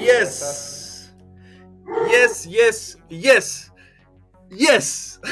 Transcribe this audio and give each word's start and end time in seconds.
Yes. 0.00 1.12
Yes, 2.10 2.46
yes, 2.46 2.98
yes. 3.08 3.72
Yes. 4.50 5.20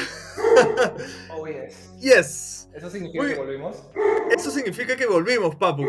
Oh, 1.31 1.45
yes. 1.47 1.89
Yes. 1.99 2.69
¿Eso 2.73 2.89
significa 2.89 3.23
Muy- 3.23 3.33
que 3.33 3.39
volvimos? 3.39 3.83
Eso 4.31 4.51
significa 4.51 4.95
que 4.95 5.05
volvimos, 5.05 5.55
papu. 5.55 5.85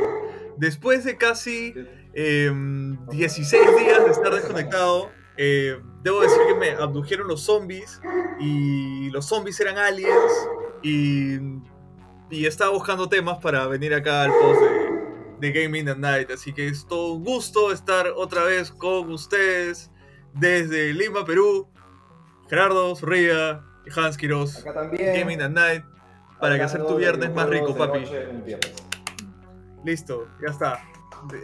Después 0.56 1.04
de 1.04 1.16
casi 1.16 1.74
eh, 2.14 2.50
16 3.10 3.62
días 3.78 4.04
de 4.04 4.10
estar 4.10 4.34
desconectado, 4.34 5.10
eh, 5.36 5.78
debo 6.02 6.20
decir 6.20 6.38
que 6.48 6.54
me 6.54 6.70
abdujeron 6.70 7.28
los 7.28 7.42
zombies 7.42 8.00
y 8.40 9.08
los 9.10 9.26
zombies 9.26 9.58
eran 9.60 9.78
aliens 9.78 10.32
y, 10.82 11.36
y 12.30 12.46
estaba 12.46 12.72
buscando 12.72 13.08
temas 13.08 13.38
para 13.38 13.66
venir 13.68 13.94
acá 13.94 14.24
al 14.24 14.32
post 14.32 14.60
de, 14.60 14.79
de 15.40 15.52
Gaming 15.52 15.88
at 15.88 15.96
Night. 15.96 16.30
Así 16.30 16.52
que 16.52 16.68
es 16.68 16.86
todo 16.86 17.14
un 17.14 17.24
gusto 17.24 17.72
estar 17.72 18.06
otra 18.16 18.44
vez 18.44 18.70
con 18.70 19.10
ustedes 19.10 19.90
desde 20.34 20.92
Lima, 20.92 21.24
Perú. 21.24 21.68
Gerardo 22.48 22.94
Zorrilla 22.96 23.62
y 23.86 23.98
Hans 23.98 24.16
Quiroz. 24.16 24.58
Acá 24.58 24.74
también. 24.74 25.14
Gaming 25.14 25.40
at 25.40 25.50
Night 25.50 25.84
para 26.40 26.56
que 26.56 26.62
hacer 26.62 26.84
tu 26.84 26.94
de 26.94 26.98
viernes 26.98 27.32
más 27.32 27.48
rico, 27.48 27.76
papi. 27.76 28.04
de. 28.04 28.58
Listo, 29.84 30.28
ya 30.42 30.50
está. 30.50 30.82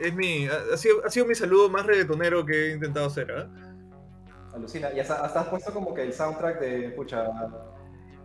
Es 0.02 0.14
mi, 0.14 0.46
ha, 0.46 0.76
sido, 0.76 1.04
ha 1.04 1.10
sido 1.10 1.26
mi 1.26 1.34
saludo 1.34 1.68
más 1.68 1.84
reggaetonero 1.84 2.44
que 2.44 2.70
he 2.70 2.74
intentado 2.74 3.06
hacer, 3.06 3.30
¿ah? 3.30 3.48
Alucina. 4.54 4.90
Y 4.92 5.00
hasta, 5.00 5.22
hasta 5.22 5.40
has 5.40 5.48
puesto 5.48 5.72
como 5.72 5.94
que 5.94 6.02
el 6.02 6.14
soundtrack 6.14 6.60
de, 6.60 6.90
pucha, 6.90 7.26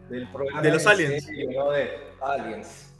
del 0.09 0.29
programa. 0.29 0.61
De 0.61 0.71
los 0.71 0.85
aliens. 0.87 1.25
serie, 1.25 1.47
¿no? 1.53 1.71
De 1.71 1.89
Aliens. 2.21 2.90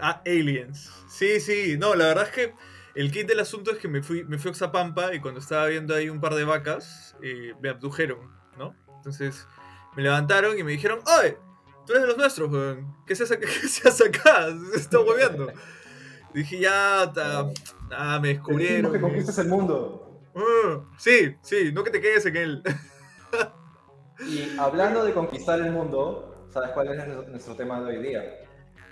Ah, 0.00 0.22
Aliens. 0.26 0.90
Sí, 1.08 1.40
sí, 1.40 1.76
no, 1.78 1.94
la 1.94 2.06
verdad 2.06 2.24
es 2.24 2.30
que 2.30 2.54
el 2.94 3.10
kit 3.12 3.26
del 3.28 3.40
asunto 3.40 3.70
es 3.72 3.78
que 3.78 3.88
me 3.88 4.02
fui, 4.02 4.24
me 4.24 4.38
fui 4.38 4.48
a 4.48 4.52
Oxapampa 4.52 5.14
y 5.14 5.20
cuando 5.20 5.40
estaba 5.40 5.66
viendo 5.66 5.94
ahí 5.94 6.08
un 6.08 6.20
par 6.20 6.34
de 6.34 6.44
vacas, 6.44 7.16
eh, 7.22 7.54
me 7.60 7.68
abdujeron, 7.68 8.18
¿no? 8.56 8.74
Entonces 8.96 9.46
me 9.96 10.02
levantaron 10.02 10.58
y 10.58 10.62
me 10.62 10.72
dijeron, 10.72 11.00
¡Oye! 11.20 11.36
Tú 11.86 11.92
eres 11.92 12.02
de 12.02 12.08
los 12.08 12.18
nuestros, 12.18 12.50
weón. 12.50 12.96
¿Qué 13.06 13.14
se 13.16 13.24
hace, 13.24 13.38
qué 13.40 13.46
se 13.46 13.88
hace 13.88 14.08
acá? 14.08 14.48
Se 14.72 14.78
está 14.78 15.00
hueveando. 15.00 15.50
Dije, 16.34 16.58
ya, 16.60 17.10
ta- 17.14 17.48
ah, 17.92 18.18
me 18.20 18.28
descubrieron. 18.28 18.92
Que 18.92 19.00
conquistas 19.00 19.38
el 19.38 19.48
mundo. 19.48 20.20
Ah, 20.36 20.80
sí, 20.98 21.34
sí, 21.40 21.72
no 21.72 21.82
que 21.82 21.90
te 21.90 22.00
quedes 22.00 22.26
en 22.26 22.36
él. 22.36 22.62
Y 24.20 24.58
hablando 24.58 25.04
de 25.04 25.12
conquistar 25.12 25.60
el 25.60 25.70
mundo, 25.70 26.48
¿sabes 26.50 26.70
cuál 26.70 26.88
es 26.88 27.28
nuestro 27.28 27.54
tema 27.54 27.80
de 27.80 27.86
hoy 27.96 28.02
día? 28.02 28.24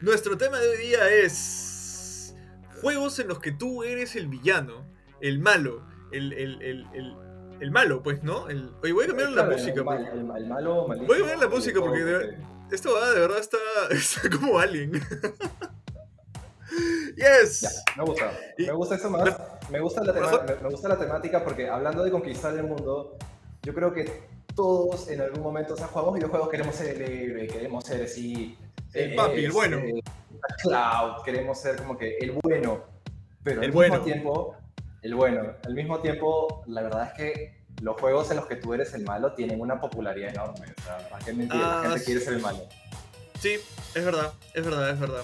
Nuestro 0.00 0.36
tema 0.36 0.58
de 0.58 0.68
hoy 0.68 0.76
día 0.78 1.08
es 1.10 2.34
juegos 2.80 3.18
en 3.18 3.28
los 3.28 3.38
que 3.40 3.52
tú 3.52 3.82
eres 3.82 4.14
el 4.16 4.28
villano, 4.28 4.86
el 5.20 5.38
malo, 5.38 5.86
el, 6.12 6.32
el, 6.34 6.60
el, 6.62 6.86
el, 6.94 7.16
el 7.60 7.70
malo, 7.70 8.02
pues, 8.02 8.22
¿no? 8.22 8.48
El... 8.48 8.70
Oye, 8.82 8.92
voy 8.92 9.04
a 9.04 9.08
cambiar 9.08 9.30
la 9.30 9.44
música. 9.44 9.80
El, 9.80 9.84
mal- 10.24 10.46
malo, 10.46 10.86
malísimo. 10.86 11.06
Voy 11.08 11.16
a 11.16 11.20
cambiar 11.20 11.38
la 11.38 11.48
música 11.48 11.80
porque 11.80 12.04
de- 12.04 12.36
Esto 12.70 12.92
va, 12.94 13.10
de 13.12 13.20
verdad 13.20 13.38
está, 13.38 13.56
está 13.90 14.28
como 14.30 14.58
alien. 14.58 14.92
yes. 17.16 17.60
Ya, 17.62 17.70
me 17.96 18.04
gusta. 18.04 18.32
Me 18.58 18.72
gusta 18.72 18.94
eso 18.96 19.10
más. 19.10 19.36
Me 19.70 19.80
gusta, 19.80 20.04
la 20.04 20.12
tema- 20.12 20.44
me 20.62 20.68
gusta 20.70 20.88
la 20.88 20.98
temática 20.98 21.42
porque 21.42 21.68
hablando 21.70 22.04
de 22.04 22.10
conquistar 22.10 22.54
el 22.56 22.64
mundo, 22.64 23.16
yo 23.62 23.72
creo 23.74 23.92
que 23.94 24.28
todos 24.54 25.08
en 25.08 25.22
algún 25.22 25.40
momento, 25.42 25.72
o 25.74 25.76
sea, 25.76 25.86
jugamos 25.86 26.14
videojuegos, 26.14 26.48
queremos 26.50 26.74
ser 26.74 26.94
el 27.00 27.10
héroe, 27.10 27.46
queremos 27.46 27.84
ser 27.84 28.02
así. 28.04 28.58
El 28.96 29.14
papi, 29.14 29.44
el 29.44 29.52
bueno. 29.52 29.78
este, 29.78 30.02
Cloud, 30.62 31.22
queremos 31.24 31.60
ser 31.60 31.76
como 31.76 31.96
que 31.98 32.16
el 32.18 32.32
bueno. 32.42 32.84
Pero 33.42 33.60
El 33.60 33.66
al 33.68 33.72
bueno. 33.72 33.94
mismo 33.94 34.04
tiempo, 34.04 34.56
el 35.02 35.14
bueno. 35.14 35.52
Al 35.64 35.74
mismo 35.74 35.98
tiempo, 36.00 36.62
la 36.66 36.82
verdad 36.82 37.08
es 37.08 37.12
que 37.12 37.56
los 37.82 38.00
juegos 38.00 38.30
en 38.30 38.38
los 38.38 38.46
que 38.46 38.56
tú 38.56 38.74
eres 38.74 38.94
el 38.94 39.04
malo 39.04 39.32
tienen 39.34 39.60
una 39.60 39.80
popularidad 39.80 40.30
enorme. 40.30 40.66
O 40.78 40.82
sea, 40.82 41.08
¿para 41.10 41.24
qué 41.24 41.32
mentir? 41.32 41.60
Ah, 41.62 41.80
la 41.82 41.82
gente 41.82 41.98
sí. 42.00 42.04
quiere 42.06 42.20
ser 42.20 42.32
el 42.34 42.40
malo. 42.42 42.66
Sí, 43.38 43.58
es 43.94 44.04
verdad, 44.04 44.32
es 44.54 44.64
verdad, 44.64 44.90
es 44.90 44.98
verdad. 44.98 45.22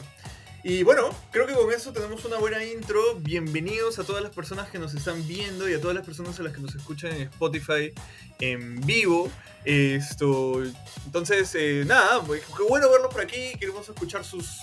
Y 0.64 0.84
bueno, 0.84 1.10
creo 1.32 1.44
que 1.44 1.54
con 1.54 1.72
eso 1.72 1.92
tenemos 1.92 2.24
una 2.24 2.38
buena 2.38 2.64
intro. 2.64 3.16
Bienvenidos 3.16 3.98
a 3.98 4.04
todas 4.04 4.22
las 4.22 4.32
personas 4.32 4.70
que 4.70 4.78
nos 4.78 4.94
están 4.94 5.26
viendo 5.26 5.68
y 5.68 5.74
a 5.74 5.80
todas 5.80 5.96
las 5.96 6.06
personas 6.06 6.38
a 6.38 6.44
las 6.44 6.52
que 6.52 6.60
nos 6.60 6.72
escuchan 6.76 7.10
en 7.10 7.22
Spotify 7.22 7.92
en 8.38 8.80
vivo. 8.82 9.28
Esto, 9.64 10.62
entonces, 11.04 11.52
eh, 11.56 11.82
nada, 11.84 12.22
pues, 12.22 12.44
qué 12.56 12.62
bueno 12.62 12.88
verlos 12.88 13.12
por 13.12 13.22
aquí. 13.22 13.54
Queremos 13.58 13.88
escuchar 13.88 14.24
sus, 14.24 14.60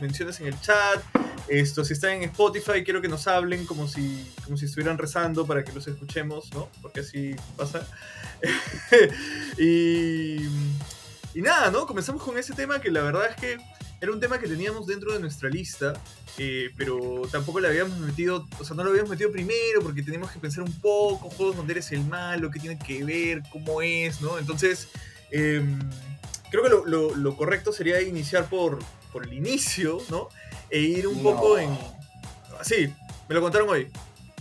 menciones 0.00 0.40
en 0.40 0.48
el 0.48 0.60
chat. 0.60 1.00
Esto, 1.46 1.84
si 1.84 1.92
están 1.92 2.10
en 2.14 2.22
Spotify, 2.24 2.82
quiero 2.82 3.00
que 3.00 3.08
nos 3.08 3.28
hablen 3.28 3.66
como 3.66 3.86
si, 3.86 4.28
como 4.44 4.56
si 4.56 4.64
estuvieran 4.64 4.98
rezando 4.98 5.46
para 5.46 5.62
que 5.62 5.70
los 5.70 5.86
escuchemos, 5.86 6.52
¿no? 6.54 6.68
Porque 6.82 7.00
así 7.00 7.36
pasa. 7.56 7.86
y, 9.58 10.38
y 11.34 11.40
nada, 11.40 11.70
¿no? 11.70 11.86
Comenzamos 11.86 12.20
con 12.24 12.36
ese 12.36 12.52
tema 12.52 12.80
que 12.80 12.90
la 12.90 13.02
verdad 13.02 13.30
es 13.30 13.36
que 13.36 13.75
era 14.00 14.12
un 14.12 14.20
tema 14.20 14.38
que 14.38 14.46
teníamos 14.46 14.86
dentro 14.86 15.12
de 15.12 15.18
nuestra 15.20 15.48
lista, 15.48 15.94
eh, 16.38 16.70
pero 16.76 17.22
tampoco 17.32 17.60
le 17.60 17.68
habíamos 17.68 17.96
metido, 17.98 18.46
o 18.58 18.64
sea, 18.64 18.76
no 18.76 18.84
lo 18.84 18.90
habíamos 18.90 19.10
metido 19.10 19.30
primero 19.32 19.80
porque 19.82 20.02
teníamos 20.02 20.30
que 20.30 20.38
pensar 20.38 20.64
un 20.64 20.72
poco, 20.80 21.30
juegos 21.30 21.56
donde 21.56 21.72
eres 21.72 21.90
el 21.92 22.04
malo, 22.04 22.50
qué 22.50 22.60
tiene 22.60 22.78
que 22.78 23.02
ver, 23.04 23.42
cómo 23.50 23.80
es, 23.82 24.20
¿no? 24.20 24.38
Entonces, 24.38 24.88
em, 25.30 25.78
creo 26.50 26.62
que 26.62 26.68
lo, 26.68 26.84
lo- 26.86 27.14
lo 27.16 27.36
correcto 27.36 27.72
sería 27.72 28.00
iniciar 28.02 28.48
por, 28.48 28.78
por 29.12 29.24
el 29.26 29.32
inicio, 29.32 29.98
¿no? 30.10 30.28
E 30.70 30.80
ir 30.80 31.06
un 31.08 31.16
No. 31.22 31.30
poco 31.30 31.58
en... 31.58 31.76
Sí, 32.62 32.92
me 33.28 33.34
lo 33.34 33.40
contaron 33.40 33.68
hoy. 33.68 33.88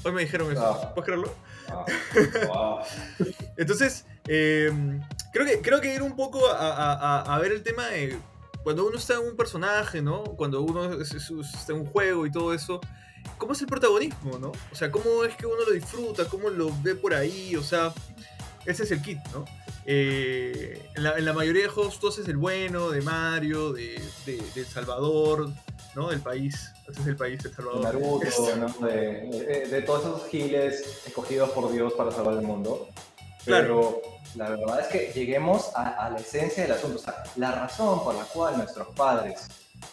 Hoy 0.03 0.11
me 0.11 0.21
dijeron 0.21 0.51
eso. 0.51 0.65
Ah. 0.65 0.93
¿Puedes 0.93 1.05
creerlo? 1.05 1.33
Ah, 1.69 1.85
wow. 2.47 2.79
Entonces, 3.57 4.05
eh, 4.27 4.71
creo, 5.31 5.45
que, 5.45 5.61
creo 5.61 5.81
que 5.81 5.93
ir 5.95 6.01
un 6.01 6.15
poco 6.15 6.47
a, 6.47 6.53
a- 6.71 6.93
a- 7.21 7.35
a 7.35 7.39
ver 7.39 7.51
el 7.51 7.63
tema 7.63 7.87
de 7.87 8.17
cuando 8.65 8.85
uno 8.85 8.97
está 8.97 9.13
en 9.13 9.27
un 9.27 9.37
personaje, 9.37 10.01
¿no? 10.01 10.23
Cuando 10.23 10.59
uno 10.61 10.99
es- 11.01 11.13
es- 11.13 11.31
está 11.31 11.71
en 11.71 11.79
un 11.81 11.85
juego 11.85 12.25
y 12.25 12.31
todo 12.31 12.53
eso, 12.53 12.81
¿cómo 13.37 13.53
es 13.53 13.61
el 13.61 13.67
protagonismo, 13.67 14.37
no? 14.39 14.51
O 14.71 14.75
sea, 14.75 14.91
¿cómo 14.91 15.23
es 15.23 15.35
que 15.37 15.45
uno 15.45 15.63
lo 15.65 15.71
disfruta? 15.71 16.25
¿Cómo 16.27 16.49
lo 16.49 16.69
ve 16.83 16.95
por 16.95 17.13
ahí? 17.13 17.55
O 17.55 17.63
sea, 17.63 17.93
ese 18.65 18.83
es 18.83 18.91
el 18.91 19.01
kit, 19.01 19.19
¿no? 19.33 19.45
Eh, 19.85 20.89
en, 20.95 21.03
la, 21.03 21.17
en 21.17 21.25
la 21.25 21.33
mayoría 21.33 21.61
de 21.61 21.67
juegos 21.69 21.99
tú 21.99 22.07
haces 22.09 22.27
el 22.27 22.37
bueno, 22.37 22.89
de 22.89 23.01
Mario, 23.01 23.71
de, 23.71 24.01
de, 24.25 24.37
de 24.55 24.61
El 24.61 24.65
Salvador, 24.65 25.49
¿no? 25.95 26.09
Del 26.09 26.21
país. 26.21 26.71
Ese 26.89 27.01
es 27.01 27.07
el 27.07 27.15
país, 27.15 27.39
El 27.45 27.51
de 27.51 27.55
Salvador. 27.55 27.81
Naruto, 27.83 28.23
Este, 28.23 28.55
¿no? 28.57 28.67
de, 28.87 28.93
de- 29.47 29.67
de 29.69 29.81
todos 29.83 30.01
esos 30.01 30.27
giles 30.29 31.03
escogidos 31.05 31.51
por 31.51 31.71
Dios 31.71 31.93
para 31.93 32.11
salvar 32.11 32.33
el 32.33 32.41
mundo. 32.41 32.87
Claro. 33.45 34.01
La 34.35 34.49
verdad 34.49 34.81
es 34.81 34.87
que 34.87 35.11
lleguemos 35.13 35.71
a, 35.75 36.05
a 36.05 36.09
la 36.09 36.19
esencia 36.19 36.63
del 36.63 36.73
asunto. 36.73 36.97
O 36.97 37.01
sea, 37.01 37.23
la 37.37 37.51
razón 37.51 38.03
por 38.03 38.15
la 38.15 38.23
cual 38.25 38.57
nuestros 38.57 38.87
padres, 38.95 39.47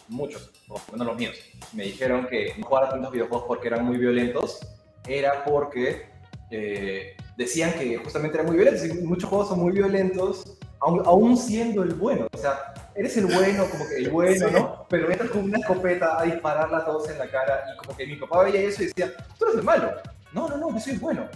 muchos, 0.09 0.51
o 0.67 0.79
bueno 0.89 1.05
los 1.05 1.15
míos, 1.17 1.35
me 1.73 1.83
dijeron 1.83 2.27
que 2.27 2.53
no 2.57 2.67
jugara 2.67 2.89
tantos 2.89 3.11
videojuegos 3.11 3.45
porque 3.47 3.67
eran 3.67 3.85
muy 3.85 3.97
violentos, 3.97 4.59
era 5.07 5.43
porque 5.45 6.09
eh, 6.51 7.15
decían 7.37 7.73
que 7.73 7.97
justamente 7.97 8.37
eran 8.37 8.47
muy 8.47 8.57
violentos. 8.57 8.85
Y 8.85 8.93
muchos 9.03 9.29
juegos 9.29 9.47
son 9.49 9.59
muy 9.59 9.71
violentos, 9.71 10.43
aún 10.79 11.37
siendo 11.37 11.83
el 11.83 11.93
bueno. 11.93 12.27
O 12.33 12.37
sea, 12.37 12.73
eres 12.95 13.15
el 13.17 13.25
bueno, 13.27 13.65
como 13.71 13.87
que 13.87 13.95
el 13.95 14.09
bueno, 14.09 14.47
Sí. 14.47 14.53
¿no? 14.53 14.85
Pero 14.89 15.09
entras 15.09 15.29
con 15.31 15.43
una 15.45 15.59
escopeta 15.59 16.19
a 16.19 16.23
dispararla 16.23 16.79
a 16.79 16.85
todos 16.85 17.09
en 17.09 17.17
la 17.17 17.29
cara 17.29 17.63
y 17.73 17.77
como 17.77 17.95
que 17.97 18.05
mi 18.05 18.17
papá 18.17 18.43
veía 18.43 18.61
eso 18.61 18.83
y 18.83 18.87
decía, 18.87 19.13
tú 19.39 19.45
eres 19.45 19.57
el 19.57 19.63
malo. 19.63 19.91
No, 20.33 20.49
no, 20.49 20.57
no, 20.57 20.73
yo 20.73 20.79
soy 20.79 20.93
el 20.93 20.99
bueno. 20.99 21.29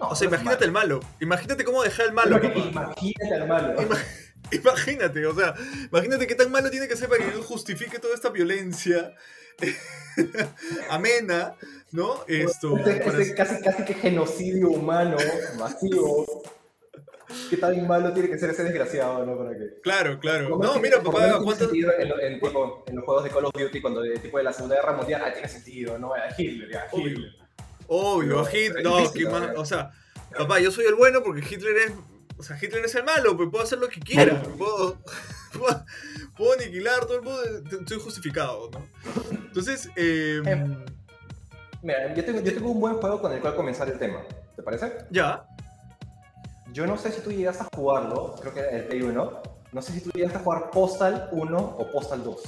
No, 0.00 0.08
o 0.08 0.14
sea, 0.16 0.26
imagínate 0.28 0.64
el 0.64 0.72
malo. 0.72 1.00
Imagínate 1.20 1.62
cómo 1.64 1.82
dejar 1.82 2.06
el 2.06 2.12
malo, 2.12 2.38
Imagínate, 2.42 3.34
al 3.34 3.46
malo. 3.48 3.80
Ima- 3.80 3.98
Imagínate, 4.52 5.26
o 5.26 5.34
sea, 5.34 5.54
imagínate 5.92 6.26
qué 6.26 6.34
tan 6.34 6.50
malo 6.50 6.70
tiene 6.70 6.88
que 6.88 6.96
ser 6.96 7.08
para 7.08 7.22
que 7.24 7.30
él 7.30 7.40
justifique 7.42 7.98
toda 8.00 8.14
esta 8.14 8.30
violencia 8.30 9.14
amena, 10.90 11.54
¿no? 11.92 12.24
Esto. 12.26 12.74
Para- 12.74 13.20
ese 13.20 13.34
casi, 13.34 13.62
casi 13.62 13.84
que 13.84 13.94
genocidio 13.94 14.70
humano, 14.70 15.16
masivo. 15.58 16.42
¿Qué 17.48 17.56
tan 17.58 17.86
malo 17.86 18.12
tiene 18.12 18.28
que 18.28 18.38
ser 18.38 18.50
ese 18.50 18.64
desgraciado, 18.64 19.24
no? 19.24 19.38
Para 19.38 19.52
que... 19.56 19.80
Claro, 19.82 20.18
claro. 20.18 20.58
No, 20.58 20.80
mira, 20.80 21.00
papá, 21.00 21.18
menos 21.20 21.30
tiene 21.30 21.44
¿cuántas- 21.44 21.66
sentido 21.68 21.92
En, 21.96 22.08
lo- 22.08 22.20
en, 22.20 22.40
tipo, 22.40 22.84
en 22.88 22.96
los 22.96 23.04
juegos 23.04 23.24
de 23.24 23.30
Call 23.30 23.44
of 23.44 23.52
Duty, 23.54 23.80
cuando 23.80 24.00
de, 24.00 24.18
tipo 24.18 24.38
de 24.38 24.44
la 24.44 24.52
Segunda 24.52 24.74
Guerra 24.76 24.92
Mundial, 24.94 25.22
ah, 25.24 25.32
tiene 25.32 25.46
sentido, 25.48 25.96
¿no? 25.98 26.12
A 26.12 26.18
Hitler, 26.36 26.70
ya, 26.72 26.86
Obvio. 26.90 27.08
Hitler. 27.10 27.32
Obvio, 27.92 28.36
No, 28.36 28.48
Hitler. 28.48 28.84
No, 28.84 29.12
qué 29.12 29.28
más. 29.28 29.50
O 29.56 29.64
sea, 29.64 29.90
papá, 30.38 30.60
yo 30.60 30.70
soy 30.70 30.86
el 30.86 30.94
bueno 30.94 31.24
porque 31.24 31.40
Hitler 31.40 31.76
es. 31.76 31.92
O 32.38 32.42
sea, 32.42 32.56
Hitler 32.56 32.84
es 32.84 32.94
el 32.94 33.04
malo, 33.04 33.36
pues 33.36 33.48
puedo 33.50 33.64
hacer 33.64 33.78
lo 33.80 33.88
que 33.88 34.00
quiera. 34.00 34.40
Puedo, 34.40 34.96
puedo, 35.52 35.84
puedo 36.36 36.52
aniquilar 36.52 37.00
todo 37.00 37.16
el 37.16 37.22
mundo. 37.22 37.42
Estoy 37.80 37.98
justificado, 37.98 38.70
¿no? 38.72 38.86
Entonces, 39.32 39.90
eh. 39.96 40.40
Mira, 41.82 42.14
yo 42.14 42.24
tengo, 42.24 42.40
yo 42.40 42.54
tengo 42.54 42.70
un 42.70 42.80
buen 42.80 42.94
juego 42.94 43.20
con 43.20 43.32
el 43.32 43.40
cual 43.40 43.56
comenzar 43.56 43.88
el 43.90 43.98
tema. 43.98 44.22
¿Te 44.54 44.62
parece? 44.62 44.92
ya. 45.10 45.44
Yo 46.72 46.86
no 46.86 46.96
sé 46.96 47.10
si 47.10 47.20
tú 47.20 47.32
llegaste 47.32 47.64
a 47.64 47.68
jugarlo, 47.74 48.36
creo 48.40 48.54
que 48.54 48.60
era 48.60 48.70
el 48.70 48.84
Play 48.84 49.02
1. 49.02 49.42
No 49.72 49.82
sé 49.82 49.92
si 49.92 50.00
tú 50.02 50.10
llegaste 50.14 50.38
a 50.38 50.40
jugar 50.42 50.70
Postal 50.70 51.28
1 51.32 51.58
o 51.58 51.90
Postal 51.90 52.22
2. 52.22 52.42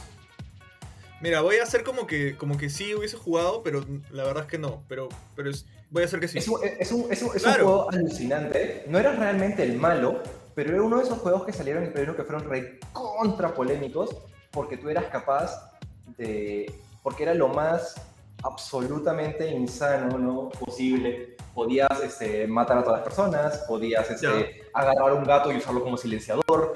Mira, 1.22 1.40
voy 1.40 1.56
a 1.56 1.62
hacer 1.62 1.84
como 1.84 2.06
que, 2.06 2.36
como 2.36 2.58
que 2.58 2.68
sí 2.68 2.96
hubiese 2.96 3.16
jugado, 3.16 3.62
pero 3.62 3.84
la 4.10 4.24
verdad 4.24 4.42
es 4.42 4.48
que 4.50 4.58
no. 4.58 4.82
Pero, 4.88 5.08
pero 5.36 5.50
es, 5.50 5.66
voy 5.88 6.02
a 6.02 6.06
hacer 6.06 6.18
que 6.18 6.26
sí. 6.26 6.38
Es 6.38 6.48
un, 6.48 6.58
es 6.64 6.90
un, 6.90 7.12
es 7.12 7.22
un, 7.22 7.36
es 7.36 7.44
un 7.44 7.52
juego 7.52 7.90
alucinante. 7.92 8.84
No 8.88 8.98
era 8.98 9.12
realmente 9.12 9.62
el 9.62 9.78
malo, 9.78 10.20
pero 10.56 10.74
era 10.74 10.82
uno 10.82 10.98
de 10.98 11.04
esos 11.04 11.18
juegos 11.18 11.44
que 11.44 11.52
salieron 11.52 11.84
en 11.84 11.92
primero 11.92 12.16
que 12.16 12.24
fueron 12.24 12.50
recontra 12.50 13.54
polémicos 13.54 14.16
porque 14.50 14.76
tú 14.76 14.88
eras 14.90 15.04
capaz 15.06 15.72
de... 16.18 16.74
porque 17.04 17.22
era 17.22 17.34
lo 17.34 17.48
más 17.48 17.94
absolutamente 18.42 19.48
insano 19.48 20.18
¿no? 20.18 20.48
posible. 20.50 21.36
Podías 21.54 22.00
este, 22.02 22.48
matar 22.48 22.78
a 22.78 22.82
todas 22.82 22.98
las 22.98 23.04
personas, 23.04 23.58
podías 23.68 24.10
este, 24.10 24.62
agarrar 24.74 25.12
un 25.12 25.24
gato 25.24 25.52
y 25.52 25.56
usarlo 25.56 25.84
como 25.84 25.96
silenciador, 25.96 26.71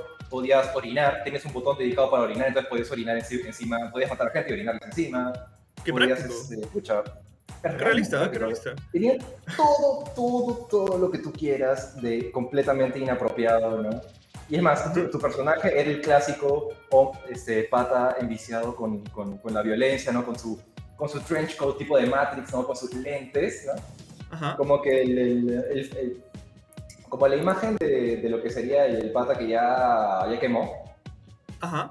podías 0.47 0.77
orinar, 0.77 1.23
tienes 1.25 1.45
un 1.45 1.53
botón 1.53 1.77
dedicado 1.77 2.11
para 2.11 2.23
orinar, 2.23 2.49
entonces 2.49 2.71
podías 2.71 2.91
orinar 2.91 3.17
encima, 3.17 3.91
podías 3.91 4.11
matar 4.11 4.29
a 4.29 4.31
gente 4.31 4.51
y 4.51 4.53
orinarles 4.55 4.83
encima. 4.85 5.33
Qué 5.85 5.93
podías, 5.93 6.21
práctico. 6.21 6.41
Este, 6.41 6.61
escucha, 6.61 7.03
realista, 7.63 8.31
qué 8.31 8.39
realista. 8.39 8.75
Tenía 8.93 9.19
todo, 9.57 10.05
todo, 10.15 10.55
todo 10.71 10.99
lo 10.99 11.11
que 11.11 11.19
tú 11.19 11.33
quieras 11.33 12.01
de 12.01 12.31
completamente 12.31 12.99
inapropiado, 12.99 13.83
¿no? 13.83 14.01
Y 14.49 14.55
es 14.55 14.63
más, 14.63 14.93
tu, 15.11 15.19
personaje 15.19 15.81
era 15.81 15.91
el 15.91 16.01
clásico 16.01 16.69
este, 17.29 17.65
pata 17.65 18.17
enviciado 18.21 18.77
con, 18.77 19.01
con, 19.07 19.39
con, 19.39 19.53
la 19.53 19.63
violencia, 19.63 20.13
¿no? 20.13 20.25
Con 20.25 20.39
su, 20.39 20.61
con 20.95 21.09
su 21.09 21.19
trench 21.21 21.57
coat 21.57 21.79
tipo 21.79 21.99
de 21.99 22.07
Matrix, 22.07 22.53
¿no? 22.53 22.65
Con 22.65 22.77
sus 22.77 22.95
lentes, 22.95 23.67
¿no? 23.67 23.73
Ajá. 24.31 24.57
Como 24.57 24.81
que 24.81 25.03
el, 25.03 25.19
el, 25.19 26.25
como 27.09 27.29
la 27.29 27.37
imagen 27.37 27.77
de, 27.77 28.17
de, 28.17 28.29
lo 28.29 28.43
que 28.43 28.51
sería 28.51 28.87
el 28.87 29.13
pata 29.13 29.37
que 29.37 29.49
ya, 29.49 30.27
ya 30.31 30.41
quemó. 30.41 30.85
Ajá. 31.61 31.91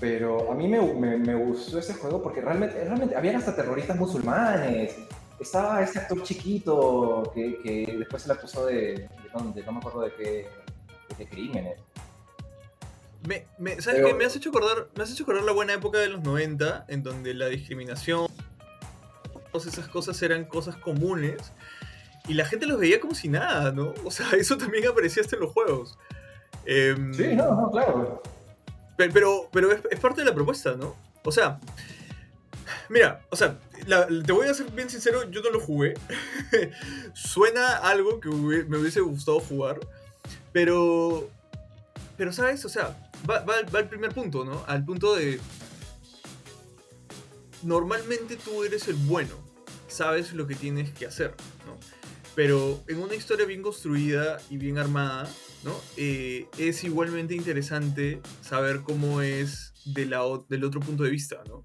Pero 0.00 0.50
a 0.50 0.54
mí 0.54 0.66
me, 0.66 0.80
me, 0.80 1.16
me, 1.16 1.34
gustó 1.34 1.78
ese 1.78 1.94
juego 1.94 2.22
porque 2.22 2.40
realmente, 2.40 2.82
realmente 2.82 3.14
habían 3.16 3.36
hasta 3.36 3.54
terroristas 3.54 3.96
musulmanes. 3.96 4.96
Estaba 5.38 5.82
ese 5.82 6.00
actor 6.00 6.22
chiquito 6.22 7.30
que, 7.34 7.60
que 7.62 7.96
después 7.98 8.22
se 8.22 8.28
le 8.28 8.34
acusó 8.34 8.66
de, 8.66 8.74
de, 8.74 9.08
de, 9.54 9.62
no 9.64 9.72
me 9.72 9.78
acuerdo 9.78 10.02
de 10.02 10.14
qué, 10.14 10.48
de 11.16 11.26
crímenes. 11.28 11.78
Me, 13.26 13.46
me, 13.58 13.80
¿Sabes 13.80 14.04
qué? 14.04 14.14
Me 14.14 14.24
has, 14.24 14.34
hecho 14.34 14.48
acordar, 14.48 14.88
me 14.96 15.04
has 15.04 15.12
hecho 15.12 15.22
acordar 15.22 15.44
la 15.44 15.52
buena 15.52 15.74
época 15.74 15.98
de 15.98 16.08
los 16.08 16.22
90, 16.22 16.86
en 16.88 17.02
donde 17.02 17.34
la 17.34 17.46
discriminación, 17.46 18.26
todas 19.52 19.66
esas 19.68 19.86
cosas 19.86 20.20
eran 20.22 20.44
cosas 20.44 20.76
comunes, 20.76 21.52
y 22.28 22.34
la 22.34 22.44
gente 22.44 22.66
los 22.66 22.78
veía 22.78 23.00
como 23.00 23.14
si 23.14 23.28
nada, 23.28 23.72
¿no? 23.72 23.94
O 24.04 24.10
sea, 24.10 24.30
eso 24.38 24.56
también 24.56 24.86
aparecía 24.86 25.22
hasta 25.22 25.36
en 25.36 25.42
los 25.42 25.52
juegos. 25.52 25.98
Eh, 26.64 26.94
sí, 27.12 27.34
no, 27.34 27.54
no, 27.54 27.70
claro. 27.70 28.22
Pero, 28.96 29.48
pero, 29.52 29.72
es, 29.72 30.00
parte 30.00 30.20
de 30.20 30.28
la 30.28 30.34
propuesta, 30.34 30.76
¿no? 30.76 30.94
O 31.24 31.32
sea, 31.32 31.58
mira, 32.88 33.22
o 33.30 33.36
sea, 33.36 33.58
te 34.24 34.32
voy 34.32 34.46
a 34.46 34.54
ser 34.54 34.70
bien 34.70 34.88
sincero, 34.88 35.28
yo 35.30 35.42
no 35.42 35.50
lo 35.50 35.60
jugué. 35.60 35.94
Suena 37.14 37.78
algo 37.78 38.20
que 38.20 38.28
me 38.28 38.78
hubiese 38.78 39.00
gustado 39.00 39.40
jugar, 39.40 39.80
pero, 40.52 41.28
pero, 42.16 42.32
¿sabes? 42.32 42.64
O 42.64 42.68
sea, 42.68 42.96
va, 43.28 43.40
va, 43.40 43.54
va 43.74 43.78
al 43.80 43.88
primer 43.88 44.12
punto, 44.12 44.44
¿no? 44.44 44.62
Al 44.68 44.84
punto 44.84 45.16
de... 45.16 45.40
Normalmente 47.64 48.36
tú 48.36 48.64
eres 48.64 48.88
el 48.88 48.96
bueno, 48.96 49.36
sabes 49.88 50.32
lo 50.32 50.46
que 50.46 50.54
tienes 50.54 50.92
que 50.92 51.06
hacer, 51.06 51.34
¿no? 51.64 51.78
Pero 52.34 52.82
en 52.88 52.98
una 52.98 53.14
historia 53.14 53.44
bien 53.44 53.62
construida 53.62 54.40
y 54.48 54.56
bien 54.56 54.78
armada, 54.78 55.30
¿no? 55.64 55.78
Eh, 55.96 56.46
es 56.58 56.82
igualmente 56.84 57.34
interesante 57.34 58.20
saber 58.40 58.80
cómo 58.82 59.20
es 59.20 59.74
de 59.84 60.06
la, 60.06 60.22
del 60.48 60.64
otro 60.64 60.80
punto 60.80 61.02
de 61.02 61.10
vista, 61.10 61.42
¿no? 61.46 61.62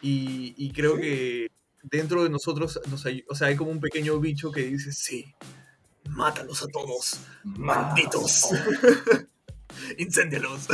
Y, 0.00 0.54
y 0.56 0.70
creo 0.72 0.96
¿Sí? 0.96 1.02
que 1.02 1.50
dentro 1.90 2.22
de 2.22 2.30
nosotros, 2.30 2.80
nos 2.90 3.04
hay, 3.06 3.24
o 3.28 3.34
sea, 3.34 3.48
hay 3.48 3.56
como 3.56 3.70
un 3.70 3.80
pequeño 3.80 4.18
bicho 4.20 4.50
que 4.50 4.62
dice, 4.62 4.92
sí, 4.92 5.34
mátalos 6.08 6.62
a 6.62 6.68
todos, 6.68 7.20
malditos, 7.44 8.48
incéndialos. 9.98 10.68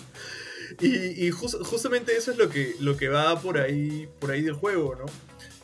y, 0.80 1.26
y 1.26 1.30
just, 1.30 1.56
justamente 1.64 2.16
eso 2.16 2.32
es 2.32 2.38
lo 2.38 2.48
que, 2.48 2.76
lo 2.80 2.96
que 2.96 3.08
va 3.08 3.40
por 3.40 3.58
ahí, 3.58 4.08
por 4.20 4.30
ahí 4.30 4.42
del 4.42 4.54
juego, 4.54 4.94
¿no? 4.94 5.06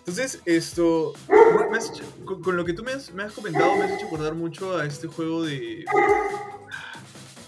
Entonces, 0.06 0.42
esto, 0.44 1.14
hecho, 1.30 2.04
con, 2.26 2.42
con, 2.42 2.56
lo 2.58 2.66
que 2.66 2.74
tú 2.74 2.84
me 2.84 2.92
has, 2.92 3.10
me 3.14 3.22
has, 3.22 3.32
comentado, 3.32 3.74
me 3.74 3.84
has 3.84 3.92
hecho 3.92 4.06
acordar 4.06 4.34
mucho 4.34 4.76
a 4.76 4.84
este 4.84 5.06
juego 5.06 5.42
de 5.42 5.86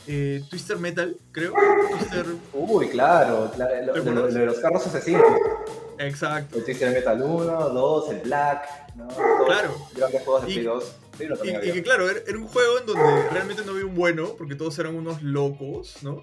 eh, 0.06 0.43
Twister 0.49 0.79
Metal, 0.79 1.19
creo. 1.32 1.53
Twister... 1.91 2.25
Uy, 2.55 2.88
claro, 2.88 3.50
claro 3.55 3.87
lo, 3.87 3.97
lo, 3.97 4.12
lo, 4.12 4.26
de 4.29 4.47
los 4.47 4.58
carros 4.61 4.87
asesinos. 4.87 5.23
Exacto. 5.99 6.56
El 6.56 6.64
Twister 6.64 6.93
Metal 6.93 7.23
1, 7.23 7.69
2, 7.69 8.11
el 8.12 8.20
Black, 8.20 8.94
¿no? 8.97 9.06
Todos 9.08 9.47
claro. 9.47 9.76
Grandes 9.94 10.23
juegos 10.23 10.47
de 10.47 10.50
y, 10.50 10.55
Play 10.55 10.64
2. 10.64 10.97
Sí, 11.19 11.25
y, 11.44 11.69
y, 11.69 11.73
que 11.75 11.82
claro, 11.82 12.08
era, 12.08 12.20
era 12.26 12.38
un 12.38 12.47
juego 12.47 12.79
en 12.79 12.87
donde 12.87 13.29
realmente 13.32 13.64
no 13.67 13.73
había 13.73 13.85
un 13.85 13.94
bueno, 13.94 14.35
porque 14.38 14.55
todos 14.55 14.79
eran 14.79 14.94
unos 14.94 15.23
locos, 15.23 15.99
¿no? 16.00 16.23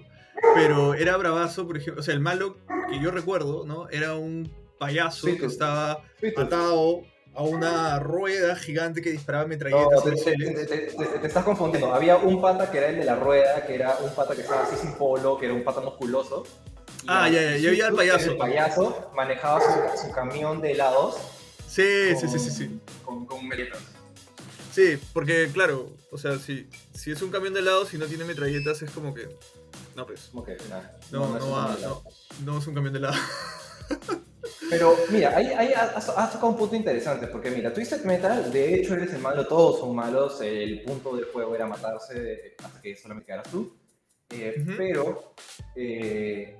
Pero 0.56 0.94
era 0.94 1.16
bravazo, 1.16 1.64
por 1.64 1.76
ejemplo, 1.76 2.00
o 2.00 2.04
sea, 2.04 2.12
el 2.12 2.20
malo 2.20 2.56
que 2.90 3.00
yo 3.00 3.12
recuerdo, 3.12 3.64
¿no? 3.64 3.88
Era 3.90 4.16
un 4.16 4.63
payaso 4.86 5.26
Sí, 5.26 5.38
que 5.38 5.46
estaba 5.46 6.02
tú. 6.20 6.40
atado 6.40 7.02
a 7.34 7.42
una 7.42 7.98
rueda 7.98 8.54
gigante 8.54 9.02
que 9.02 9.10
disparaba 9.10 9.46
metralletas 9.46 10.04
No, 10.04 10.12
te, 10.12 10.12
te, 10.12 10.66
te, 10.66 10.76
te- 10.76 11.26
estás 11.26 11.44
confundiendo. 11.44 11.92
Había 11.92 12.16
un 12.16 12.40
pata 12.40 12.70
que 12.70 12.78
era 12.78 12.88
el 12.90 12.96
de 12.98 13.04
la 13.04 13.16
rueda, 13.16 13.66
que 13.66 13.74
era 13.74 13.96
un 13.98 14.14
pata 14.14 14.34
que 14.34 14.42
estaba 14.42 14.62
así 14.62 14.76
sin 14.76 14.92
polo, 14.92 15.36
que 15.38 15.46
era 15.46 15.54
un 15.54 15.64
pata 15.64 15.80
musculoso. 15.80 16.44
Y 17.02 17.06
Ah, 17.08 17.28
ya, 17.28 17.42
ya, 17.42 17.56
ya 17.56 17.68
había 17.70 17.84
el 17.86 17.90
tú, 17.90 17.96
payaso. 17.96 18.30
El 18.32 18.36
payaso 18.38 19.10
manejaba 19.16 19.60
su, 19.60 20.06
su 20.06 20.12
camión 20.12 20.60
de 20.60 20.72
helados 20.72 21.16
Sí, 21.66 21.82
con, 22.12 22.20
sí, 22.20 22.28
sí, 22.28 22.38
sí, 22.38 22.50
sí. 22.50 22.80
con, 23.04 23.26
con 23.26 23.48
metralletas. 23.48 23.82
Sí, 24.72 24.98
porque 25.12 25.48
claro, 25.52 25.96
o 26.12 26.18
sea, 26.18 26.38
si, 26.38 26.68
si 26.94 27.10
es 27.10 27.20
un 27.22 27.30
camión 27.30 27.52
de 27.52 27.60
helado, 27.60 27.84
si 27.86 27.98
no 27.98 28.06
tiene 28.06 28.24
metralletas, 28.24 28.80
es 28.82 28.90
como 28.92 29.12
que. 29.14 29.28
No, 29.96 30.06
pues. 30.06 30.28
Como 30.30 30.44
que, 30.44 30.56
nada, 30.68 30.96
No, 31.10 31.36
no, 31.38 31.46
un 31.46 31.52
va, 31.52 31.76
no, 31.82 32.02
no 32.44 32.58
es 32.58 32.66
un 32.68 32.74
camión 32.74 32.92
de 32.92 32.98
helado. 33.00 33.14
Pero 34.70 34.96
mira, 35.10 35.36
ahí, 35.36 35.46
ahí 35.56 35.72
has, 35.72 36.08
has 36.08 36.32
tocado 36.32 36.48
un 36.48 36.56
punto 36.56 36.76
interesante, 36.76 37.26
porque 37.28 37.50
mira, 37.50 37.72
Twisted 37.72 38.04
Metal, 38.04 38.52
de 38.52 38.74
hecho 38.74 38.94
eres 38.94 39.12
el 39.12 39.20
malo, 39.20 39.46
todos 39.46 39.80
son 39.80 39.94
malos, 39.94 40.40
el 40.40 40.82
punto 40.82 41.16
del 41.16 41.26
juego 41.26 41.54
era 41.54 41.66
matarse 41.66 42.54
hasta 42.62 42.80
que 42.80 42.94
solamente 42.96 43.26
quedaras 43.26 43.48
tú. 43.50 43.76
Eh, 44.30 44.54
Ujú. 44.62 44.72
Pero 44.76 45.34
eh, 45.76 46.56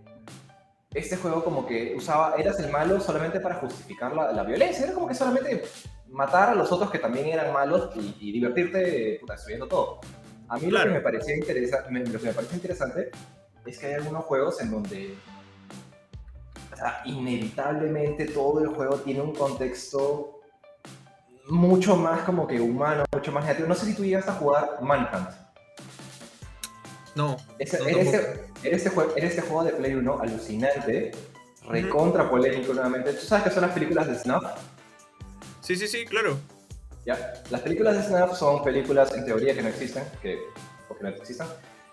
este 0.93 1.17
juego 1.17 1.43
como 1.43 1.67
que 1.67 1.95
usaba, 1.97 2.37
eras 2.37 2.59
el 2.61 2.71
malo 2.71 3.01
solamente 3.01 3.41
para 3.41 3.57
justificar 3.57 4.15
la, 4.15 4.33
la 4.33 4.45
violencia, 4.45 4.85
era 4.85 4.95
como 4.95 5.09
que 5.09 5.15
solamente 5.15 5.65
matar 6.09 6.51
a 6.51 6.55
los 6.55 6.71
otros 6.71 6.91
que 6.91 6.99
también 6.99 7.27
eran 7.29 7.53
malos 7.53 7.91
y, 7.97 8.17
y 8.21 8.33
divertirte 8.33 9.19
puta, 9.21 9.33
destruyendo 9.35 9.67
todo. 9.67 10.01
A 10.49 10.59
mí 10.59 10.69
Claro. 10.69 10.87
lo, 10.87 10.93
que 10.93 10.99
me 10.99 11.03
parecía 11.03 11.37
interesa- 11.37 11.87
me- 11.91 12.05
lo 12.05 12.21
que 12.21 12.27
me 12.27 12.33
parece 12.33 12.55
interesante 12.55 13.11
es 13.67 13.79
que 13.79 13.87
hay 13.87 13.95
algunos 13.95 14.25
juegos 14.25 14.61
en 14.61 14.71
donde 14.71 15.15
inevitablemente 17.05 18.27
todo 18.27 18.61
el 18.61 18.69
juego 18.69 18.97
tiene 18.97 19.21
un 19.23 19.35
contexto 19.35 20.41
mucho 21.49 21.97
más 21.97 22.21
como 22.23 22.47
que 22.47 22.61
humano, 22.61 23.05
mucho 23.13 23.33
más 23.33 23.45
negativo. 23.45 23.69
No 23.69 23.75
sé 23.75 23.87
si 23.87 23.95
tú 23.95 24.05
llegaste 24.05 24.31
a 24.31 24.35
jugar 24.35 24.79
Manhunt. 24.81 25.31
No. 27.15 27.37
Ese- 27.59 27.79
no, 27.79 27.87
era, 27.87 27.97
tampoco. 27.99 28.17
este, 28.17 28.69
era 28.69 28.77
este 28.77 28.91
jue- 28.91 29.13
era 29.17 29.27
este 29.29 29.43
juego 29.43 29.65
de 29.65 29.73
Play 29.73 29.95
1 29.95 30.21
alucinante, 30.21 31.13
recontra 31.69 32.29
polémico 32.29 32.73
nuevamente. 32.75 33.13
¿Tú 33.13 33.25
sabes 33.27 33.45
qué 33.45 33.51
son 33.51 33.63
las 33.63 33.73
películas 33.73 34.07
de 34.09 34.19
Snuff? 34.19 34.45
Sí, 35.61 35.77
sí, 35.77 35.87
sí, 35.87 36.05
claro. 36.07 36.37
¿Ya? 37.07 37.35
Las 37.51 37.61
películas 37.61 37.97
de 37.97 38.03
Snuff 38.03 38.37
son 38.39 38.65
películas 38.65 39.13
en 39.15 39.25
teoría 39.25 39.55
que 39.55 39.63
no 39.63 39.69
existen, 39.69 40.05
que, 40.23 40.39
o 40.89 40.97
que 40.97 41.03
no 41.05 41.09
existan, 41.11 41.47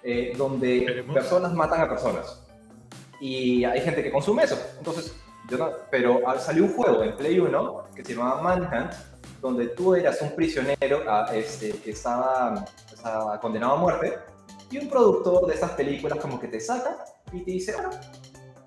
eh, 0.03 0.33
donde 0.37 1.05
personas 1.13 1.53
matan 1.53 1.81
a 1.81 1.89
personas. 1.89 2.41
Y 3.21 3.63
hay 3.63 3.79
gente 3.81 4.03
que 4.03 4.11
consume 4.11 4.43
eso. 4.43 4.57
Entonces, 4.79 5.15
yo 5.47 5.57
no, 5.57 5.69
pero 5.89 6.21
ah, 6.27 6.37
salió 6.39 6.63
un 6.63 6.73
juego 6.73 7.03
en 7.03 7.15
Play 7.15 7.39
1 7.39 7.83
que 7.95 8.03
se 8.03 8.15
llamaba 8.15 8.41
Manhunt, 8.41 8.93
donde 9.39 9.67
tú 9.67 9.95
eras 9.95 10.21
un 10.21 10.35
prisionero 10.35 11.03
ah, 11.07 11.29
este, 11.33 11.71
que 11.71 11.91
estaba, 11.91 12.65
estaba 12.91 13.39
condenado 13.39 13.73
a 13.73 13.77
muerte, 13.77 14.17
y 14.71 14.79
un 14.79 14.89
productor 14.89 15.47
de 15.47 15.53
esas 15.53 15.71
películas 15.71 16.19
como 16.19 16.39
que 16.39 16.47
te 16.47 16.59
saca 16.59 16.97
y 17.31 17.41
te 17.41 17.51
dice, 17.51 17.73
bueno, 17.73 17.89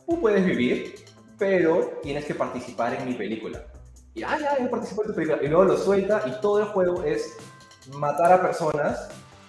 tú 0.06 0.20
puedes 0.20 0.44
vivir, 0.44 0.94
pero 1.36 1.98
tienes 2.02 2.24
que 2.24 2.34
participar 2.34 2.94
en 2.94 3.08
mi 3.08 3.14
película. 3.14 3.64
Y, 4.14 4.22
ah, 4.22 4.38
ya, 4.40 4.58
yo 4.62 4.70
participo 4.70 5.02
en 5.02 5.08
tu 5.08 5.14
película. 5.14 5.42
Y 5.42 5.48
luego 5.48 5.64
lo 5.64 5.76
suelta 5.76 6.22
y 6.26 6.40
todo 6.40 6.60
el 6.60 6.66
juego 6.66 7.02
es 7.02 7.36
matar 7.96 8.32
a 8.32 8.40
personas 8.40 9.08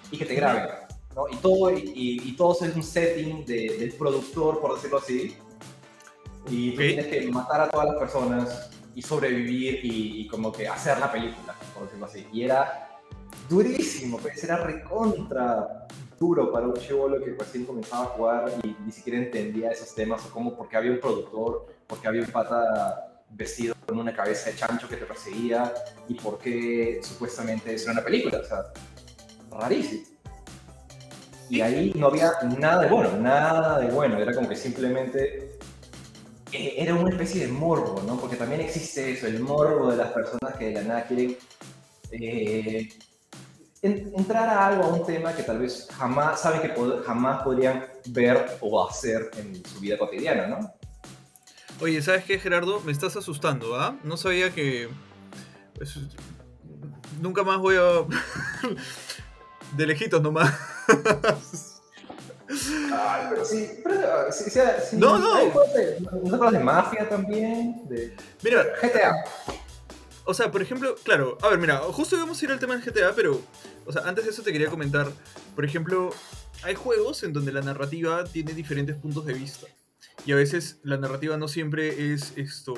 y 0.09 0.17
que 0.17 0.25
te 0.25 0.33
graben. 0.33 0.84
¿No? 1.15 1.27
Y, 1.29 1.35
todo, 1.37 1.71
y, 1.71 2.19
y, 2.23 2.35
todo 2.35 2.53
eso 2.53 2.65
es 2.65 2.75
un 2.75 2.83
setting 2.83 3.45
de- 3.45 3.77
del 3.79 3.93
productor, 3.93 4.59
por 4.59 4.75
decirlo 4.75 4.97
así. 4.97 5.37
Y 6.49 6.71
tú 6.71 6.81
Ok. 6.81 6.87
tienes 6.87 7.07
que 7.07 7.31
matar 7.31 7.61
a 7.61 7.69
todas 7.69 7.87
las 7.87 7.95
personas 7.97 8.69
y 8.93 9.01
sobrevivir 9.01 9.79
y, 9.83 10.21
y 10.21 10.27
como 10.27 10.51
que 10.51 10.67
hacer 10.67 10.99
la 10.99 11.11
película, 11.11 11.55
por 11.73 11.83
decirlo 11.85 12.05
así. 12.05 12.27
Y 12.31 12.43
era 12.43 12.89
durísimo, 13.49 14.17
pues 14.17 14.43
era 14.43 14.57
recontra 14.57 15.87
duro 16.19 16.51
para 16.51 16.67
un 16.67 16.73
chivolo 16.75 17.21
que 17.23 17.31
recién 17.37 17.65
comenzaba 17.65 18.03
a 18.03 18.07
jugar 18.07 18.51
y 18.63 18.75
ni 18.85 18.91
siquiera 18.91 19.19
entendía 19.19 19.71
esos 19.71 19.93
temas 19.95 20.25
o 20.25 20.29
cómo, 20.29 20.55
porque 20.55 20.77
había 20.77 20.91
un 20.91 20.99
productor, 20.99 21.65
porque 21.87 22.07
había 22.07 22.21
un 22.21 22.27
pata 22.31 23.23
vestido 23.29 23.75
con 23.85 23.99
una 23.99 24.15
cabeza 24.15 24.49
de 24.49 24.55
chancho 24.55 24.87
que 24.87 24.95
te 24.95 25.05
perseguía 25.05 25.73
y 26.07 26.13
por 26.13 26.39
qué 26.39 27.01
supuestamente 27.03 27.73
es 27.73 27.85
una 27.87 28.01
película, 28.03 28.39
o 28.39 28.45
sea, 28.45 28.65
rarísimo. 29.51 30.05
Y 31.49 31.61
ahí 31.61 31.91
no 31.95 32.07
había 32.07 32.31
nada 32.57 32.83
de 32.83 32.89
bueno, 32.89 33.17
nada 33.17 33.79
de 33.79 33.87
bueno, 33.87 34.17
era 34.17 34.33
como 34.33 34.49
que 34.49 34.55
simplemente 34.55 35.57
eh, 36.51 36.75
era 36.77 36.95
una 36.95 37.09
especie 37.09 37.45
de 37.45 37.51
morbo, 37.51 38.01
¿no? 38.05 38.17
Porque 38.17 38.35
también 38.35 38.61
existe 38.61 39.11
eso, 39.11 39.27
el 39.27 39.39
morbo 39.39 39.91
de 39.91 39.97
las 39.97 40.11
personas 40.11 40.55
que 40.57 40.65
de 40.65 40.73
la 40.73 40.81
nada 40.83 41.07
quieren 41.07 41.37
eh, 42.11 42.89
entrar 43.81 44.49
a 44.49 44.67
algo, 44.67 44.83
a 44.83 44.87
un 44.87 45.05
tema 45.05 45.35
que 45.35 45.43
tal 45.43 45.59
vez 45.59 45.87
jamás 45.91 46.41
saben 46.41 46.61
que 46.61 46.73
jamás 47.05 47.43
podrían 47.43 47.85
ver 48.07 48.57
o 48.61 48.87
hacer 48.87 49.29
en 49.37 49.63
su 49.65 49.79
vida 49.79 49.97
cotidiana, 49.97 50.47
¿no? 50.47 50.73
Oye, 51.81 52.01
¿sabes 52.01 52.23
qué, 52.23 52.39
Gerardo? 52.39 52.79
Me 52.81 52.91
estás 52.91 53.15
asustando, 53.17 53.75
¿ah? 53.75 53.97
No 54.03 54.15
sabía 54.15 54.49
que... 54.51 54.87
Pues, 55.75 55.99
nunca 57.21 57.43
más 57.43 57.59
voy 57.59 57.75
a... 57.75 57.81
de 59.73 59.87
lejitos 59.87 60.21
nomás. 60.21 60.53
Ay, 62.47 63.27
pero 63.29 63.43
sí, 63.43 63.69
pero, 63.83 64.31
sí, 64.31 64.49
sí, 64.49 64.59
no, 64.93 65.17
no. 65.17 65.35
¿No 66.23 66.39
te 66.39 66.57
de 66.57 66.63
mafia 66.63 67.09
también? 67.09 67.87
De... 67.89 68.15
Mira, 68.43 68.63
GTA. 68.81 69.13
O 70.25 70.33
sea, 70.33 70.51
por 70.51 70.61
ejemplo, 70.61 70.95
claro, 71.03 71.37
a 71.41 71.49
ver, 71.49 71.59
mira, 71.59 71.77
justo 71.77 72.15
íbamos 72.15 72.41
a 72.41 72.45
ir 72.45 72.51
al 72.51 72.59
tema 72.59 72.75
del 72.75 72.83
GTA, 72.83 73.13
pero, 73.15 73.41
o 73.85 73.91
sea, 73.91 74.03
antes 74.05 74.25
de 74.25 74.31
eso 74.31 74.41
te 74.41 74.51
quería 74.51 74.69
comentar, 74.69 75.07
por 75.55 75.65
ejemplo, 75.65 76.11
hay 76.63 76.75
juegos 76.75 77.23
en 77.23 77.33
donde 77.33 77.51
la 77.51 77.61
narrativa 77.61 78.23
tiene 78.23 78.53
diferentes 78.53 78.95
puntos 78.95 79.25
de 79.25 79.33
vista. 79.33 79.67
Y 80.25 80.31
a 80.31 80.35
veces 80.35 80.79
la 80.83 80.97
narrativa 80.97 81.37
no 81.37 81.47
siempre 81.47 82.13
es 82.13 82.33
esto. 82.35 82.73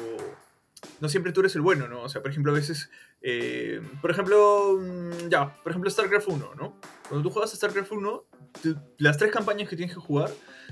No 0.99 1.07
siempre 1.07 1.31
tú 1.31 1.39
eres 1.39 1.55
el 1.55 1.61
bueno, 1.61 1.87
¿no? 1.87 2.01
O 2.01 2.09
sea, 2.09 2.21
por 2.21 2.31
ejemplo, 2.31 2.51
a 2.51 2.55
veces. 2.55 2.89
Eh, 3.21 3.81
por 4.01 4.11
ejemplo, 4.11 4.77
mm, 4.79 5.29
ya, 5.29 5.55
por 5.55 5.71
ejemplo, 5.71 5.89
StarCraft 5.89 6.27
1, 6.27 6.55
¿no? 6.55 6.79
Cuando 7.09 7.27
tú 7.27 7.33
juegas 7.33 7.53
a 7.53 7.55
StarCraft 7.57 7.91
1, 7.91 8.23
las 8.97 9.17
tres 9.17 9.31
campañas 9.31 9.69
que 9.69 9.75
tienes 9.75 9.95
que 9.95 10.01
jugar 10.01 10.29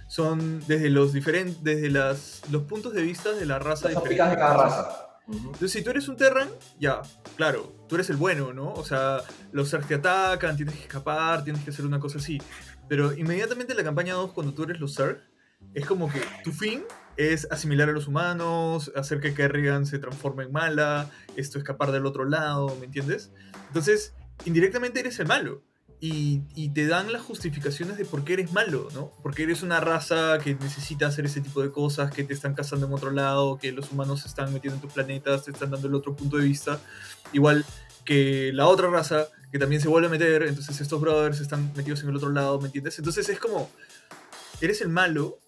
son 0.08 0.60
desde 0.68 0.90
los 0.90 1.14
diferentes. 1.14 1.64
desde 1.64 1.90
las, 1.90 2.42
los 2.52 2.64
puntos 2.64 2.94
de 2.94 3.02
vista 3.02 3.32
de 3.34 3.46
la 3.46 3.60
raza 3.60 3.90
las 3.90 4.04
de 4.04 4.16
cada 4.16 4.36
raza. 4.36 5.06
Entonces, 5.28 5.72
si 5.72 5.84
tú 5.84 5.90
eres 5.90 6.08
un 6.08 6.18
Terran, 6.18 6.50
ya, 6.80 7.02
claro, 7.36 7.74
tú 7.90 7.96
eres 7.96 8.10
el 8.12 8.16
bueno, 8.16 8.54
¿no? 8.54 8.74
O 8.74 8.86
sea, 8.86 9.22
los 9.52 9.72
Zerg 9.72 9.88
te 9.88 9.96
atacan, 9.96 10.56
tienes 10.56 10.76
que 10.76 10.82
escapar, 10.82 11.44
tienes 11.44 11.64
que 11.64 11.72
hacer 11.72 11.84
una 11.84 12.00
cosa 12.00 12.20
así. 12.20 12.40
Pero 12.88 13.12
inmediatamente 13.12 13.74
en 13.74 13.78
la 13.78 13.84
campaña 13.84 14.14
2, 14.14 14.34
cuando 14.34 14.54
tú 14.54 14.64
eres 14.64 14.80
los 14.80 14.96
Zerg, 14.96 15.24
es 15.74 15.86
como 15.86 16.12
que 16.12 16.22
tu 16.44 16.52
fin 16.52 16.84
es 17.18 17.48
asimilar 17.52 17.90
a 17.90 17.92
los 17.92 18.08
humanos, 18.08 18.92
hacer 18.96 19.20
que 19.20 19.34
Kerrigan 19.34 19.86
se 19.86 20.00
transforme 20.00 20.44
en 20.44 20.52
mala, 20.52 21.10
esto 21.36 21.58
escapar 21.58 21.92
del 21.92 22.06
otro 22.06 22.26
lado, 22.26 22.76
¿me 22.80 22.86
entiendes? 22.86 23.32
Entonces, 23.68 24.14
indirectamente 24.46 25.00
eres 25.00 25.20
el 25.20 25.28
malo. 25.28 25.64
Y, 26.02 26.42
y, 26.54 26.70
te 26.70 26.88
dan 26.88 27.14
las 27.14 27.22
justificaciones 27.22 27.98
de 27.98 28.04
por 28.04 28.26
qué 28.26 28.34
eres 28.34 28.52
malo, 28.52 28.90
¿no? 28.94 29.14
Porque 29.24 29.44
eres 29.44 29.64
una 29.64 29.80
raza 29.80 30.38
que 30.44 30.54
necesita 30.54 31.08
hacer 31.08 31.26
ese 31.26 31.40
tipo 31.40 31.64
de 31.64 31.72
cosas, 31.72 32.12
que 32.12 32.26
te 32.26 32.34
están 32.34 32.54
cazando 32.54 32.86
en 32.86 32.94
otro 32.94 33.12
lado, 33.12 33.58
que 33.58 33.72
los 33.72 33.92
humanos 33.92 34.22
se 34.22 34.28
están 34.28 34.54
metiendo 34.54 34.76
en 34.76 34.82
tus 34.82 34.92
planetas, 34.92 35.46
te 35.46 35.52
están 35.52 35.72
dando 35.72 35.88
el 35.88 35.96
otro 35.96 36.14
punto 36.14 36.38
de 36.38 36.44
vista. 36.44 36.80
Igual 37.32 37.66
que 38.04 38.52
la 38.54 38.68
otra 38.68 38.90
raza, 38.90 39.30
que 39.52 39.58
también 39.58 39.82
se 39.82 39.88
vuelve 39.88 40.08
a 40.08 40.12
meter, 40.12 40.44
entonces 40.44 40.80
estos 40.80 41.00
brothers 41.00 41.40
están 41.40 41.72
metidos 41.76 42.04
en 42.04 42.10
el 42.10 42.16
otro 42.18 42.30
lado, 42.30 42.60
¿me 42.60 42.68
entiendes? 42.68 43.00
Entonces 43.00 43.28
es 43.30 43.40
como, 43.40 43.72
eres 44.62 44.82
el 44.82 44.90
malo, 44.90 45.40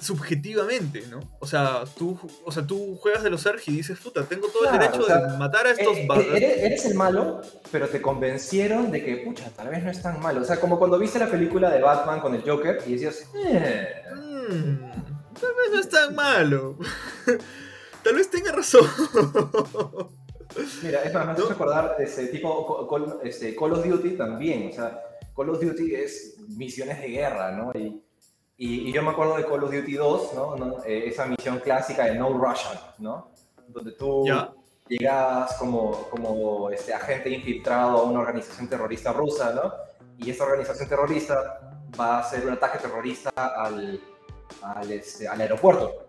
subjetivamente, 0.00 1.04
¿no? 1.10 1.20
O 1.38 1.46
sea, 1.46 1.84
tú, 1.96 2.18
o 2.44 2.50
sea, 2.52 2.66
tú 2.66 2.96
juegas 2.96 3.22
de 3.22 3.30
los 3.30 3.42
Sergi 3.42 3.72
y 3.72 3.76
dices, 3.76 3.98
puta, 3.98 4.24
tengo 4.24 4.48
todo 4.48 4.64
el 4.66 4.78
derecho 4.78 5.04
de 5.04 5.38
matar 5.38 5.66
a 5.66 5.72
estos 5.72 5.96
eh, 5.96 6.08
eh 6.10 6.66
eres, 6.66 6.86
el 6.86 6.94
malo, 6.94 7.42
pero 7.70 7.88
te 7.88 8.00
convencieron 8.00 8.90
de 8.90 9.04
que, 9.04 9.16
pucha, 9.18 9.50
tal 9.50 9.68
vez 9.68 9.82
no 9.84 9.90
es 9.90 10.02
tan 10.02 10.20
malo. 10.20 10.40
O 10.40 10.44
sea, 10.44 10.58
como 10.58 10.78
cuando 10.78 10.98
viste 10.98 11.18
la 11.18 11.30
película 11.30 11.70
de 11.70 11.80
Batman 11.80 12.20
con 12.20 12.34
el 12.34 12.42
Joker 12.42 12.82
y 12.86 12.92
decías, 12.92 13.28
eh. 13.34 14.02
Mm, 14.14 14.90
tal 15.38 15.54
vez 15.54 15.70
no 15.72 15.80
es 15.80 15.88
tan 15.88 16.14
malo. 16.14 16.76
tal 18.02 18.14
vez 18.14 18.30
tenga 18.30 18.52
razón. 18.52 18.86
Mira, 20.82 21.02
es 21.04 21.14
más, 21.14 21.26
me 21.26 21.32
hace 21.32 21.42
recordar 21.42 21.96
ese 21.98 22.26
tipo 22.28 22.88
Call, 22.88 23.20
este, 23.22 23.54
Call 23.54 23.72
of 23.72 23.86
Duty 23.86 24.16
también. 24.16 24.70
O 24.70 24.72
sea, 24.72 25.00
Call 25.36 25.50
of 25.50 25.60
Duty 25.60 25.94
es 25.94 26.36
misiones 26.48 27.00
de 27.00 27.08
guerra, 27.08 27.52
¿no? 27.52 27.70
Y 27.78 28.02
y, 28.62 28.92
yo 28.92 29.02
me 29.02 29.12
acuerdo 29.12 29.38
de 29.38 29.46
Call 29.46 29.64
of 29.64 29.72
Duty 29.72 29.94
2, 29.94 30.34
¿no? 30.34 30.84
Eh, 30.84 31.04
esa 31.06 31.24
misión 31.24 31.60
clásica 31.60 32.04
de 32.04 32.16
No 32.16 32.28
Russian, 32.28 32.78
¿no? 32.98 33.30
Donde 33.68 33.92
tú 33.92 34.26
llegas 34.86 35.56
como, 35.58 35.92
como 36.10 36.68
este 36.68 36.92
agente 36.92 37.30
infiltrado 37.30 38.00
a 38.00 38.02
una 38.02 38.20
organización 38.20 38.68
terrorista 38.68 39.14
rusa, 39.14 39.54
¿no? 39.54 39.72
Y 40.18 40.30
esa 40.30 40.44
organización 40.44 40.90
terrorista 40.90 41.78
va 41.98 42.16
a 42.16 42.20
hacer 42.20 42.44
un 42.44 42.52
ataque 42.52 42.76
terrorista 42.76 43.30
al, 43.34 43.98
al, 44.60 44.92
este, 44.92 45.26
al 45.26 45.40
aeropuerto. 45.40 46.08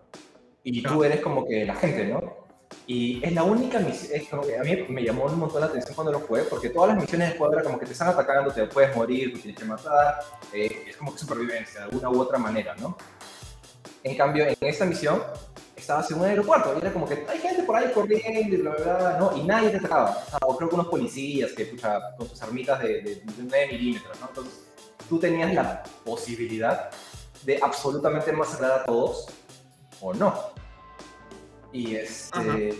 Y 0.62 0.82
tú 0.82 1.04
eres 1.04 1.22
como 1.22 1.46
que 1.46 1.64
la 1.64 1.74
gente, 1.76 2.06
¿no? 2.08 2.41
Y 2.86 3.24
es 3.24 3.32
la 3.32 3.44
única 3.44 3.78
misión, 3.78 4.20
es 4.20 4.28
como 4.28 4.42
que 4.42 4.58
a 4.58 4.62
mí 4.62 4.84
me 4.88 5.04
llamó 5.04 5.24
un 5.26 5.38
montón 5.38 5.60
la 5.60 5.68
atención 5.68 5.94
cuando 5.94 6.12
lo 6.12 6.20
jugué, 6.20 6.42
porque 6.42 6.68
todas 6.68 6.88
las 6.88 7.00
misiones 7.00 7.30
de 7.30 7.36
era 7.36 7.62
como 7.62 7.78
que 7.78 7.86
te 7.86 7.92
están 7.92 8.08
atacando, 8.08 8.50
te 8.50 8.66
puedes 8.66 8.94
morir, 8.96 9.32
te 9.34 9.38
tienes 9.38 9.60
que 9.60 9.64
matar, 9.64 10.18
eh, 10.52 10.84
es 10.88 10.96
como 10.96 11.12
que 11.12 11.18
supervivencia 11.18 11.80
de 11.80 11.86
alguna 11.86 12.10
u 12.10 12.20
otra 12.20 12.38
manera, 12.38 12.74
¿no? 12.76 12.96
En 14.02 14.16
cambio, 14.16 14.46
en 14.46 14.56
esta 14.60 14.84
misión 14.84 15.22
estabas 15.76 16.10
en 16.10 16.18
un 16.18 16.24
aeropuerto 16.24 16.74
y 16.74 16.78
era 16.80 16.92
como 16.92 17.08
que 17.08 17.24
hay 17.28 17.38
gente 17.38 17.62
por 17.62 17.76
ahí 17.76 17.92
corriendo 17.92 18.56
y 18.56 18.58
bla, 18.58 18.74
bla, 18.74 18.96
bla, 18.96 19.16
¿no? 19.18 19.36
Y 19.36 19.44
nadie 19.44 19.70
te 19.70 19.76
atacaba. 19.76 20.24
O, 20.42 20.56
creo 20.56 20.68
que 20.68 20.74
unos 20.74 20.88
policías 20.88 21.52
que, 21.52 21.66
pucha, 21.66 22.16
con 22.16 22.28
sus 22.28 22.42
armitas 22.42 22.80
de, 22.82 23.00
de, 23.02 23.14
de 23.16 23.22
9 23.38 23.68
milímetros, 23.72 24.20
¿no? 24.20 24.28
Entonces, 24.28 24.64
tú 25.08 25.18
tenías 25.18 25.52
la 25.54 25.82
posibilidad 26.04 26.90
de 27.44 27.58
absolutamente 27.62 28.32
masacrar 28.32 28.80
a 28.80 28.84
todos 28.84 29.28
o 30.00 30.12
no. 30.14 30.61
Y, 31.72 31.96
este, 31.96 32.74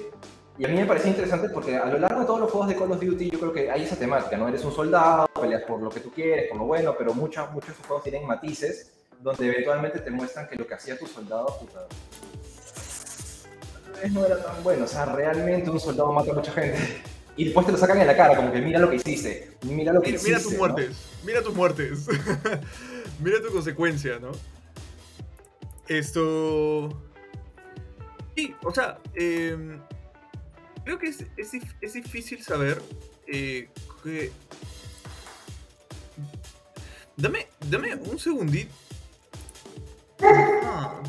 y 0.58 0.64
a 0.64 0.68
mí 0.68 0.76
me 0.76 0.84
parecía 0.86 1.10
interesante 1.10 1.48
porque 1.48 1.76
a 1.76 1.86
lo 1.86 1.98
largo 1.98 2.20
de 2.20 2.26
todos 2.26 2.40
los 2.40 2.50
juegos 2.50 2.68
de 2.68 2.76
Call 2.76 2.92
of 2.92 3.00
Duty 3.00 3.30
yo 3.30 3.40
creo 3.40 3.52
que 3.52 3.70
hay 3.70 3.84
esa 3.84 3.96
temática, 3.96 4.36
¿no? 4.36 4.48
Eres 4.48 4.64
un 4.64 4.72
soldado, 4.72 5.28
peleas 5.40 5.62
por 5.62 5.80
lo 5.80 5.90
que 5.90 6.00
tú 6.00 6.10
quieres, 6.12 6.48
por 6.48 6.58
lo 6.58 6.64
bueno, 6.64 6.94
pero 6.96 7.14
muchos, 7.14 7.50
muchos 7.52 7.76
de 7.76 7.84
juegos 7.84 8.02
tienen 8.02 8.26
matices 8.26 8.92
donde 9.20 9.46
eventualmente 9.46 10.00
te 10.00 10.10
muestran 10.10 10.48
que 10.48 10.56
lo 10.56 10.66
que 10.66 10.74
hacía 10.74 10.98
tu 10.98 11.06
soldado, 11.06 11.46
puta, 11.58 11.86
no 14.10 14.26
era 14.26 14.42
tan 14.42 14.62
bueno. 14.62 14.84
O 14.84 14.88
sea, 14.88 15.04
realmente 15.04 15.70
un 15.70 15.80
soldado 15.80 16.12
mata 16.12 16.32
a 16.32 16.34
mucha 16.34 16.52
gente. 16.52 16.78
Y 17.34 17.44
después 17.44 17.64
te 17.64 17.72
lo 17.72 17.78
sacan 17.78 17.98
en 17.98 18.06
la 18.06 18.14
cara, 18.14 18.36
como 18.36 18.52
que 18.52 18.60
mira 18.60 18.78
lo 18.78 18.90
que 18.90 18.96
hiciste, 18.96 19.52
mira 19.62 19.90
lo 19.90 20.02
que 20.02 20.08
mira, 20.08 20.16
hiciste. 20.16 20.32
Mira 20.32 20.42
tus 20.42 20.58
muertes, 20.58 20.96
mira 21.24 21.42
tus 21.42 21.54
muertes. 21.54 22.06
mira 23.20 23.40
tu 23.40 23.50
consecuencia, 23.50 24.18
¿no? 24.18 24.32
Esto... 25.88 26.90
Sí, 28.36 28.54
o 28.62 28.72
sea, 28.72 28.98
em, 29.14 29.80
creo 30.84 30.98
que 30.98 31.08
es, 31.08 31.24
es, 31.36 31.92
difícil 31.92 32.42
saber 32.42 32.80
eh. 33.26 33.68
Dame, 37.16 37.46
dame 37.68 37.94
un 37.94 38.18
segundito. 38.18 38.72
Ah. 40.22 41.02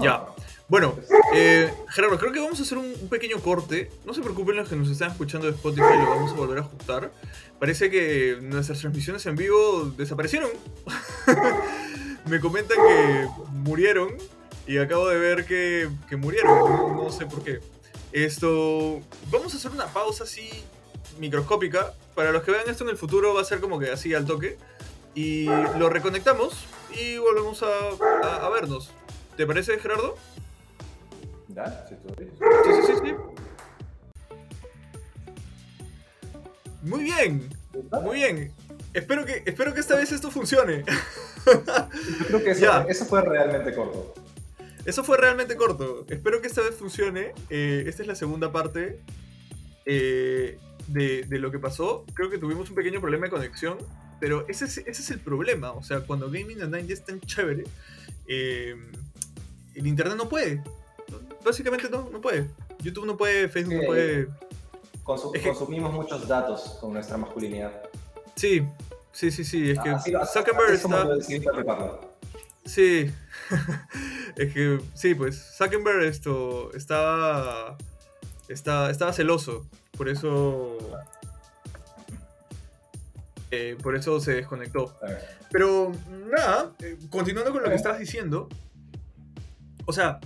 Ya. 0.00 0.26
Bueno, 0.68 0.94
eh, 1.34 1.74
Gerardo, 1.88 2.16
creo 2.16 2.32
que 2.32 2.38
vamos 2.38 2.60
a 2.60 2.62
hacer 2.62 2.78
un, 2.78 2.94
pequeño 3.10 3.40
corte. 3.40 3.90
No 4.04 4.14
se 4.14 4.22
preocupen 4.22 4.56
los 4.56 4.68
que 4.68 4.76
nos 4.76 4.88
están 4.88 5.10
escuchando 5.10 5.48
de 5.48 5.54
Spotify, 5.54 5.98
lo 5.98 6.08
vamos 6.08 6.32
a 6.32 6.36
volver 6.36 6.58
a 6.58 6.60
ajustar. 6.60 7.12
Parece 7.58 7.90
que 7.90 8.38
nuestras 8.40 8.78
transmisiones 8.78 9.26
en 9.26 9.34
vivo 9.34 9.92
desaparecieron. 9.96 10.50
Me 12.26 12.38
comentan 12.38 12.78
que 12.78 13.28
murieron 13.52 14.16
y 14.70 14.78
acabo 14.78 15.08
de 15.08 15.18
ver 15.18 15.46
que, 15.46 15.90
que 16.08 16.14
murieron, 16.14 16.94
no, 16.94 17.10
sé 17.10 17.26
por 17.26 17.42
qué. 17.42 17.58
Esto, 18.12 19.00
vamos 19.28 19.52
a 19.52 19.56
hacer 19.56 19.72
una 19.72 19.86
pausa 19.86 20.22
así 20.22 20.48
microscópica. 21.18 21.92
Para 22.14 22.30
los 22.30 22.44
que 22.44 22.52
vean 22.52 22.68
esto 22.68 22.84
en 22.84 22.90
el 22.90 22.96
futuro 22.96 23.34
va 23.34 23.40
a 23.40 23.44
ser 23.44 23.58
como 23.58 23.80
que 23.80 23.90
así 23.90 24.14
al 24.14 24.26
toque. 24.26 24.58
Y 25.12 25.46
lo 25.76 25.88
reconectamos 25.88 26.54
y 26.92 27.18
volvemos 27.18 27.64
a, 27.64 28.46
a, 28.46 28.48
vernos. 28.50 28.92
¿Te 29.36 29.44
parece, 29.44 29.76
Gerardo? 29.80 30.14
¿Ya? 31.48 31.88
Sí, 31.88 31.96
sí, 32.06 32.82
sí, 32.86 32.92
sí. 33.04 33.14
Muy 36.82 37.02
bien, 37.02 37.50
muy 38.04 38.18
bien. 38.18 38.52
Espero 38.94 39.24
que, 39.24 39.42
espero 39.46 39.74
que 39.74 39.80
esta 39.80 39.96
vez 39.96 40.12
esto 40.12 40.30
funcione. 40.30 40.84
Yo 41.44 42.26
creo 42.28 42.44
que 42.44 42.50
eso, 42.52 42.88
eso 42.88 43.04
fue 43.04 43.20
realmente 43.22 43.74
corto. 43.74 44.14
Eso 44.84 45.04
fue 45.04 45.16
realmente 45.18 45.56
corto. 45.56 46.06
Espero 46.08 46.40
que 46.40 46.46
esta 46.48 46.62
vez 46.62 46.74
funcione. 46.74 47.32
Eh, 47.50 47.84
esta 47.86 48.02
es 48.02 48.08
la 48.08 48.14
segunda 48.14 48.50
parte 48.50 49.00
eh, 49.86 50.58
de, 50.88 51.26
lo 51.38 51.50
que 51.50 51.58
pasó. 51.58 52.04
Creo 52.14 52.30
que 52.30 52.38
tuvimos 52.38 52.68
un 52.70 52.76
pequeño 52.76 53.00
problema 53.00 53.26
de 53.26 53.30
conexión. 53.30 53.78
pero 54.20 54.46
ese 54.48 54.64
es, 54.66 54.78
ese 54.78 54.90
es 55.02 55.10
el 55.10 55.20
problema. 55.20 55.72
O 55.72 55.82
sea, 55.82 56.00
cuando 56.00 56.26
Gaming 56.30 56.60
Online 56.62 56.86
ya 56.86 56.94
es 56.94 57.04
tan 57.04 57.20
chévere, 57.20 57.64
eh, 58.26 58.74
el 59.74 59.86
internet 59.86 60.16
no 60.16 60.28
puede. 60.28 60.62
Básicamente 61.44 61.88
no, 61.88 62.08
no 62.10 62.20
puede. 62.20 62.48
YouTube 62.82 63.06
no 63.06 63.16
puede, 63.16 63.48
Facebook 63.48 63.74
no 63.80 63.86
puede. 63.86 64.28
Consu- 65.04 65.34
Es 65.34 65.42
que- 65.42 65.48
Consumimos 65.48 65.92
muchos 65.92 66.26
datos 66.28 66.76
con 66.80 66.92
nuestra 66.92 67.16
masculinidad. 67.16 67.72
Sí, 68.36 68.62
sí, 69.12 69.30
sí, 69.30 69.44
sí. 69.44 69.70
Es 69.70 69.78
que 69.80 69.88
Así- 69.90 70.14
así- 70.14 70.38
Zuckerberg 70.38 70.72
así 71.18 71.34
está. 71.36 72.00
Sí. 72.70 73.10
es 74.36 74.54
que 74.54 74.78
sí, 74.94 75.16
pues 75.16 75.56
Zuckerberg 75.58 76.04
esto 76.04 76.72
estaba 76.72 77.76
está, 78.48 78.90
estaba 78.90 79.12
celoso, 79.12 79.66
por 79.96 80.08
eso 80.08 80.78
eh, 83.50 83.76
por 83.82 83.96
eso 83.96 84.20
se 84.20 84.34
desconectó. 84.34 84.96
Pero 85.50 85.90
nada, 86.30 86.72
eh, 86.78 86.96
continuando 87.10 87.50
con 87.50 87.64
lo 87.64 87.68
que 87.68 87.74
estabas 87.74 87.98
diciendo, 87.98 88.48
o 89.84 89.92
sea, 89.92 90.20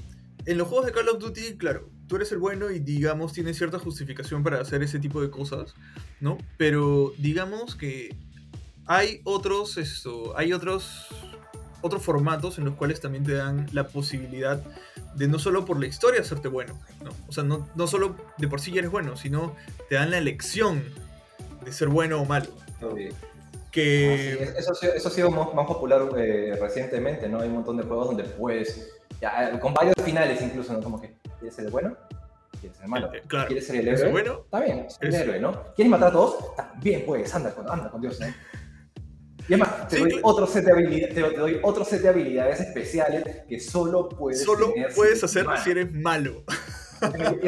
en 0.45 0.59
los 0.59 0.69
juegos 0.69 0.85
de 0.85 0.93
Call 0.93 1.09
of 1.09 1.21
Duty, 1.21 1.57
claro, 1.57 1.89
tú 2.09 2.17
eres 2.17 2.31
el 2.33 2.39
bueno 2.39 2.71
y 2.71 2.79
digamos 2.79 3.33
tienes 3.33 3.57
cierta 3.57 3.79
justificación 3.79 4.43
para 4.43 4.61
hacer 4.61 4.83
ese 4.83 4.99
tipo 4.99 5.23
de 5.23 5.31
cosas, 5.31 5.75
¿no? 6.21 6.37
Pero 6.59 7.15
digamos 7.17 7.75
que 7.75 8.15
hay 8.87 9.23
otros, 9.25 9.79
esto, 9.79 10.37
hay 10.37 10.53
otros, 10.53 11.09
otros 11.85 12.03
formatos 12.03 12.59
en 12.59 12.65
los 12.65 12.75
cuales 12.75 13.01
también 13.01 13.25
te 13.25 13.35
dan 13.35 13.67
la 13.73 13.87
posibilidad 13.89 14.61
de 15.15 15.29
no 15.29 15.39
solo 15.39 15.65
por 15.65 15.79
la 15.79 15.87
historia 15.87 16.21
hacerte 16.21 16.49
bueno, 16.49 16.79
¿no? 17.05 17.11
O 17.29 17.33
sea, 17.33 17.45
no, 17.45 17.69
no 17.75 17.87
solo 17.87 18.17
de 18.39 18.49
por 18.49 18.61
sí 18.61 18.73
ya 18.73 18.79
eres 18.81 18.91
bueno, 18.91 19.17
sino 19.17 19.55
te 19.89 19.95
dan 19.97 20.11
la 20.11 20.19
elección 20.19 20.83
de 21.65 21.73
ser 21.73 21.89
bueno 21.89 22.21
o 22.21 22.25
malo. 22.25 22.47
Sí. 22.81 23.09
Que... 23.71 24.39
Ah, 24.41 24.47
sí, 24.47 24.59
eso, 24.59 24.73
ha 24.73 24.75
sido- 24.75 24.93
eso 24.95 25.09
ha 25.09 25.11
sido 25.11 25.31
más, 25.31 25.53
más 25.55 25.67
popular 25.67 26.03
eh, 26.17 26.57
recientemente, 26.61 27.29
¿no? 27.29 27.41
Hay 27.41 27.49
un 27.49 27.55
montón 27.55 27.77
de 27.77 27.83
juegos 27.83 28.07
donde 28.09 28.25
puedes, 28.25 28.91
ya, 29.21 29.59
con 29.61 29.75
varios 29.75 29.95
finales 30.05 30.41
incluso, 30.43 30.73
¿no? 30.73 30.81
Como 30.81 31.01
que, 31.01 31.15
¿quieres 31.39 31.55
ser 31.57 31.67
el 31.67 31.71
bueno? 31.73 31.97
¿Quieres 32.61 32.77
ser 32.77 32.85
el 32.85 32.91
malo? 32.91 33.13
Eh, 33.13 33.23
claro. 33.27 33.47
¿Quieres 33.49 33.67
ser 33.67 33.77
el 33.77 33.89
¿Eres 33.89 34.01
héroe? 34.01 34.13
bueno? 34.13 34.41
Está 34.45 34.61
bien, 34.61 34.87
el 35.01 35.15
héroe, 35.15 35.41
¿no? 35.41 35.63
¿Quieres 35.75 35.91
matar 35.91 36.09
a 36.09 36.13
todos? 36.13 36.55
También 36.57 37.05
puedes, 37.05 37.35
anda 37.35 37.53
con, 37.55 37.69
anda 37.71 37.91
con 37.91 38.01
Dios, 38.01 38.19
¿no? 38.21 38.27
Y 39.49 39.55
además, 39.55 39.89
te, 39.89 39.97
Sí, 39.97 40.03
doy 40.03 40.11
cl- 40.13 40.21
otro 40.23 40.47
set 40.47 40.65
de 40.65 40.73
habilidades, 40.73 41.15
te, 41.15 41.23
te 41.23 41.37
doy 41.39 41.61
otro 41.63 41.85
set 41.85 42.01
de 42.03 42.09
habilidades 42.09 42.61
especiales 42.61 43.25
que 43.49 43.61
solo 43.61 44.09
puedes 44.09 44.43
Solo 44.43 44.73
si 44.75 44.95
puedes 44.95 45.23
hacer 45.23 45.47
si 45.63 45.71
eres 45.71 45.93
malo. 45.93 46.43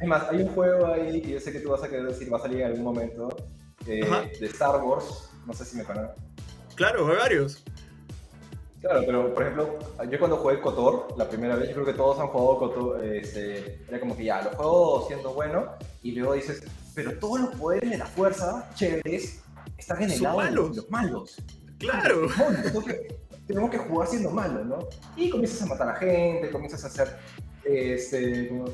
Es 0.00 0.08
más, 0.08 0.30
hay 0.30 0.42
un 0.42 0.48
juego 0.54 0.86
ahí 0.86 1.20
que 1.20 1.32
yo 1.32 1.40
sé 1.40 1.52
que 1.52 1.60
tú 1.60 1.70
vas 1.70 1.82
a 1.82 1.88
querer 1.88 2.06
decir, 2.06 2.32
va 2.32 2.38
a 2.38 2.40
salir 2.40 2.60
en 2.62 2.68
algún 2.68 2.84
momento, 2.84 3.28
eh, 3.86 4.00
de 4.40 4.46
Star 4.46 4.82
Wars, 4.82 5.28
no 5.46 5.52
sé 5.52 5.64
si 5.66 5.76
me 5.76 5.84
conoces. 5.84 6.16
Claro, 6.74 7.06
hay 7.10 7.16
varios. 7.18 7.62
Claro, 8.80 9.02
pero 9.04 9.34
por 9.34 9.42
ejemplo, 9.42 9.78
yo 10.10 10.18
cuando 10.18 10.38
jugué 10.38 10.58
KOTOR, 10.58 11.18
la 11.18 11.28
primera 11.28 11.54
vez, 11.54 11.68
yo 11.68 11.74
creo 11.74 11.84
que 11.86 11.92
todos 11.92 12.18
han 12.18 12.28
jugado 12.28 12.58
KOTOR, 12.60 13.04
este, 13.04 13.82
era 13.88 14.00
como 14.00 14.16
que 14.16 14.24
ya, 14.24 14.40
lo 14.40 14.50
juego 14.52 15.04
siendo 15.06 15.34
bueno, 15.34 15.66
y 16.02 16.12
luego 16.12 16.32
dices, 16.32 16.62
pero 16.94 17.18
todos 17.18 17.40
los 17.40 17.54
poderes 17.56 17.90
de 17.90 17.98
la 17.98 18.06
fuerza, 18.06 18.70
chéveres, 18.74 19.42
están 19.80 20.02
en 20.02 20.10
el 20.10 20.22
lado 20.22 20.38
de 20.40 20.44
malos. 20.50 20.76
los 20.76 20.90
malos. 20.90 21.36
Claro. 21.78 22.28
Que- 22.86 23.18
tenemos 23.46 23.70
que 23.70 23.78
jugar 23.78 24.06
siendo 24.06 24.30
malos, 24.30 24.64
¿no? 24.64 24.78
Y 25.16 25.28
comienzas 25.28 25.62
a 25.62 25.66
matar 25.66 25.88
a 25.88 25.94
gente, 25.96 26.50
comienzas 26.50 26.84
a 26.84 26.86
hacer, 26.86 27.16
este, 27.64 28.48
como- 28.48 28.66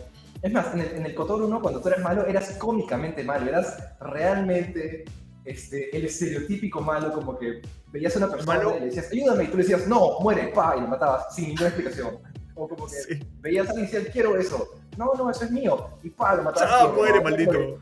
Es 0.42 0.52
más, 0.52 0.74
en 0.74 0.80
el, 0.80 0.86
en 0.96 1.06
el 1.06 1.14
KOTOR 1.14 1.42
1, 1.42 1.62
cuando 1.62 1.80
tú 1.80 1.88
eras 1.88 2.02
malo, 2.02 2.26
eras 2.26 2.50
cómicamente 2.58 3.24
malo, 3.24 3.48
eras 3.48 3.78
realmente 4.00 5.04
este, 5.46 5.96
el 5.96 6.04
estereotípico 6.04 6.80
malo, 6.82 7.10
como 7.12 7.38
que 7.38 7.62
veías 7.90 8.14
a 8.16 8.18
una 8.18 8.28
persona 8.30 8.54
Malo. 8.58 8.76
y 8.76 8.80
le 8.80 8.86
decías, 8.86 9.10
ayúdame, 9.12 9.44
y 9.44 9.46
tú 9.46 9.56
le 9.56 9.62
decías, 9.62 9.86
no, 9.86 10.18
muere, 10.20 10.48
pa, 10.48 10.74
y 10.76 10.80
lo 10.82 10.88
matabas 10.88 11.34
sin 11.34 11.48
ninguna 11.48 11.68
explicación. 11.68 12.18
O 12.54 12.68
como 12.68 12.86
que 12.86 12.94
Sí. 12.96 13.20
veías 13.40 13.66
a 13.68 13.70
alguien 13.70 13.88
y 13.88 13.92
decías, 13.92 14.12
quiero 14.12 14.36
eso. 14.36 14.68
No, 14.98 15.12
no, 15.14 15.30
eso 15.30 15.44
es 15.44 15.50
mío. 15.52 15.88
Y 16.02 16.10
pa, 16.10 16.34
lo 16.34 16.42
matabas. 16.42 16.68
Ah, 16.72 16.92
muere, 16.94 17.16
no, 17.18 17.22
maldito. 17.22 17.78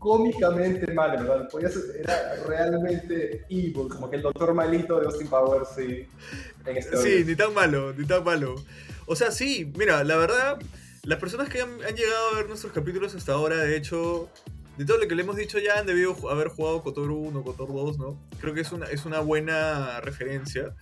Cómicamente 0.00 0.92
malo, 0.92 1.22
¿verdad? 1.22 1.48
Podías- 1.48 1.76
era 1.96 2.34
realmente 2.48 3.44
evil, 3.48 3.86
como 3.88 4.10
que 4.10 4.16
el 4.16 4.22
doctor 4.22 4.52
malito 4.54 4.98
de 4.98 5.06
Austin 5.06 5.28
Powers, 5.28 5.68
sí. 5.76 6.06
En 6.66 6.82
Sí, 6.82 7.22
ni 7.26 7.36
tan 7.36 7.54
malo, 7.54 7.92
ni 7.92 8.04
tan 8.06 8.24
malo. 8.24 8.56
O 9.06 9.14
sea, 9.14 9.30
sí, 9.30 9.70
mira, 9.76 10.02
la 10.02 10.16
verdad, 10.16 10.58
las 11.04 11.18
personas 11.18 11.48
que 11.48 11.60
han, 11.60 11.70
han 11.84 11.94
llegado 11.94 12.28
a 12.32 12.36
ver 12.36 12.48
nuestros 12.48 12.72
capítulos 12.72 13.14
hasta 13.14 13.32
ahora, 13.34 13.56
de 13.56 13.76
hecho, 13.76 14.28
de 14.78 14.84
todo 14.86 14.96
lo 14.98 15.06
que 15.06 15.14
le 15.14 15.22
hemos 15.22 15.36
dicho 15.36 15.58
ya 15.58 15.78
han 15.78 15.86
debido 15.86 16.16
haber 16.30 16.48
jugado 16.48 16.82
KOTOR 16.82 17.10
1, 17.10 17.42
KOTOR 17.44 17.68
2, 17.68 17.98
¿no? 17.98 18.18
Creo 18.40 18.54
que 18.54 18.62
es 18.62 18.72
una, 18.72 18.86
es 18.86 19.04
una 19.04 19.20
buena 19.20 20.00
referencia. 20.00 20.74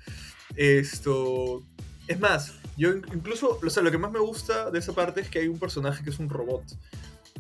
Esto... 0.57 1.63
Es 2.07 2.19
más, 2.21 2.55
yo 2.77 2.91
in- 2.91 3.05
incluso, 3.13 3.59
o 3.65 3.71
sea, 3.71 3.83
lo 3.83 3.91
que 3.91 3.99
más 3.99 4.11
me 4.11 4.19
gusta 4.19 4.71
de 4.71 4.79
esa 4.79 4.93
parte 4.95 5.21
es 5.21 5.29
que 5.29 5.41
hay 5.41 5.49
un 5.49 5.59
personaje 5.59 6.03
que 6.03 6.11
es 6.11 6.19
un 6.19 6.31
robot. 6.31 6.63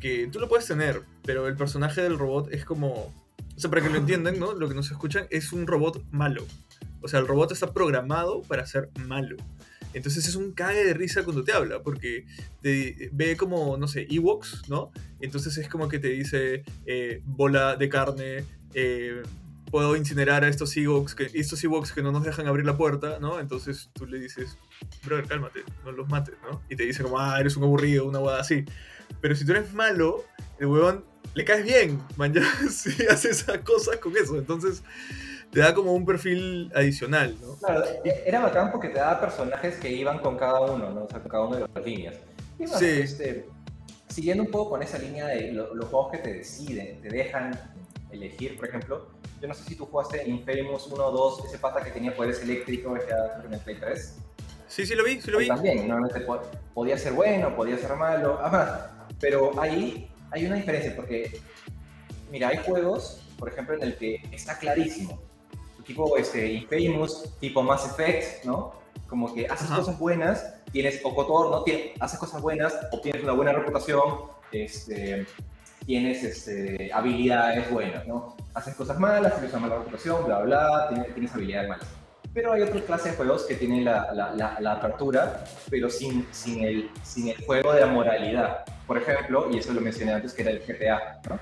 Que 0.01 0.29
tú 0.29 0.39
lo 0.39 0.49
puedes 0.49 0.67
tener, 0.67 1.03
pero 1.25 1.49
el 1.49 1.57
personaje 1.57 2.03
del 2.03 2.19
robot 2.19 2.53
es 2.53 2.65
como... 2.65 3.13
O 3.57 3.61
sea, 3.61 3.71
para 3.71 3.83
que 3.83 3.89
lo 3.89 3.97
entiendan, 3.97 4.39
¿no? 4.39 4.53
Lo 4.53 4.69
que 4.69 4.75
nos 4.75 4.91
escuchan 4.91 5.27
es 5.31 5.53
un 5.53 5.67
robot 5.67 6.05
malo. 6.13 6.47
O 7.01 7.09
sea, 7.09 7.21
el 7.21 7.27
robot 7.27 7.53
está 7.53 7.73
programado 7.73 8.43
para 8.43 8.65
ser 8.67 8.91
malo. 9.07 9.37
Entonces 9.95 10.29
es 10.29 10.37
un 10.37 10.53
cague 10.53 10.85
de 10.85 10.95
risa 10.95 11.25
cuando 11.25 11.45
te 11.45 11.53
habla, 11.53 11.83
porque 11.83 12.27
te 12.61 13.11
ve 13.13 13.37
como, 13.37 13.77
no 13.77 13.89
sé, 13.89 14.07
Ewoks, 14.11 14.69
¿no? 14.69 14.91
Entonces 15.21 15.57
es 15.59 15.69
como 15.69 15.89
que 15.89 15.99
te 15.99 16.09
dice, 16.09 16.63
eh, 16.87 17.23
bola 17.25 17.77
de 17.77 17.89
carne, 17.89 18.45
eh, 18.75 19.23
puedo 19.71 19.97
incinerar 19.97 20.45
a 20.45 20.49
estos 20.49 20.77
Ewoks, 20.77 21.15
que, 21.15 21.31
estos 21.35 21.63
Ewoks 21.65 21.93
que 21.93 22.03
no 22.03 22.13
nos 22.13 22.25
dejan 22.25 22.47
abrir 22.47 22.67
la 22.67 22.77
puerta, 22.77 23.19
¿no? 23.21 23.41
Entonces 23.41 23.91
tú 23.93 24.07
le 24.07 24.19
dices, 24.19 24.59
brother, 25.05 25.27
cálmate, 25.27 25.61
no 25.85 25.93
los 25.93 26.09
mates, 26.09 26.35
¿no? 26.51 26.63
Y 26.69 26.77
te 26.77 26.85
dice 26.85 27.03
como, 27.03 27.19
ah, 27.19 27.39
eres 27.41 27.57
un 27.57 27.65
aburrido, 27.65 28.07
una 28.07 28.19
hueá 28.19 28.41
así. 28.41 28.65
Pero 29.21 29.35
si 29.35 29.45
tú 29.45 29.53
eres 29.53 29.73
malo, 29.73 30.25
el 30.59 30.67
huevón 30.67 31.05
le 31.35 31.45
caes 31.45 31.65
bien, 31.65 32.01
man, 32.17 32.33
ya 32.35 32.43
sí, 32.71 32.91
hace 33.11 33.31
esas 33.31 33.59
cosas 33.59 33.97
con 33.97 34.17
eso. 34.17 34.37
Entonces 34.37 34.83
te 35.51 35.61
da 35.61 35.75
como 35.75 35.93
un 35.95 36.05
perfil 36.05 36.71
adicional, 36.75 37.37
¿no? 37.41 37.57
Claro, 37.57 37.85
e- 38.05 38.23
era 38.27 38.41
bacán 38.41 38.71
porque 38.71 38.89
te 38.89 38.99
daba 38.99 39.21
personajes 39.21 39.77
que 39.77 39.91
iban 39.91 40.19
con 40.19 40.37
cada 40.37 40.61
uno, 40.61 40.91
¿no? 40.91 41.05
O 41.05 41.09
sea, 41.09 41.21
con 41.21 41.31
cada 41.31 41.45
una 41.47 41.57
de 41.59 41.67
las 41.75 41.85
líneas. 41.85 42.17
Y 42.59 42.65
además, 42.65 42.79
Sí. 42.81 42.87
este, 43.01 43.49
siguiendo 44.09 44.45
un 44.45 44.51
poco 44.51 44.71
con 44.71 44.83
esa 44.83 44.99
línea 44.99 45.27
de 45.29 45.53
lo- 45.53 45.75
los 45.75 45.87
juegos 45.87 46.13
que 46.13 46.19
te 46.19 46.35
deciden, 46.35 47.01
te 47.01 47.09
dejan 47.09 47.59
elegir, 48.11 48.57
por 48.57 48.69
ejemplo, 48.69 49.09
yo 49.41 49.47
no 49.49 49.55
sé 49.55 49.65
si 49.65 49.77
tú 49.77 49.87
jugaste 49.87 50.27
Infamous 50.29 50.87
1 50.89 51.07
o 51.07 51.13
2, 51.13 51.45
ese 51.47 51.59
pata 51.59 51.83
que 51.83 51.91
tenía 51.93 52.15
poderes 52.17 52.43
eléctricos 52.43 52.99
en 53.45 53.53
el 53.55 53.61
Play 53.61 53.77
3. 53.79 54.17
Sí, 54.67 54.85
sí 54.85 54.95
lo 54.95 55.05
vi, 55.05 55.21
sí 55.21 55.31
lo 55.31 55.39
vi. 55.39 55.49
También, 55.49 55.87
normalmente 55.89 56.21
po- 56.21 56.43
podía 56.75 56.99
ser 56.99 57.13
bueno, 57.13 57.55
podía 57.57 57.79
ser 57.79 57.95
malo, 57.97 58.39
ajá. 58.43 58.98
Pero 59.21 59.59
ahí 59.61 60.11
hay 60.31 60.47
una 60.47 60.57
diferencia 60.57 60.95
porque, 60.95 61.41
mira, 62.31 62.49
hay 62.49 62.59
juegos, 62.59 63.23
por 63.39 63.49
ejemplo, 63.49 63.75
en 63.75 63.83
el 63.83 63.97
que 63.97 64.23
está 64.33 64.59
clarísimo. 64.59 65.19
Tipo 65.87 66.17
este, 66.19 66.53
Infamous, 66.53 67.35
tipo 67.41 67.63
Mass 67.63 67.87
Effect, 67.87 68.45
¿no? 68.45 68.75
Como 69.09 69.33
que 69.35 69.47
haces 69.47 69.69
Ajá. 69.69 69.77
cosas 69.77 69.99
buenas, 69.99 70.55
tienes 70.71 71.01
o 71.03 71.15
Kotor, 71.15 71.51
¿no? 71.51 71.63
Tienes, 71.63 71.93
haces 71.99 72.19
cosas 72.19 72.43
buenas, 72.43 72.77
obtienes 72.93 73.23
una 73.23 73.33
buena 73.33 73.53
reputación, 73.53 74.03
este, 74.53 75.27
tienes 75.87 76.23
este, 76.23 76.91
habilidades 76.93 77.71
buenas, 77.71 78.07
¿no? 78.07 78.37
Haces 78.53 78.75
cosas 78.75 78.99
malas, 78.99 79.33
tienes 79.35 79.51
una 79.53 79.61
mala 79.61 79.79
reputación, 79.79 80.27
bla, 80.27 80.41
bla, 80.41 80.89
tienes, 80.91 81.15
tienes 81.15 81.35
habilidades 81.35 81.69
malas. 81.71 81.87
Pero 82.35 82.53
hay 82.53 82.63
otra 82.63 82.81
clase 82.83 83.11
de 83.11 83.17
juegos 83.17 83.45
que 83.45 83.55
tienen 83.55 83.87
la, 83.87 84.13
la, 84.13 84.35
la, 84.35 84.59
la 84.61 84.73
apertura, 84.73 85.45
pero 85.71 85.89
sin, 85.89 86.27
sin, 86.31 86.63
el, 86.63 86.91
sin 87.03 87.29
el 87.29 87.45
juego 87.47 87.73
de 87.73 87.81
la 87.81 87.87
moralidad. 87.87 88.65
Por 88.89 88.97
ejemplo, 88.97 89.49
y 89.53 89.59
eso 89.59 89.75
lo 89.75 89.83
mencioné 89.83 90.15
antes, 90.15 90.33
que 90.33 90.41
era 90.43 90.51
el 90.51 90.61
GTA, 90.61 91.21
¿no? 91.29 91.39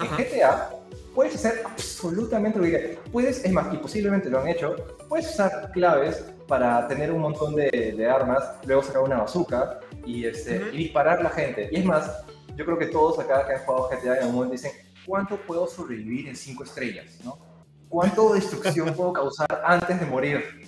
En 0.00 0.06
Ajá. 0.06 0.16
GTA 0.18 0.70
puedes 1.14 1.34
hacer 1.34 1.62
absolutamente 1.64 2.58
lo 2.58 2.64
que 2.64 2.70
quieras. 2.70 2.98
Puedes, 3.10 3.42
es 3.42 3.52
más, 3.52 3.72
y 3.72 3.78
posiblemente 3.78 4.28
lo 4.28 4.40
han 4.40 4.48
hecho, 4.48 4.76
puedes 5.08 5.30
usar 5.30 5.70
claves 5.72 6.22
para 6.46 6.86
tener 6.86 7.10
un 7.10 7.22
montón 7.22 7.56
de, 7.56 7.70
de 7.70 8.10
armas, 8.10 8.44
luego 8.66 8.82
sacar 8.82 9.02
una 9.02 9.16
bazooka 9.16 9.80
y, 10.04 10.26
este, 10.26 10.58
Ujú. 10.58 10.74
y 10.74 10.76
disparar 10.76 11.20
a 11.20 11.22
la 11.22 11.30
gente. 11.30 11.70
Y 11.72 11.78
es 11.78 11.84
más, 11.86 12.22
yo 12.54 12.66
creo 12.66 12.76
que 12.78 12.86
todos 12.86 13.18
acá 13.18 13.46
que 13.46 13.54
han 13.54 13.64
jugado 13.64 13.88
GTA 13.88 14.16
en 14.16 14.18
algún 14.18 14.34
momento 14.34 14.52
dicen, 14.52 14.72
¿cuánto 15.06 15.40
puedo 15.40 15.66
sobrevivir 15.66 16.28
en 16.28 16.36
5 16.36 16.64
estrellas? 16.64 17.18
¿no? 17.24 17.38
¿Cuánto 17.88 18.34
destrucción 18.34 18.92
puedo 18.94 19.14
causar 19.14 19.62
antes 19.64 19.98
de 19.98 20.04
morir? 20.04 20.63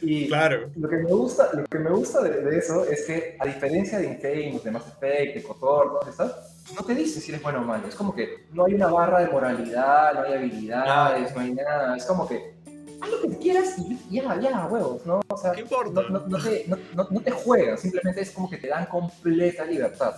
Y 0.00 0.28
Claro. 0.28 0.70
lo 0.76 0.88
que 0.88 0.96
me 0.96 1.10
gusta, 1.10 1.50
lo 1.52 1.64
que 1.64 1.78
me 1.78 1.90
gusta 1.90 2.22
de, 2.22 2.42
de 2.42 2.58
eso 2.58 2.84
es 2.84 3.04
que, 3.06 3.36
a 3.38 3.46
diferencia 3.46 3.98
de 3.98 4.06
Infamous, 4.06 4.64
de 4.64 4.70
Mass 4.70 4.86
Effect, 4.88 5.34
de 5.36 5.54
todas 5.54 6.08
estas, 6.08 6.54
no 6.76 6.84
te 6.84 6.94
dice 6.94 7.20
si 7.20 7.30
eres 7.32 7.42
bueno 7.42 7.60
o 7.60 7.64
malo. 7.64 7.86
Es 7.88 7.94
como 7.94 8.14
que 8.14 8.46
no 8.52 8.66
hay 8.66 8.74
una 8.74 8.88
barra 8.88 9.20
de 9.20 9.28
moralidad, 9.28 10.14
no 10.14 10.22
hay 10.22 10.32
habilidades, 10.34 11.34
no 11.34 11.40
hay 11.40 11.52
nada. 11.52 11.96
Es 11.96 12.04
como 12.04 12.28
que 12.28 12.54
haz 13.00 13.10
lo 13.10 13.22
que 13.22 13.38
quieras 13.38 13.74
y 13.78 13.98
ya, 14.10 14.40
ya, 14.40 14.66
huevos, 14.66 15.04
¿no? 15.06 15.20
O 15.28 15.36
sea, 15.36 15.52
¿Qué 15.52 15.62
importa? 15.62 16.02
no, 16.02 16.08
no, 16.20 16.26
no 16.26 16.38
te, 16.42 16.66
no, 16.94 17.20
te 17.20 17.30
juegan, 17.30 17.78
simplemente 17.78 18.20
es 18.20 18.30
como 18.30 18.50
que 18.50 18.58
te 18.58 18.68
dan 18.68 18.86
completa 18.86 19.64
libertad. 19.64 20.14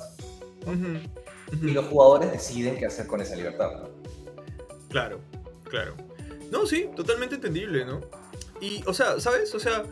Y 1.62 1.70
los 1.70 1.86
jugadores 1.86 2.32
deciden 2.32 2.76
qué 2.76 2.86
hacer 2.86 3.06
con 3.06 3.20
esa 3.20 3.34
libertad. 3.36 3.88
Claro, 4.88 5.20
claro. 5.68 5.94
No, 6.50 6.66
sí, 6.66 6.88
totalmente 6.96 7.36
entendible, 7.36 7.84
¿no? 7.84 8.00
Y, 8.60 8.82
o 8.86 8.92
sea, 8.92 9.18
¿sabes? 9.20 9.54
O 9.54 9.60
sea, 9.60 9.84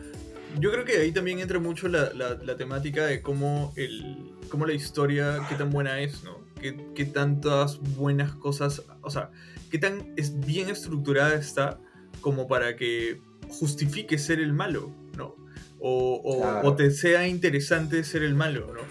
yo 0.59 0.71
creo 0.71 0.85
que 0.85 0.97
ahí 0.97 1.11
también 1.11 1.39
entra 1.39 1.59
mucho 1.59 1.87
la, 1.87 2.11
la, 2.13 2.35
la 2.35 2.55
temática 2.55 3.05
de 3.05 3.21
cómo, 3.21 3.73
el, 3.75 4.31
cómo 4.49 4.65
la 4.65 4.73
historia, 4.73 5.45
qué 5.49 5.55
tan 5.55 5.69
buena 5.69 5.99
es, 6.01 6.23
¿no? 6.23 6.39
Qué, 6.61 6.75
qué 6.95 7.05
tantas 7.05 7.79
buenas 7.95 8.33
cosas, 8.33 8.83
o 9.01 9.09
sea, 9.09 9.31
qué 9.71 9.77
tan 9.77 10.13
es 10.17 10.39
bien 10.39 10.69
estructurada 10.69 11.35
está 11.35 11.79
como 12.21 12.47
para 12.47 12.75
que 12.75 13.21
justifique 13.47 14.17
ser 14.17 14.39
el 14.39 14.53
malo, 14.53 14.91
¿no? 15.17 15.35
O, 15.79 16.21
o, 16.23 16.41
Claro. 16.41 16.67
o 16.67 16.75
te 16.75 16.91
sea 16.91 17.27
interesante 17.27 18.03
ser 18.03 18.23
el 18.23 18.35
malo, 18.35 18.73
¿no? 18.73 18.81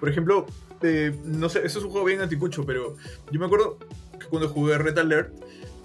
Por 0.00 0.08
ejemplo, 0.08 0.46
eh, 0.82 1.16
no 1.24 1.48
sé, 1.48 1.60
eso 1.64 1.78
es 1.78 1.84
un 1.84 1.90
juego 1.92 2.06
bien 2.06 2.20
anticucho, 2.20 2.66
pero 2.66 2.96
yo 3.30 3.38
me 3.38 3.46
acuerdo 3.46 3.78
que 4.18 4.26
cuando 4.26 4.48
jugué 4.48 4.78
Red 4.78 4.98
Alert, 4.98 5.32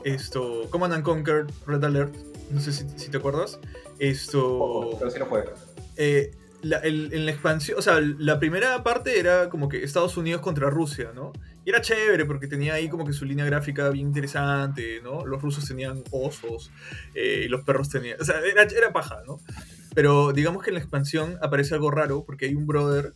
esto, 0.04 0.68
Command 0.72 0.94
and 0.94 1.04
Conquer 1.04 1.46
Red 1.68 1.84
Alert, 1.84 2.16
no 2.50 2.60
sé 2.62 2.72
si, 2.74 2.86
si 2.96 3.10
te 3.10 3.18
acuerdas, 3.18 3.60
esto... 4.00 4.40
Poco, 4.60 4.98
pero 5.00 5.12
sí 5.12 5.20
lo 5.20 5.26
juego. 5.26 5.52
eh, 5.96 6.32
la, 6.62 6.78
el- 6.80 7.14
en 7.14 7.26
la 7.26 7.32
expansión, 7.32 7.78
o 7.78 7.82
sea, 7.82 8.00
la 8.02 8.40
primera 8.40 8.84
parte 8.84 9.20
era 9.20 9.48
como 9.50 9.70
que 9.70 9.84
Estados 9.84 10.18
Unidos 10.18 10.42
contra 10.42 10.70
Rusia, 10.70 11.12
¿no? 11.14 11.32
Y 11.66 11.70
era 11.70 11.82
chévere 11.82 12.26
porque 12.26 12.48
tenía 12.48 12.74
ahí 12.76 12.90
como 12.90 13.06
que 13.06 13.14
su 13.14 13.26
línea 13.26 13.46
gráfica 13.46 13.90
bien 13.90 14.08
interesante, 14.08 15.02
¿no? 15.04 15.26
Los 15.26 15.42
rusos 15.42 15.68
tenían 15.68 16.02
osos 16.12 16.72
eh, 17.14 17.44
y 17.46 17.48
los 17.50 17.64
perros 17.64 17.90
tenían... 17.90 18.20
O 18.22 18.26
sea, 18.26 18.40
era, 18.40 18.64
era 18.64 18.92
paja, 18.94 19.22
¿no? 19.28 19.40
Pero 19.94 20.32
digamos 20.32 20.64
que 20.64 20.70
en 20.70 20.76
la 20.76 20.80
expansión 20.80 21.38
aparece 21.42 21.74
algo 21.76 21.92
raro 21.92 22.24
porque 22.26 22.46
hay 22.46 22.56
un 22.56 22.66
brother 22.68 23.14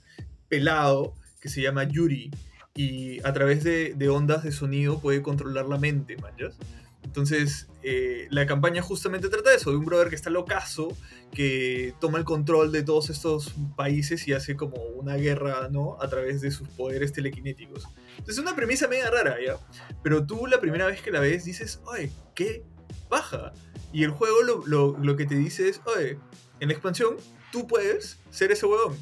pelado 0.50 1.14
que 1.40 1.50
se 1.50 1.62
llama 1.62 1.84
Yuri 1.86 2.30
y 2.76 3.20
a 3.26 3.34
través 3.34 3.64
de, 3.64 3.94
de 3.96 4.10
ondas 4.10 4.44
de 4.44 4.52
sonido 4.52 5.00
puede 5.00 5.22
controlar 5.22 5.66
la 5.68 5.78
mente, 5.78 6.18
manjas. 6.18 6.56
Entonces, 7.04 7.68
eh, 7.84 8.28
la 8.30 8.46
campaña 8.46 8.82
justamente 8.82 9.28
trata 9.30 9.50
de 9.50 9.56
eso, 9.58 9.72
de 9.72 9.78
un 9.78 9.86
brother 9.86 10.10
que 10.10 10.16
está 10.16 10.30
locazo, 10.30 10.96
que 11.34 11.94
toma 12.00 12.18
el 12.20 12.24
control 12.26 12.72
de 12.72 12.84
todos 12.84 13.10
estos 13.10 13.54
países 13.76 14.28
y 14.28 14.34
hace 14.34 14.56
como 14.56 14.76
una 14.78 15.16
guerra, 15.16 15.68
¿no? 15.70 15.98
A 16.02 16.08
través 16.08 16.42
de 16.42 16.52
sus 16.52 16.68
poderes 16.70 17.12
telequinéticos. 17.12 17.88
Entonces, 18.12 18.36
es 18.36 18.40
una 18.40 18.56
premisa 18.56 18.88
media 18.88 19.10
rara, 19.10 19.38
¿ya? 19.44 19.58
Pero 20.04 20.26
tú 20.26 20.46
la 20.48 20.62
primera 20.62 20.86
vez 20.86 21.02
que 21.02 21.12
la 21.12 21.20
ves 21.20 21.44
dices, 21.46 21.82
oye, 21.86 22.12
qué 22.36 22.64
baja. 23.10 23.52
Y 23.92 24.04
el 24.04 24.12
juego 24.12 24.42
lo, 24.44 24.66
lo- 24.68 24.98
lo 24.98 25.16
que 25.18 25.26
te 25.26 25.36
dice 25.36 25.68
es, 25.68 25.82
oye, 25.86 26.18
en 26.60 26.72
expansión 26.72 27.16
tú 27.52 27.68
puedes 27.68 28.20
ser 28.30 28.52
ese 28.52 28.66
huevón. 28.68 28.96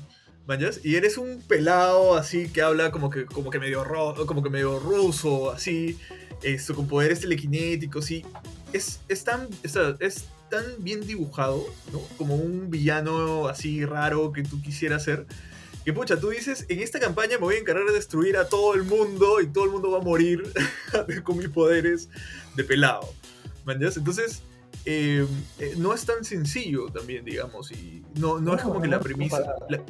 ¿Mañas? 0.48 0.80
Y 0.84 0.96
eres 0.96 1.20
un 1.20 1.44
pelado 1.48 2.16
así 2.16 2.50
que 2.50 2.64
habla 2.64 2.90
como 2.90 3.12
que, 3.12 3.26
como 3.28 3.52
que 3.52 3.60
medio 3.60 3.86
como 4.26 4.42
que 4.42 4.50
medio 4.50 4.80
ruso, 4.80 5.52
así, 5.52 6.00
esto, 6.44 6.76
con 6.76 6.88
poderes 6.88 7.20
telequinéticos 7.22 8.10
y 8.12 8.26
es, 8.74 9.00
es 9.08 9.24
tan, 9.24 9.48
es, 9.64 9.76
es 10.00 10.26
tan 10.50 10.64
bien 10.80 11.02
dibujado, 11.06 11.66
¿no? 11.92 12.00
Como 12.18 12.36
un 12.36 12.70
villano 12.70 13.48
así 13.48 13.86
raro 13.86 14.32
que 14.32 14.44
tú 14.44 14.62
quisieras 14.62 15.04
ser. 15.04 15.26
Que 15.86 15.94
pucha, 15.94 16.20
tú 16.20 16.30
dices, 16.30 16.66
en 16.70 16.80
esta 16.80 17.00
campaña 17.00 17.38
me 17.38 17.44
voy 17.46 17.56
a 17.56 17.60
encargar 17.60 17.86
de 17.86 17.94
destruir 17.94 18.38
a 18.38 18.48
todo 18.48 18.74
el 18.76 18.84
mundo 18.84 19.42
y 19.42 19.48
todo 19.48 19.66
el 19.66 19.72
mundo 19.72 19.92
va 19.92 20.00
a 20.00 20.02
morir 20.02 20.44
con 21.24 21.38
mis 21.38 21.50
poderes 21.50 22.10
de 22.56 22.64
pelado. 22.64 23.12
¿Mañas? 23.66 23.98
Entonces, 23.98 24.42
eh, 24.86 25.26
eh, 25.60 25.74
no 25.78 25.94
es 25.94 26.06
tan 26.06 26.24
sencillo 26.26 26.88
también, 26.92 27.24
digamos, 27.26 27.72
y 27.72 28.04
no, 28.16 28.40
no, 28.40 28.56
es 28.56 28.62
como 28.62 28.82
que 28.82 28.88
la 28.88 29.00
premisa... 29.00 29.40
la- 29.70 29.84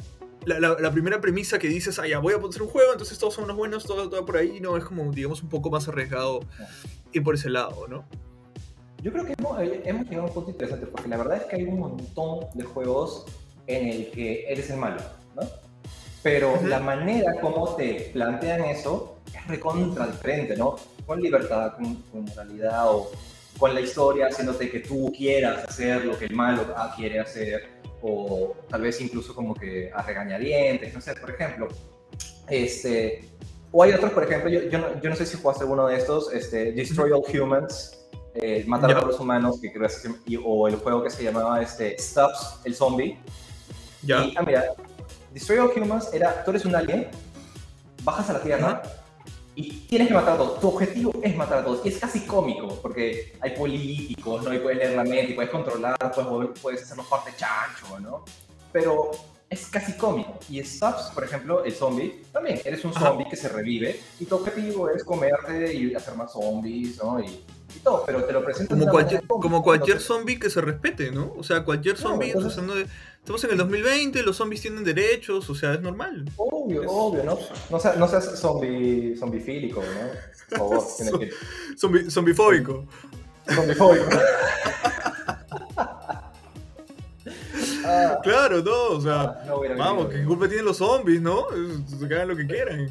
la, 0.46 0.58
la- 0.60 0.76
la 0.78 0.90
primera 0.92 1.20
premisa 1.20 1.58
que 1.58 1.68
dices, 1.68 1.98
ah, 1.98 2.06
ya 2.06 2.18
voy 2.18 2.32
a 2.34 2.36
hacer 2.36 2.62
un 2.62 2.68
juego, 2.68 2.92
entonces 2.92 3.18
todos 3.18 3.34
son 3.34 3.46
los 3.48 3.56
buenos, 3.56 3.84
todo, 3.84 4.08
todo 4.08 4.24
por 4.24 4.36
ahí, 4.36 4.60
no, 4.60 4.76
es 4.76 4.84
como, 4.84 5.10
digamos, 5.12 5.42
un 5.42 5.48
poco 5.48 5.70
más 5.70 5.86
arriesgado 5.88 6.40
ir 7.12 7.22
por 7.22 7.34
ese 7.34 7.50
lado, 7.50 7.86
¿no? 7.88 8.04
Yo 9.02 9.12
creo 9.12 9.24
que 9.24 9.34
hemos, 9.38 9.60
eh, 9.60 9.82
hemos 9.84 10.04
llegado 10.06 10.24
a 10.24 10.26
un 10.28 10.34
punto 10.34 10.50
interesante 10.50 10.86
porque 10.86 11.08
la 11.08 11.16
verdad 11.16 11.38
es 11.38 11.44
que 11.44 11.56
hay 11.56 11.64
un 11.64 11.78
montón 11.80 12.46
de 12.54 12.64
juegos 12.64 13.24
en 13.66 13.86
el 13.88 14.10
que 14.10 14.44
eres 14.50 14.68
el 14.70 14.76
malo, 14.78 15.00
¿no? 15.36 15.42
Pero 16.22 16.60
la 16.66 16.80
manera 16.80 17.40
como 17.40 17.74
te 17.76 18.10
plantean 18.12 18.64
eso 18.64 19.16
es 19.34 19.46
recontra 19.46 20.06
diferente, 20.06 20.54
¿no? 20.56 20.76
Con 21.06 21.20
libertad, 21.22 21.74
con, 21.76 21.94
con 22.02 22.24
moralidad 22.26 22.90
o 22.94 23.10
con 23.58 23.74
la 23.74 23.80
historia 23.80 24.26
haciéndote 24.26 24.70
que 24.70 24.80
tú 24.80 25.10
quieras 25.16 25.64
hacer 25.66 26.04
lo 26.04 26.18
que 26.18 26.26
el 26.26 26.34
malo 26.34 26.66
ah, 26.76 26.92
quiere 26.94 27.20
hacer 27.20 27.79
o 28.02 28.54
tal 28.68 28.82
vez 28.82 29.00
incluso 29.00 29.34
como 29.34 29.54
que 29.54 29.90
a 29.94 30.02
regañadientes, 30.02 30.92
no 30.94 31.00
sé, 31.00 31.14
por 31.14 31.30
ejemplo, 31.30 31.68
este, 32.48 33.28
o 33.72 33.82
hay 33.82 33.92
otros, 33.92 34.12
por 34.12 34.24
ejemplo, 34.24 34.50
yo, 34.50 34.62
yo, 34.64 34.78
no, 34.78 35.00
yo 35.00 35.10
no 35.10 35.16
sé 35.16 35.26
si 35.26 35.36
jugaste 35.36 35.62
alguno 35.62 35.86
de 35.86 35.96
estos, 35.96 36.32
este, 36.32 36.72
Destroy 36.72 37.12
All 37.12 37.22
Humans, 37.40 37.96
eh, 38.34 38.64
Matar 38.66 38.96
a 38.96 39.02
los 39.02 39.18
humanos, 39.20 39.60
que 39.60 39.72
creo 39.72 39.82
que 39.88 39.94
se- 39.94 40.14
y- 40.26 40.36
o 40.42 40.66
el 40.68 40.76
juego 40.76 41.02
que 41.02 41.10
se 41.10 41.22
llamaba 41.24 41.60
este, 41.62 41.96
Stubbs, 41.98 42.60
el 42.64 42.74
zombie. 42.74 43.18
Ya. 44.02 44.24
Y, 44.24 44.34
ah, 44.36 44.42
mira, 44.42 44.64
Destroy 45.32 45.58
All 45.58 45.70
Humans 45.76 46.12
era, 46.12 46.42
tú 46.44 46.50
eres 46.50 46.64
un 46.64 46.74
alien, 46.74 47.08
bajas 48.02 48.30
a 48.30 48.34
la 48.34 48.42
Tierra 48.42 48.82
y 49.56 49.70
tienes 49.88 50.08
que 50.08 50.14
matar 50.14 50.34
a 50.34 50.36
todos. 50.38 50.60
Tu 50.60 50.68
objetivo 50.68 51.12
es 51.22 51.36
matar 51.36 51.58
a 51.58 51.64
todos. 51.64 51.84
Y 51.84 51.88
es 51.88 51.98
casi 51.98 52.20
cómico, 52.26 52.78
porque 52.80 53.32
hay 53.40 53.50
políticos, 53.56 54.42
¿no? 54.44 54.54
Y 54.54 54.58
puedes 54.58 54.78
leer 54.78 54.96
la 54.96 55.04
mente, 55.04 55.32
y 55.32 55.34
puedes 55.34 55.50
controlar, 55.50 55.96
puedes, 56.14 56.60
puedes 56.60 56.82
hacerlos 56.82 57.06
parte 57.06 57.32
chancho, 57.36 57.98
¿no? 58.00 58.24
Pero 58.72 59.10
es 59.48 59.66
casi 59.66 59.94
cómico. 59.94 60.38
Y 60.48 60.62
Stubbs, 60.62 61.10
por 61.14 61.24
ejemplo, 61.24 61.64
el 61.64 61.72
zombie, 61.72 62.22
también 62.32 62.60
eres 62.64 62.84
un 62.84 62.92
Ajá. 62.92 63.08
zombie 63.08 63.26
que 63.28 63.36
se 63.36 63.48
revive 63.48 64.00
y 64.20 64.24
tu 64.24 64.36
objetivo 64.36 64.88
es 64.88 65.02
comerte 65.04 65.74
y 65.74 65.94
hacer 65.94 66.14
más 66.14 66.32
zombies, 66.32 67.02
¿no? 67.02 67.18
Y, 67.20 67.26
y 67.74 67.78
todo, 67.82 68.04
pero 68.06 68.24
te 68.24 68.32
lo 68.32 68.44
presentan 68.44 68.78
Como 68.78 68.86
de 68.86 68.92
cualquier, 68.92 69.26
como 69.26 69.62
cualquier 69.62 69.96
entonces- 69.96 70.06
zombie 70.06 70.38
que 70.38 70.50
se 70.50 70.60
respete, 70.60 71.10
¿no? 71.10 71.32
O 71.36 71.42
sea, 71.42 71.64
cualquier 71.64 71.96
zombie, 71.96 72.28
entonces- 72.30 72.58
o 72.58 72.66
sea, 72.66 72.74
no- 72.82 72.88
estamos 73.20 73.44
en 73.44 73.50
el 73.52 73.56
2020, 73.58 74.22
los 74.22 74.36
zombies 74.36 74.62
tienen 74.62 74.82
derechos, 74.84 75.48
o 75.50 75.54
sea, 75.54 75.74
es 75.74 75.80
normal. 75.80 76.24
Obvio, 76.36 76.82
Es- 76.82 76.88
obvio, 76.90 77.24
¿no? 77.24 77.38
No 77.70 77.78
seas, 77.80 77.96
no 77.96 78.08
seas 78.08 78.38
zombie, 78.40 79.16
zombifílico, 79.16 79.80
¿no? 79.82 80.56
Por 80.58 80.58
favor, 80.58 80.84
tienes 80.96 81.18
que... 81.18 81.30
Zombie, 81.78 82.10
zombifóbico. 82.10 82.84
Zombifóbico. 83.54 84.06
Ah, 87.84 88.18
Claro, 88.22 88.62
no, 88.62 88.82
o 88.96 89.00
sea, 89.00 89.42
no 89.46 89.56
hubiera 89.58 89.76
vamos. 89.76 90.08
¿qué 90.08 90.24
culpa 90.24 90.46
tienen 90.46 90.64
los 90.66 90.76
zombies, 90.78 91.20
no? 91.20 91.46
Que 92.08 92.14
hagan 92.14 92.28
lo 92.28 92.36
que 92.36 92.46
quieran. 92.46 92.88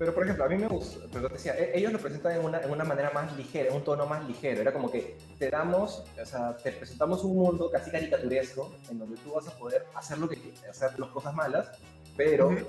Pero, 0.00 0.14
por 0.14 0.24
ejemplo, 0.24 0.46
a 0.46 0.48
mí 0.48 0.56
me 0.56 0.66
gusta, 0.66 1.04
pero 1.12 1.28
te 1.28 1.34
decía, 1.34 1.52
e- 1.58 1.72
ellos 1.78 1.92
lo 1.92 1.98
presentan 1.98 2.32
en 2.36 2.42
una, 2.46 2.58
en 2.62 2.70
una 2.70 2.84
manera 2.84 3.10
más 3.10 3.36
ligera, 3.36 3.68
en 3.68 3.74
un 3.76 3.84
tono 3.84 4.06
más 4.06 4.26
ligero. 4.26 4.62
Era 4.62 4.72
como 4.72 4.90
que 4.90 5.18
te 5.38 5.50
damos, 5.50 6.02
o 6.18 6.24
sea, 6.24 6.56
te 6.56 6.72
presentamos 6.72 7.22
un 7.22 7.36
mundo 7.36 7.70
casi 7.70 7.90
caricaturesco 7.90 8.74
en 8.90 8.98
donde 8.98 9.18
tú 9.18 9.32
vas 9.34 9.46
a 9.48 9.50
poder 9.58 9.84
hacer 9.94 10.16
lo 10.16 10.26
que 10.26 10.36
quieras, 10.36 10.64
hacer 10.70 10.98
las 10.98 11.10
cosas 11.10 11.34
malas, 11.34 11.68
pero 12.16 12.46
Ujú. 12.48 12.66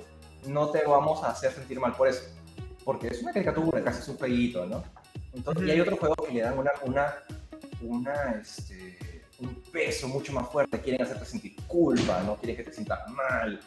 no 0.48 0.72
te 0.72 0.84
vamos 0.84 1.24
a 1.24 1.30
hacer 1.30 1.54
sentir 1.54 1.80
mal 1.80 1.94
por 1.96 2.10
eso. 2.10 2.22
Porque 2.84 3.08
es 3.08 3.22
una 3.24 3.32
caricatura, 3.32 3.82
casi 3.82 4.02
es 4.02 4.10
un 4.10 4.17
jueguito, 4.17 4.65
¿no? 4.65 4.84
Entonces, 5.32 5.67
Y 5.70 5.72
hay 5.72 5.80
otros 5.80 6.00
juegos 6.00 6.28
que 6.28 6.34
le 6.34 6.41
dan 6.41 6.60
una, 6.60 6.72
una, 6.84 7.13
una, 7.82 8.41
este, 8.41 9.24
un 9.39 9.56
peso 9.72 10.10
mucho 10.10 10.34
más 10.34 10.50
fuerte, 10.50 10.82
quieren 10.82 11.02
hacerte 11.02 11.24
sentir 11.24 11.56
culpa, 11.65 12.22
no 12.24 12.36
quieren 12.36 12.58
que 12.58 12.63
te 12.63 12.74
sientas 12.74 13.08
mal. 13.10 13.58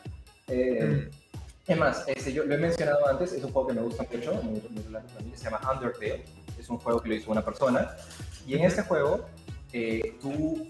Eh, 0.49 1.09
Mm. 1.11 1.24
Es 1.67 1.79
más, 1.79 2.05
este, 2.09 2.33
yo 2.33 2.45
lo 2.45 2.55
he 2.55 2.59
mencionado 2.59 3.07
antes, 3.09 3.33
es 3.33 3.43
un 3.43 3.53
juego 3.53 3.69
que 3.69 3.75
me 3.75 3.83
gusta 3.83 4.05
mucho, 4.11 4.33
se 5.35 5.45
llama 5.45 5.61
Undertale, 5.73 6.25
es 6.59 6.69
un 6.69 6.79
juego 6.79 7.01
que 7.01 7.09
lo 7.09 7.15
hizo 7.15 7.31
una 7.33 7.45
persona, 7.45 7.97
y 8.47 8.55
en 8.55 8.65
este 8.65 8.83
juego, 8.83 9.25
eh, 9.73 10.17
tú, 10.21 10.69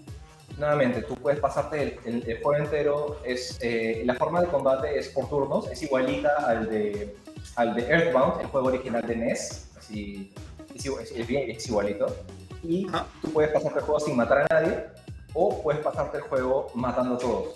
nuevamente, 0.57 1.01
tú 1.01 1.15
puedes 1.15 1.39
pasarte 1.39 1.99
el, 2.05 2.15
el- 2.15 2.29
el 2.29 2.41
juego 2.41 2.63
entero, 2.63 3.19
es, 3.25 3.57
eh, 3.61 4.03
la 4.05 4.13
forma 4.15 4.39
de 4.41 4.47
combate 4.47 4.97
es 4.97 5.09
por 5.09 5.27
turnos, 5.29 5.69
es 5.69 5.81
igualita 5.83 6.29
al 6.47 6.69
de, 6.69 7.15
al 7.57 7.75
de 7.75 7.81
Earthbound, 7.89 8.41
el 8.41 8.47
juego 8.47 8.67
original 8.67 9.05
de 9.05 9.15
NES, 9.17 9.67
así, 9.77 10.33
es, 10.73 10.85
es- 10.85 11.11
es 11.29 11.67
igualito, 11.67 12.07
y 12.63 12.87
Ajá. 12.87 13.05
tú 13.21 13.31
puedes 13.33 13.51
pasarte 13.51 13.79
el 13.79 13.85
juego 13.85 13.99
sin 13.99 14.15
matar 14.15 14.47
a 14.49 14.61
nadie, 14.61 14.85
o 15.33 15.61
puedes 15.61 15.81
pasarte 15.83 16.17
el 16.17 16.23
juego 16.23 16.67
matando 16.73 17.15
a 17.15 17.17
todos. 17.17 17.55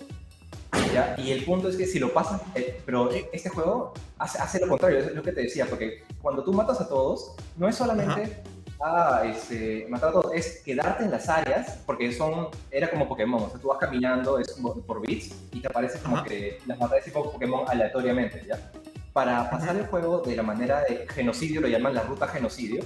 ¿Ya? 0.92 1.14
Y 1.18 1.30
el 1.32 1.44
punto 1.44 1.68
es 1.68 1.76
que 1.76 1.86
si 1.86 1.98
lo 1.98 2.12
pasas, 2.12 2.40
eh, 2.54 2.80
pero 2.84 3.10
este 3.10 3.48
juego 3.48 3.92
hace, 4.18 4.38
hace 4.38 4.60
lo 4.60 4.68
contrario, 4.68 4.98
es 4.98 5.14
lo 5.14 5.22
que 5.22 5.32
te 5.32 5.42
decía, 5.42 5.66
porque 5.66 6.04
cuando 6.20 6.44
tú 6.44 6.52
matas 6.52 6.80
a 6.80 6.88
todos, 6.88 7.34
no 7.56 7.68
es 7.68 7.76
solamente 7.76 8.42
ah, 8.80 9.22
este, 9.24 9.86
matar 9.88 10.10
a 10.10 10.12
todos, 10.12 10.32
es 10.34 10.62
quedarte 10.64 11.04
en 11.04 11.10
las 11.10 11.28
áreas, 11.28 11.78
porque 11.86 12.12
son, 12.12 12.48
era 12.70 12.90
como 12.90 13.08
Pokémon, 13.08 13.42
o 13.42 13.50
sea, 13.50 13.60
tú 13.60 13.68
vas 13.68 13.78
caminando 13.78 14.38
es 14.38 14.56
por 14.86 15.00
bits 15.06 15.34
y 15.52 15.60
te 15.60 15.68
aparece 15.68 15.98
como 16.00 16.18
Ajá. 16.18 16.26
que 16.26 16.58
las 16.66 16.78
matas 16.78 17.04
tipo 17.04 17.30
Pokémon 17.30 17.64
aleatoriamente, 17.68 18.44
¿ya? 18.46 18.70
Para 19.12 19.50
pasar 19.50 19.76
el 19.76 19.86
juego 19.86 20.20
de 20.20 20.36
la 20.36 20.42
manera 20.42 20.82
de 20.82 21.06
genocidio, 21.08 21.60
lo 21.60 21.68
llaman 21.68 21.94
la 21.94 22.02
ruta 22.02 22.28
genocidio, 22.28 22.84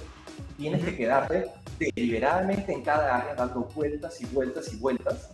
tienes 0.57 0.83
que 0.85 0.97
quedarte 0.97 1.47
deliberadamente 1.79 2.73
en 2.73 2.83
cada 2.83 3.17
área 3.19 3.35
dando 3.35 3.69
vueltas 3.75 4.21
y 4.21 4.27
vueltas 4.27 4.73
y 4.73 4.77
vueltas 4.77 5.31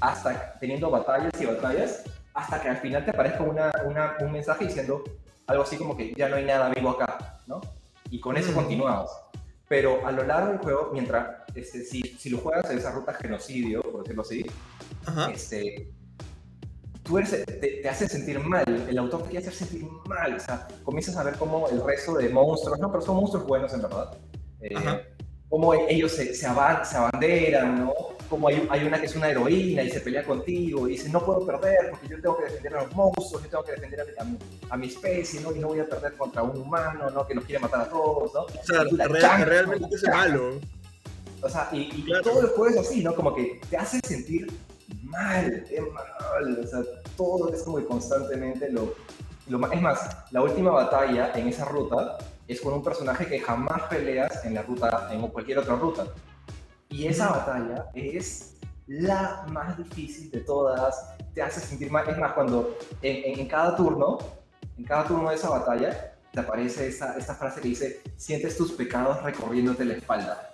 hasta 0.00 0.54
teniendo 0.60 0.90
batallas 0.90 1.32
y 1.40 1.46
batallas, 1.46 2.02
hasta 2.34 2.60
que 2.60 2.68
al 2.68 2.76
final 2.78 3.04
te 3.04 3.10
aparezca 3.10 3.42
una, 3.42 3.70
una- 3.84 4.16
un 4.20 4.32
mensaje 4.32 4.66
diciendo 4.66 5.02
algo 5.46 5.62
así 5.64 5.76
como 5.76 5.96
que 5.96 6.14
ya 6.14 6.28
no 6.28 6.36
hay 6.36 6.44
nada 6.44 6.68
vivo 6.70 6.90
acá, 6.90 7.40
¿no? 7.46 7.60
Y 8.10 8.20
con 8.20 8.36
eso 8.36 8.52
Mm. 8.52 8.54
continuamos. 8.54 9.10
Pero 9.68 10.04
a 10.06 10.10
lo 10.12 10.24
largo 10.24 10.48
del 10.50 10.58
juego, 10.58 10.90
mientras, 10.92 11.28
este, 11.54 11.84
si, 11.84 12.00
si 12.02 12.30
lo 12.30 12.38
juegas 12.38 12.68
en 12.70 12.78
esa 12.78 12.90
ruta 12.92 13.12
genocidio, 13.14 13.82
por 13.82 14.02
decirlo 14.02 14.22
así, 14.22 14.44
Ajá. 15.06 15.30
este, 15.30 15.92
tú 17.04 17.18
eres- 17.18 17.44
te, 17.44 17.54
te 17.82 17.88
hace 17.88 18.08
sentir 18.08 18.38
mal, 18.40 18.64
el 18.88 18.98
autor 18.98 19.22
te 19.24 19.30
quiere 19.30 19.46
hacer 19.46 19.66
sentir 19.68 19.88
mal, 20.06 20.34
o 20.34 20.40
sea, 20.40 20.66
comienzas 20.84 21.16
a 21.16 21.22
ver 21.24 21.34
cómo 21.36 21.68
el 21.68 21.84
resto 21.84 22.14
de 22.14 22.28
monstruos, 22.30 22.78
no, 22.80 22.90
pero 22.90 23.02
son 23.02 23.16
monstruos 23.16 23.46
buenos 23.46 23.72
en 23.74 23.82
verdad, 23.82 24.12
eh, 24.60 25.04
cómo 25.48 25.72
ellos 25.74 26.12
se, 26.12 26.34
se, 26.34 26.46
aban- 26.46 26.84
se 26.84 26.96
abanderan, 26.96 27.80
¿no? 27.86 27.94
Como 28.30 28.46
hay, 28.48 28.64
hay 28.70 28.84
una 28.84 28.98
que 29.00 29.06
es 29.06 29.16
una 29.16 29.28
heroína 29.28 29.82
y 29.82 29.90
se 29.90 30.00
pelea 30.00 30.22
contigo 30.24 30.86
y 30.88 30.92
dice, 30.92 31.08
no 31.08 31.22
puedo 31.24 31.44
perder 31.44 31.90
porque 31.90 32.06
yo 32.08 32.20
tengo 32.22 32.38
que 32.38 32.44
defender 32.44 32.76
a 32.76 32.82
los 32.84 32.94
monstruos, 32.94 33.42
yo 33.42 33.48
tengo 33.50 33.64
que 33.64 33.72
defender 33.72 34.00
a 34.00 34.04
mi, 34.04 34.10
a 34.18 34.24
mi, 34.24 34.38
a 34.70 34.76
mi 34.76 34.86
especie, 34.86 35.40
¿no? 35.40 35.52
Y 35.54 35.58
no 35.58 35.66
voy 35.68 35.80
a 35.80 35.88
perder 35.88 36.14
contra 36.16 36.42
un 36.44 36.56
humano, 36.56 37.10
¿no? 37.10 37.26
Que 37.26 37.34
nos 37.34 37.44
quiere 37.44 37.58
matar 37.60 37.80
a 37.80 37.88
todos, 37.88 38.32
¿no? 38.32 38.42
O 38.42 38.48
sea, 38.64 38.84
la 38.84 39.08
real- 39.08 39.20
chanca, 39.20 39.44
realmente 39.46 39.96
es 39.96 40.08
malo. 40.08 40.60
O 41.42 41.48
sea, 41.48 41.68
y, 41.72 41.80
y 41.92 42.04
Claro. 42.04 42.22
todo 42.22 42.40
el 42.42 42.46
juego 42.48 42.66
es 42.68 42.86
así, 42.86 43.02
¿no? 43.02 43.14
Como 43.16 43.34
que 43.34 43.60
te 43.68 43.76
hace 43.76 43.98
sentir 44.06 44.46
mal, 45.02 45.64
es 45.68 45.80
mal. 45.92 46.58
O 46.62 46.66
sea, 46.68 46.80
todo 47.16 47.52
es 47.52 47.62
como 47.62 47.78
que 47.78 47.84
constantemente 47.86 48.70
lo, 48.70 48.94
lo 49.48 49.72
Es 49.72 49.82
más, 49.82 50.16
la 50.30 50.42
última 50.42 50.70
batalla 50.70 51.32
en 51.34 51.48
esa 51.48 51.64
ruta 51.64 52.18
es 52.46 52.60
con 52.60 52.74
un 52.74 52.84
personaje 52.84 53.26
que 53.26 53.40
jamás 53.40 53.82
peleas 53.90 54.44
en 54.44 54.54
la 54.54 54.62
ruta, 54.62 55.08
en 55.12 55.20
cualquier 55.28 55.58
otra 55.58 55.74
ruta. 55.74 56.06
Y 56.90 57.06
esa 57.06 57.28
batalla 57.30 57.86
es 57.94 58.56
la 58.86 59.46
más 59.50 59.78
difícil 59.78 60.30
de 60.30 60.40
todas. 60.40 61.14
Te 61.34 61.42
hace 61.42 61.60
sentir 61.60 61.90
mal. 61.90 62.08
Es 62.08 62.18
más, 62.18 62.32
cuando 62.32 62.76
en, 63.02 63.32
en- 63.32 63.40
en 63.40 63.46
cada 63.48 63.76
turno, 63.76 64.18
en 64.76 64.84
cada 64.84 65.04
turno 65.06 65.30
de 65.30 65.36
esa 65.36 65.48
batalla, 65.50 66.14
te 66.32 66.40
aparece 66.40 66.88
esta, 66.88 67.16
esta 67.16 67.34
frase 67.34 67.60
que 67.60 67.68
dice, 67.68 68.00
sientes 68.16 68.56
tus 68.56 68.72
pecados 68.72 69.22
recorriéndote 69.22 69.84
la 69.84 69.94
espalda. 69.94 70.46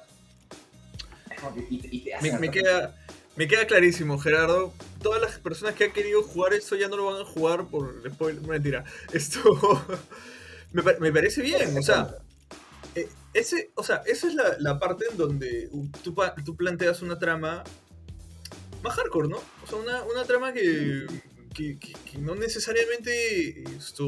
Y, 1.71 1.79
te- 1.81 1.89
y 1.95 2.05
te 2.05 2.15
hace 2.15 2.33
Me, 2.33 2.39
me 2.39 2.51
queda, 2.51 2.95
me 3.37 3.47
queda 3.49 3.67
clarísimo, 3.67 4.19
Gerardo. 4.19 4.73
Todas 5.03 5.21
las 5.23 5.39
personas 5.39 5.75
que 5.75 5.85
han 5.85 5.93
querido 5.93 6.23
jugar 6.23 6.53
esto 6.55 6.77
ya 6.77 6.89
no 6.89 6.97
lo 6.97 7.07
van 7.13 7.23
a 7.23 7.25
jugar 7.25 7.65
por 7.67 8.03
spoiler. 8.11 8.43
Mentira. 8.43 8.85
Esto 9.13 9.41
me, 10.73 10.83
me 11.01 11.13
parece 11.13 11.41
bien. 11.43 11.77
O 11.79 11.83
sea, 11.83 12.17
eh, 12.97 13.09
ese, 13.35 13.71
o 13.75 13.83
sea, 13.83 14.03
esa 14.07 14.27
es 14.27 14.35
la, 14.35 14.57
la 14.59 14.79
parte 14.79 15.05
en 15.11 15.17
donde 15.17 15.69
tú, 16.03 16.15
tú 16.45 16.57
planteas 16.57 17.03
una 17.03 17.19
trama 17.19 17.63
más 18.83 18.95
hardcore, 18.97 19.29
¿no? 19.29 19.37
O 19.37 19.67
sea, 19.69 19.79
una, 19.79 20.03
una 20.05 20.25
trama 20.25 20.53
que, 20.53 21.07
que, 21.55 21.79
que- 21.79 21.93
que 22.11 22.19
no 22.19 22.35
necesariamente 22.35 23.63
esto 23.77 24.07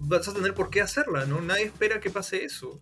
vas 0.00 0.28
a 0.28 0.34
tener 0.34 0.54
por 0.54 0.70
qué 0.70 0.80
hacerla, 0.82 1.24
¿no? 1.26 1.40
Nadie 1.40 1.64
espera 1.64 2.00
que 2.00 2.10
pase 2.10 2.44
eso. 2.44 2.80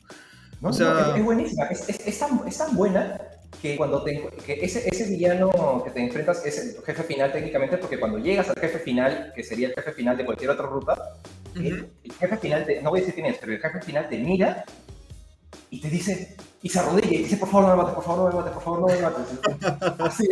No, 0.61 0.68
O 0.68 0.72
no, 0.72 0.77
sea- 0.77 1.11
es, 1.12 1.16
es 1.18 1.25
buenísima. 1.25 1.64
Es, 1.66 1.88
es- 1.88 2.07
es 2.07 2.18
tan, 2.18 2.40
es 2.46 2.59
tan 2.59 2.75
buena 2.77 3.20
que 3.61 3.77
cuando 3.77 4.03
te, 4.03 4.27
que 4.46 4.55
ese, 4.64 4.88
ese 4.88 5.05
villano 5.09 5.83
que 5.85 5.90
te 5.90 6.01
enfrentas 6.01 6.44
es 6.46 6.59
el 6.59 6.83
jefe 6.85 7.03
final 7.03 7.31
técnicamente, 7.33 7.77
porque 7.79 7.98
cuando 8.01 8.18
llegas 8.18 8.48
al 8.48 8.59
jefe 8.59 8.79
final, 8.79 9.33
que 9.37 9.42
sería 9.44 9.68
el 9.68 9.75
jefe 9.75 9.92
final 9.92 10.16
de 10.16 10.25
cualquier 10.25 10.51
otra 10.51 10.66
ruta, 10.66 10.96
el, 11.55 11.87
el 12.03 12.12
jefe 12.12 12.37
final, 12.38 12.64
te, 12.64 12.81
no 12.81 12.90
voy 12.90 13.01
a 13.01 13.03
decir 13.03 13.14
quién 13.14 13.27
es, 13.27 13.38
pero 13.38 13.53
el 13.53 13.61
jefe 13.61 13.81
final 13.83 14.09
te 14.09 14.18
mira 14.18 14.64
y 15.72 15.80
te 15.80 15.88
dice, 15.88 16.37
y 16.62 16.68
se 16.68 16.78
arrodilla 16.78 17.14
y 17.14 17.22
dice, 17.22 17.38
por 17.38 17.50
favor 17.50 17.70
no 17.70 17.76
me 17.76 17.82
mates, 17.82 17.94
por 17.94 18.04
favor 18.04 18.18
no 18.18 18.28
me 18.28 18.44
mates, 18.44 18.52
por 18.52 18.62
favor 18.62 18.80
no 18.80 18.87
me 18.88 19.00
mates. 19.00 20.00
Así, 20.00 20.28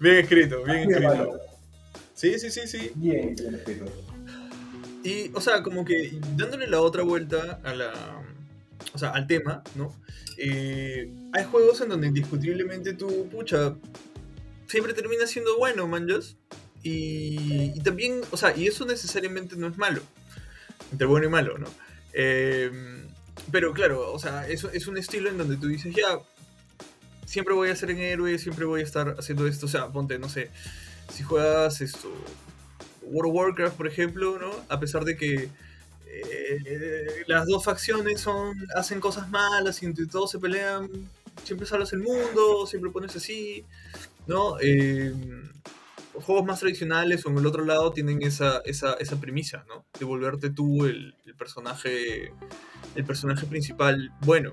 Bien 0.00 0.16
escrito, 0.16 0.64
bien 0.64 0.78
así 0.78 1.04
escrito. 1.04 1.40
Sí, 2.12 2.38
sí, 2.40 2.50
sí, 2.50 2.60
sí. 2.66 2.90
Bien, 2.96 3.36
bien 3.36 3.54
escrito. 3.54 3.84
Y, 5.04 5.30
o 5.32 5.40
sea, 5.40 5.62
como 5.62 5.84
que 5.84 6.18
dándole 6.36 6.66
la 6.66 6.80
otra 6.80 7.04
vuelta 7.04 7.60
a 7.62 7.72
la. 7.72 7.92
O 8.92 8.98
sea, 8.98 9.10
al 9.10 9.28
tema, 9.28 9.62
¿no? 9.76 9.94
Eh, 10.38 11.08
hay 11.32 11.44
juegos 11.44 11.80
en 11.82 11.90
donde 11.90 12.08
indiscutiblemente 12.08 12.94
tú, 12.94 13.28
pucha, 13.28 13.76
siempre 14.66 14.92
termina 14.92 15.24
siendo 15.28 15.56
bueno, 15.56 15.86
manjas. 15.86 16.36
Y, 16.82 17.70
y 17.76 17.80
también, 17.84 18.22
o 18.32 18.36
sea, 18.36 18.56
y 18.56 18.66
eso 18.66 18.84
necesariamente 18.84 19.54
no 19.54 19.68
es 19.68 19.78
malo. 19.78 20.02
Entre 20.90 21.06
bueno 21.06 21.26
y 21.26 21.30
malo, 21.30 21.58
¿no? 21.58 21.68
Eh, 22.12 22.91
pero 23.50 23.72
claro, 23.72 24.12
o 24.12 24.18
sea, 24.18 24.46
eso 24.48 24.70
es 24.70 24.86
un 24.86 24.98
estilo 24.98 25.28
en 25.30 25.38
donde 25.38 25.56
tú 25.56 25.68
dices, 25.68 25.94
ya, 25.94 26.18
siempre 27.26 27.54
voy 27.54 27.70
a 27.70 27.76
ser 27.76 27.90
un 27.90 27.98
héroe, 27.98 28.38
siempre 28.38 28.64
voy 28.64 28.80
a 28.80 28.84
estar 28.84 29.16
haciendo 29.18 29.46
esto. 29.46 29.66
O 29.66 29.68
sea, 29.68 29.88
ponte, 29.88 30.18
no 30.18 30.28
sé, 30.28 30.50
si 31.12 31.22
juegas 31.22 31.80
esto, 31.80 32.12
World 33.02 33.30
of 33.30 33.36
Warcraft, 33.36 33.76
por 33.76 33.86
ejemplo, 33.86 34.38
¿no? 34.38 34.50
A 34.68 34.78
pesar 34.78 35.04
de 35.04 35.16
que 35.16 35.48
eh, 36.06 37.24
las 37.26 37.46
dos 37.46 37.64
facciones 37.64 38.20
son, 38.20 38.54
hacen 38.76 39.00
cosas 39.00 39.30
malas 39.30 39.82
y 39.82 39.86
entre 39.86 40.06
todos 40.06 40.30
se 40.30 40.38
pelean, 40.38 40.90
siempre 41.44 41.66
salvas 41.66 41.92
el 41.94 42.00
mundo, 42.00 42.66
siempre 42.66 42.90
pones 42.90 43.16
así, 43.16 43.64
¿no? 44.26 44.56
Eh, 44.60 45.14
juegos 46.12 46.44
más 46.44 46.60
tradicionales 46.60 47.24
o 47.24 47.30
en 47.30 47.38
el 47.38 47.46
otro 47.46 47.64
lado 47.64 47.92
tienen 47.92 48.22
esa, 48.22 48.58
esa, 48.66 48.92
esa 48.94 49.18
premisa, 49.18 49.64
¿no? 49.68 49.86
De 49.98 50.04
volverte 50.04 50.50
tú 50.50 50.84
el, 50.84 51.14
el 51.24 51.34
personaje 51.34 52.32
el 52.94 53.04
personaje 53.04 53.46
principal 53.46 54.12
bueno. 54.24 54.52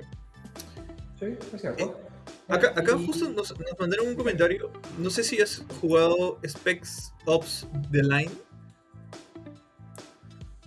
Sí, 1.19 1.25
es 1.53 1.61
cierto. 1.61 1.99
Acá, 2.47 2.69
acá 2.75 2.95
Y- 2.97 3.05
justo 3.05 3.29
nos, 3.29 3.51
nos 3.57 3.79
mandaron 3.79 4.07
un 4.07 4.15
comentario. 4.15 4.71
No 4.97 5.09
sé 5.09 5.23
si 5.23 5.39
has 5.41 5.63
jugado 5.81 6.39
Specs 6.47 7.13
Ops 7.25 7.67
The 7.91 8.01
Line. 8.03 8.31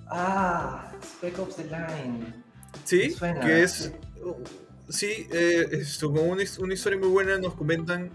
Ah, 0.08 0.92
Spec 1.02 1.38
Ops 1.38 1.56
The 1.56 1.64
Line. 1.64 2.34
Sí, 2.84 3.10
suena, 3.10 3.40
que 3.40 3.62
es. 3.62 3.72
sí. 3.72 3.92
Sí, 4.88 5.26
eh, 5.32 5.66
esto, 5.72 6.12
con 6.12 6.28
una, 6.28 6.42
una 6.58 6.74
historia 6.74 6.98
muy 6.98 7.08
buena 7.08 7.38
nos 7.38 7.54
comentan. 7.54 8.10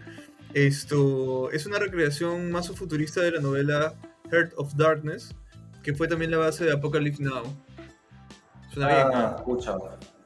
Esto 0.54 1.50
es 1.52 1.66
una 1.66 1.80
recreación 1.80 2.52
más 2.52 2.70
futurista 2.70 3.22
de 3.22 3.32
la 3.32 3.42
novela 3.42 3.96
Heart 4.32 4.54
of 4.58 4.76
Darkness, 4.76 5.34
que 5.84 5.94
fue 5.96 6.08
también 6.08 6.30
la 6.32 6.38
base 6.38 6.66
de 6.66 6.74
Apocalypse 6.74 7.22
Now. 7.24 7.44
Suena 8.74 8.88
bien, 8.90 9.08
Ah, 9.14 9.30
¿no? 9.32 9.38
escucha. 9.38 9.78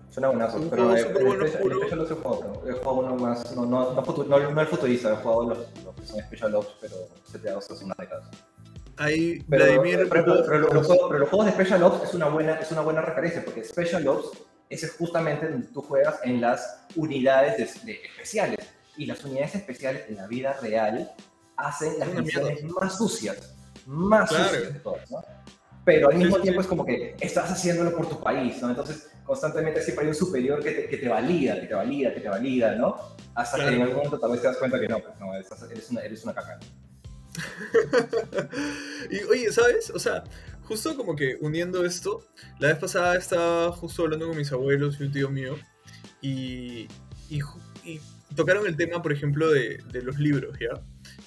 Suena 0.10 0.28
buenazo. 0.28 0.58
Un 0.58 0.70
pero 0.70 0.84
juego 0.84 0.98
eh, 0.98 1.02
súper 1.04 1.18
el 1.22 1.28
bueno, 1.28 1.46
Special- 1.46 1.62
el 1.62 1.72
oscuro. 1.72 1.80
Special 1.88 2.00
Ops 2.02 2.12
he 2.12 2.16
jugado, 2.16 2.64
he 2.68 2.72
jugado 2.74 2.92
uno 3.00 3.16
más, 3.16 3.56
no, 3.56 3.66
no, 3.66 3.94
no, 3.94 4.04
futu- 4.04 4.26
no, 4.28 4.40
no 4.52 4.62
el 4.62 4.68
futurista, 4.68 5.14
he 5.14 5.16
jugado 5.18 5.44
los, 5.50 5.58
los 5.86 5.96
que 5.96 6.06
son 6.06 6.20
Special 6.22 6.56
Ops, 6.56 6.76
pero 6.82 6.96
seteados 7.32 7.72
hace 7.72 7.86
unas 7.86 7.98
décadas. 7.98 8.26
Ahí 8.98 9.42
Pero, 9.50 9.66
Vladimir. 9.66 10.08
pero, 10.10 10.26
pero- 10.26 10.46
pero 10.46 10.60
los, 10.74 10.86
juegos- 10.88 11.08
pero 11.08 11.20
los 11.20 11.30
juegos 11.30 11.46
de 11.46 11.52
Special 11.54 11.84
Ops 11.84 12.04
es 12.04 12.14
una 12.14 12.28
buena, 12.28 12.56
es 12.56 12.72
una 12.72 12.82
buena 12.82 13.02
referencia, 13.02 13.44
porque 13.46 13.64
Special 13.64 14.06
Ops 14.08 14.32
ese 14.70 14.86
es 14.86 14.94
justamente 14.98 15.50
donde 15.50 15.68
tú 15.68 15.82
juegas 15.82 16.20
en 16.24 16.40
las 16.42 16.86
unidades 16.96 17.58
de, 17.58 17.86
de 17.94 18.00
especiales. 18.06 18.60
Y 18.98 19.06
las 19.06 19.24
unidades 19.24 19.56
especiales 19.56 20.04
en 20.10 20.18
la 20.18 20.28
vida 20.28 20.54
real 20.62 21.12
hacen 21.58 21.98
las 22.00 22.10
misiones 22.14 22.64
más 22.66 22.98
sucias, 22.98 23.54
más 23.86 24.30
Claro. 24.30 24.44
sucias 24.46 24.74
de 24.74 24.80
todas, 24.80 25.10
¿no? 25.12 25.24
Pero 25.84 26.10
al 26.10 26.18
mismo 26.18 26.36
sí, 26.36 26.42
tiempo 26.44 26.62
sí. 26.62 26.66
es 26.66 26.70
como 26.70 26.86
que 26.86 27.16
estás 27.20 27.52
haciéndolo 27.52 27.96
por 27.96 28.08
tu 28.08 28.22
país, 28.22 28.62
¿no? 28.62 28.70
Entonces, 28.70 29.10
constantemente 29.26 29.82
siempre 29.82 30.06
hay 30.06 30.10
un 30.10 30.16
superior 30.16 30.62
que 30.64 30.72
te, 30.72 30.88
que 30.88 30.98
te 30.98 31.10
valida, 31.10 31.60
que 31.60 31.68
te 31.68 31.74
valida, 31.74 32.14
que 32.14 32.20
te 32.20 32.30
valida, 32.30 32.76
¿no? 32.76 32.96
Hasta 33.34 33.58
Claro. 33.58 33.70
que 33.72 33.76
en 33.78 33.82
algún 33.82 33.98
momento 33.98 34.20
tal 34.20 34.32
vez 34.32 34.42
te 34.42 34.48
das 34.48 34.58
cuenta 34.58 34.80
que 34.80 34.88
no, 34.88 35.00
pues 35.00 35.20
no, 35.20 35.34
eres 35.34 35.90
una, 35.90 36.02
eres 36.02 36.24
una 36.24 36.34
caca. 36.36 36.60
y 39.10 39.24
oye, 39.24 39.52
¿sabes? 39.52 39.90
O 39.90 40.00
sea, 40.00 40.24
justo 40.64 40.96
como 40.96 41.16
que 41.16 41.38
uniendo 41.42 41.86
esto, 41.86 42.26
la 42.60 42.68
vez 42.70 42.78
pasada 42.78 43.16
estaba 43.16 43.72
justo 43.72 44.04
hablando 44.04 44.28
con 44.28 44.38
mis 44.38 44.52
abuelos 44.52 44.98
y 45.00 45.04
un 45.04 45.12
tío 45.12 45.30
mío 45.30 45.56
y, 46.22 46.88
y, 47.30 47.40
y 47.84 48.00
tocaron 48.36 48.68
el 48.68 48.76
tema, 48.78 49.02
por 49.02 49.12
ejemplo, 49.14 49.50
de, 49.50 49.78
de 49.92 50.02
los 50.02 50.20
libros, 50.20 50.58
¿ya? 50.60 50.82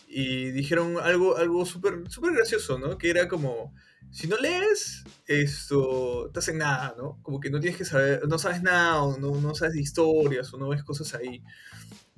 Y 0.07 0.51
dijeron 0.53 0.97
algo, 1.03 1.37
algo 1.37 1.67
súper 1.67 2.09
súper 2.09 2.35
gracioso, 2.35 2.79
¿no? 2.79 2.99
Que 2.99 3.11
era 3.11 3.27
como, 3.29 3.75
si 4.11 4.27
no 4.29 4.37
lees, 4.37 5.05
esto, 5.27 6.31
te 6.33 6.39
hacen 6.39 6.59
nada, 6.59 6.95
¿no? 6.97 7.19
Como 7.23 7.41
que 7.41 7.51
no 7.51 7.61
tienes 7.61 7.77
que 7.79 7.85
saber, 7.85 8.27
no 8.29 8.39
sabes 8.39 8.63
nada, 8.63 9.03
o 9.03 9.19
no, 9.19 9.41
no 9.41 9.55
sabes 9.55 9.75
de 9.75 9.81
historias, 9.81 10.53
o 10.55 10.59
no 10.59 10.69
ves 10.69 10.83
cosas 10.85 11.15
ahí. 11.15 11.43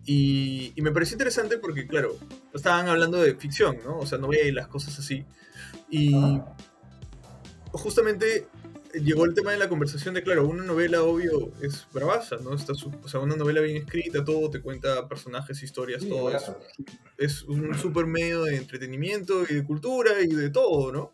Y, 0.04 0.72
y 0.76 0.82
me 0.82 0.92
pareció 0.92 1.14
interesante 1.14 1.58
porque, 1.58 1.86
claro, 1.86 2.16
estaban 2.54 2.88
hablando 2.88 3.20
de 3.22 3.34
ficción, 3.34 3.78
¿no? 3.84 3.98
O 3.98 4.06
sea, 4.06 4.18
novelas, 4.18 4.68
cosas 4.68 4.98
así. 4.98 5.24
Y 5.90 6.14
justamente 7.72 8.46
llegó 8.94 9.24
el 9.26 9.34
tema 9.34 9.52
de 9.52 9.58
la 9.58 9.68
conversación 9.68 10.14
de, 10.14 10.22
claro, 10.22 10.46
una 10.46 10.64
novela, 10.64 11.02
obvio, 11.02 11.52
es 11.60 11.86
bravaza, 11.92 12.36
¿no? 12.42 12.54
Está 12.54 12.74
su- 12.74 12.92
o 13.02 13.08
sea, 13.08 13.20
una 13.20 13.36
novela 13.36 13.60
bien 13.60 13.76
escrita, 13.76 14.24
todo, 14.24 14.48
te 14.50 14.60
cuenta 14.62 15.06
personajes, 15.08 15.62
historias, 15.62 16.02
Sí, 16.02 16.08
todo. 16.08 16.30
Es, 16.30 16.46
buenazo. 16.46 16.58
es 17.18 17.42
un 17.42 17.74
super 17.76 18.06
medio 18.06 18.44
de 18.44 18.56
entretenimiento 18.56 19.42
y 19.48 19.54
de 19.54 19.64
cultura 19.64 20.12
y 20.22 20.28
de 20.28 20.48
todo, 20.50 20.92
¿no? 20.92 21.12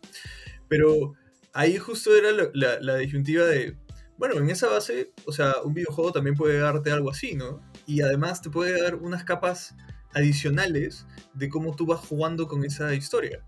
Pero 0.75 1.13
ahí 1.53 1.77
justo 1.77 2.15
era 2.15 2.31
la, 2.31 2.49
la- 2.53 2.79
la 2.81 2.95
disyuntiva 2.97 3.45
de, 3.45 3.77
bueno, 4.17 4.35
en 4.39 4.49
esa 4.49 4.67
base, 4.69 5.11
o 5.25 5.31
sea, 5.31 5.53
un 5.63 5.73
videojuego 5.73 6.11
también 6.11 6.35
puede 6.35 6.57
darte 6.59 6.89
algo 6.91 7.11
así, 7.11 7.35
¿no? 7.35 7.61
Y 7.85 8.01
además 8.01 8.41
te 8.41 8.49
puede 8.49 8.81
dar 8.81 8.95
unas 8.95 9.23
capas 9.23 9.75
adicionales 10.15 11.05
de 11.33 11.49
cómo 11.49 11.75
tú 11.75 11.85
vas 11.85 11.99
jugando 11.99 12.47
con 12.47 12.63
esa 12.63 12.93
historia, 12.93 13.43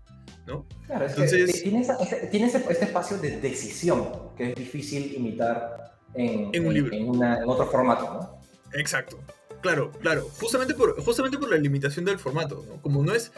¿no? 0.46 0.66
Claro, 0.86 1.06
es 1.06 1.12
Entonces- 1.12 1.52
que 1.54 1.60
tiene, 1.62 1.80
esa- 1.80 1.98
tiene 2.30 2.46
ese- 2.46 2.64
este 2.68 2.84
espacio 2.84 3.18
de 3.18 3.40
decisión 3.40 4.08
que 4.36 4.50
es 4.50 4.54
difícil 4.54 5.14
imitar 5.16 5.94
en, 6.14 6.50
En 6.52 6.66
un 6.66 6.74
libro. 6.74 6.94
en 6.94 7.08
una- 7.08 7.38
en 7.42 7.48
otro 7.48 7.66
formato, 7.70 8.04
¿no? 8.04 8.40
Exacto. 8.78 9.18
Claro, 9.62 9.90
claro. 10.00 10.28
Justamente 10.40 10.74
por, 10.74 11.00
justamente 11.02 11.38
por 11.38 11.48
la 11.50 11.56
limitación 11.56 12.04
del 12.04 12.18
formato, 12.18 12.64
¿no? 12.68 12.80
Como 12.82 13.02
no 13.02 13.12
es 13.14 13.32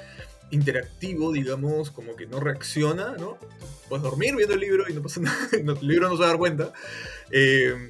interactivo, 0.51 1.33
digamos, 1.33 1.91
como 1.91 2.17
que 2.17 2.27
no 2.27 2.41
reacciona, 2.41 3.17
¿no? 3.19 3.39
Puedes 3.89 4.03
dormir 4.03 4.37
viendo 4.37 4.55
el 4.55 4.61
libro 4.61 4.85
y 4.89 4.95
no 4.95 5.03
pasa 5.03 5.21
nada, 5.23 5.49
el 5.53 5.87
libro 5.87 6.09
no 6.09 6.15
se 6.15 6.21
va 6.21 6.27
a 6.27 6.29
dar 6.31 6.39
cuenta. 6.39 6.73
Eh, 7.31 7.89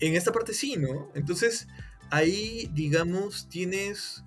en 0.00 0.14
esta 0.14 0.32
parte 0.32 0.54
sí, 0.54 0.76
¿no? 0.76 1.10
Entonces, 1.14 1.68
ahí, 2.10 2.70
digamos, 2.72 3.48
tienes... 3.48 4.24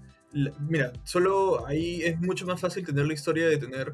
mira, 0.69 0.93
solo 1.03 1.65
ahí 1.67 2.03
es 2.03 2.19
mucho 2.19 2.45
más 2.45 2.59
fácil 2.59 2.85
tener 2.85 3.05
la 3.05 3.13
historia 3.13 3.47
de 3.47 3.57
tener 3.57 3.93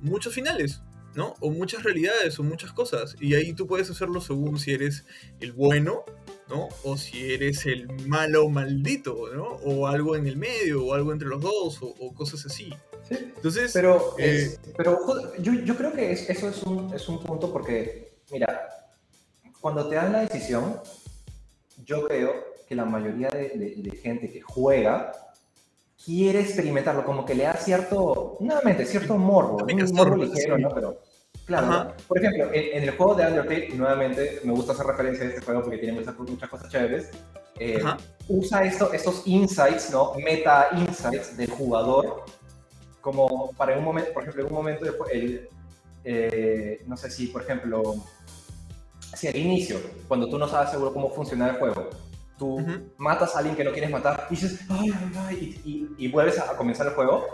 muchos 0.00 0.34
finales, 0.34 0.82
¿no? 1.14 1.34
O 1.40 1.50
muchas 1.50 1.82
realidades 1.82 2.38
o 2.38 2.42
muchas 2.42 2.72
cosas. 2.72 3.16
Y 3.20 3.34
ahí 3.34 3.52
tú 3.52 3.66
puedes 3.66 3.90
hacerlo 3.90 4.20
según 4.20 4.58
si 4.58 4.72
eres 4.72 5.04
el 5.40 5.52
bueno, 5.52 6.04
¿no? 6.48 6.68
O 6.84 6.96
si 6.96 7.32
eres 7.32 7.66
el 7.66 7.86
malo 8.06 8.48
maldito, 8.48 9.28
¿no? 9.34 9.44
O 9.44 9.86
algo 9.86 10.16
en 10.16 10.26
el 10.26 10.36
medio, 10.36 10.84
o 10.84 10.94
algo 10.94 11.12
entre 11.12 11.28
los 11.28 11.42
dos, 11.42 11.78
o 11.82 12.14
cosas 12.14 12.46
así. 12.46 12.72
Entonces, 13.10 13.72
Pero, 13.72 14.14
Eh, 14.18 14.36
es- 14.36 14.60
pero 14.76 14.98
yo, 15.38 15.52
yo 15.52 15.76
creo 15.76 15.92
que 15.92 16.12
es- 16.12 16.30
eso 16.30 16.48
es 16.48 16.62
un, 16.62 16.92
es 16.94 17.08
un 17.08 17.18
punto 17.20 17.52
porque, 17.52 18.12
mira, 18.30 18.68
cuando 19.60 19.88
te 19.88 19.96
dan 19.96 20.12
la 20.12 20.20
decisión, 20.20 20.80
yo 21.84 22.06
creo 22.06 22.32
que 22.68 22.74
la 22.74 22.84
mayoría 22.84 23.28
de, 23.30 23.48
de- 23.50 23.74
de 23.78 23.96
gente 23.96 24.30
que 24.30 24.40
juega 24.40 25.12
quiere 26.04 26.40
experimentarlo, 26.40 27.04
como 27.04 27.24
que 27.26 27.34
le 27.34 27.44
da 27.44 27.54
cierto, 27.54 28.36
nuevamente, 28.40 28.86
cierto 28.86 29.16
morbo, 29.18 29.56
un 29.64 29.94
morbo 29.94 30.16
ligero, 30.16 30.56
sí. 30.56 30.62
¿no? 30.62 30.70
Pero, 30.74 30.98
claro. 31.44 31.66
¿no? 31.66 31.92
por 32.08 32.18
ejemplo, 32.18 32.44
en, 32.54 32.76
en 32.78 32.82
el 32.84 32.96
juego 32.96 33.14
de 33.16 33.26
Undertale, 33.26 33.68
nuevamente, 33.74 34.40
me 34.44 34.52
gusta 34.52 34.72
hacer 34.72 34.86
referencia 34.86 35.24
a 35.24 35.28
este 35.28 35.40
juego 35.42 35.62
porque 35.62 35.78
tiene 35.78 35.98
muchas, 35.98 36.16
muchas 36.18 36.48
cosas 36.48 36.70
chéveres. 36.70 37.10
eh, 37.58 37.82
usa 38.28 38.64
esto, 38.64 38.90
estos 38.94 39.26
insights, 39.26 39.90
¿no? 39.90 40.14
Meta 40.14 40.68
insights 40.72 41.36
del 41.36 41.50
jugador, 41.50 42.24
como 43.00 43.52
para 43.52 43.76
un 43.78 43.84
momento, 43.84 44.12
por 44.12 44.22
ejemplo, 44.22 44.42
en 44.42 44.48
un 44.48 44.54
momento, 44.54 44.84
jue- 44.86 45.10
el, 45.12 45.48
eh, 46.04 46.82
no 46.86 46.96
sé 46.96 47.10
si, 47.10 47.26
por 47.28 47.42
ejemplo, 47.42 47.94
si 49.14 49.28
al 49.28 49.36
inicio, 49.36 49.78
cuando 50.08 50.28
tú 50.28 50.38
no 50.38 50.48
sabes 50.48 50.70
seguro 50.70 50.92
cómo 50.92 51.10
funciona 51.10 51.48
el 51.50 51.56
juego, 51.56 51.90
tú 52.38 52.56
Ujú. 52.60 52.72
matas 52.98 53.34
a 53.34 53.38
alguien 53.40 53.56
que 53.56 53.64
no 53.64 53.72
quieres 53.72 53.90
matar 53.90 54.26
y 54.30 54.34
dices, 54.34 54.60
ay, 54.70 54.90
ay, 54.94 55.12
ay, 55.16 55.60
y, 55.64 55.70
y- 55.70 56.06
y 56.06 56.08
vuelves 56.10 56.38
a, 56.38 56.50
a 56.52 56.56
comenzar 56.56 56.86
el 56.86 56.94
juego, 56.94 57.26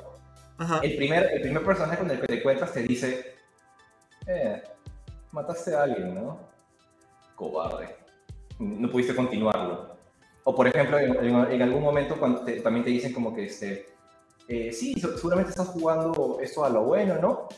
Ajá. 0.59 0.81
el 0.83 0.97
primer, 0.97 1.31
el 1.33 1.43
primer 1.43 1.65
personaje 1.65 1.99
con 1.99 2.11
el 2.11 2.21
que 2.21 2.27
te 2.27 2.39
encuentras 2.39 2.73
te 2.73 2.83
dice, 2.83 3.35
eh, 4.27 4.63
mataste 5.33 5.75
a 5.75 5.83
alguien, 5.85 6.15
¿no? 6.15 6.39
Cobarde. 7.35 7.95
No 8.59 8.91
pudiste 8.91 9.15
continuarlo. 9.15 9.95
O 10.45 10.55
por 10.55 10.67
ejemplo, 10.67 10.99
en, 10.99 11.15
en- 11.25 11.53
en 11.53 11.63
algún 11.63 11.83
momento 11.83 12.17
cuando 12.19 12.41
te- 12.43 12.61
también 12.61 12.85
te 12.85 12.91
dicen 12.91 13.13
como 13.13 13.35
que, 13.35 13.45
este, 13.47 13.87
eh, 14.49 14.73
sí, 14.73 14.95
se- 14.95 15.17
seguramente 15.17 15.51
estás 15.51 15.69
jugando 15.69 16.39
esto 16.43 16.65
a 16.65 16.71
lo 16.71 16.85
bueno, 16.85 17.17
¿no? 17.21 17.49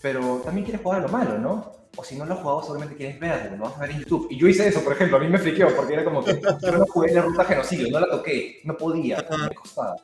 Pero 0.00 0.40
también 0.44 0.64
quieres 0.64 0.82
jugar 0.82 1.00
a 1.00 1.02
lo 1.06 1.08
malo, 1.08 1.38
¿no? 1.38 1.72
O 1.96 2.02
si 2.02 2.16
no 2.16 2.24
lo 2.24 2.34
has 2.34 2.40
jugado, 2.40 2.62
seguramente 2.62 2.96
quieres 2.96 3.20
verlo, 3.20 3.56
lo 3.56 3.64
vas 3.64 3.76
a 3.76 3.80
ver 3.80 3.90
en 3.90 3.98
YouTube. 4.00 4.26
Y 4.30 4.38
yo 4.38 4.48
hice 4.48 4.66
eso, 4.66 4.82
por 4.82 4.94
ejemplo, 4.94 5.18
a 5.18 5.20
mí 5.20 5.28
me 5.28 5.38
friqueó, 5.38 5.74
porque 5.76 5.92
era 5.94 6.04
como 6.04 6.24
que 6.24 6.40
yo 6.62 6.72
no 6.72 6.86
jugué 6.86 7.12
la 7.12 7.22
ruta 7.22 7.44
genocidio, 7.44 7.90
no 7.90 8.00
la 8.00 8.08
toqué, 8.10 8.60
no 8.64 8.76
podía, 8.76 9.18
Ajá. 9.20 9.48
me 9.48 9.54
costaba. 9.54 9.96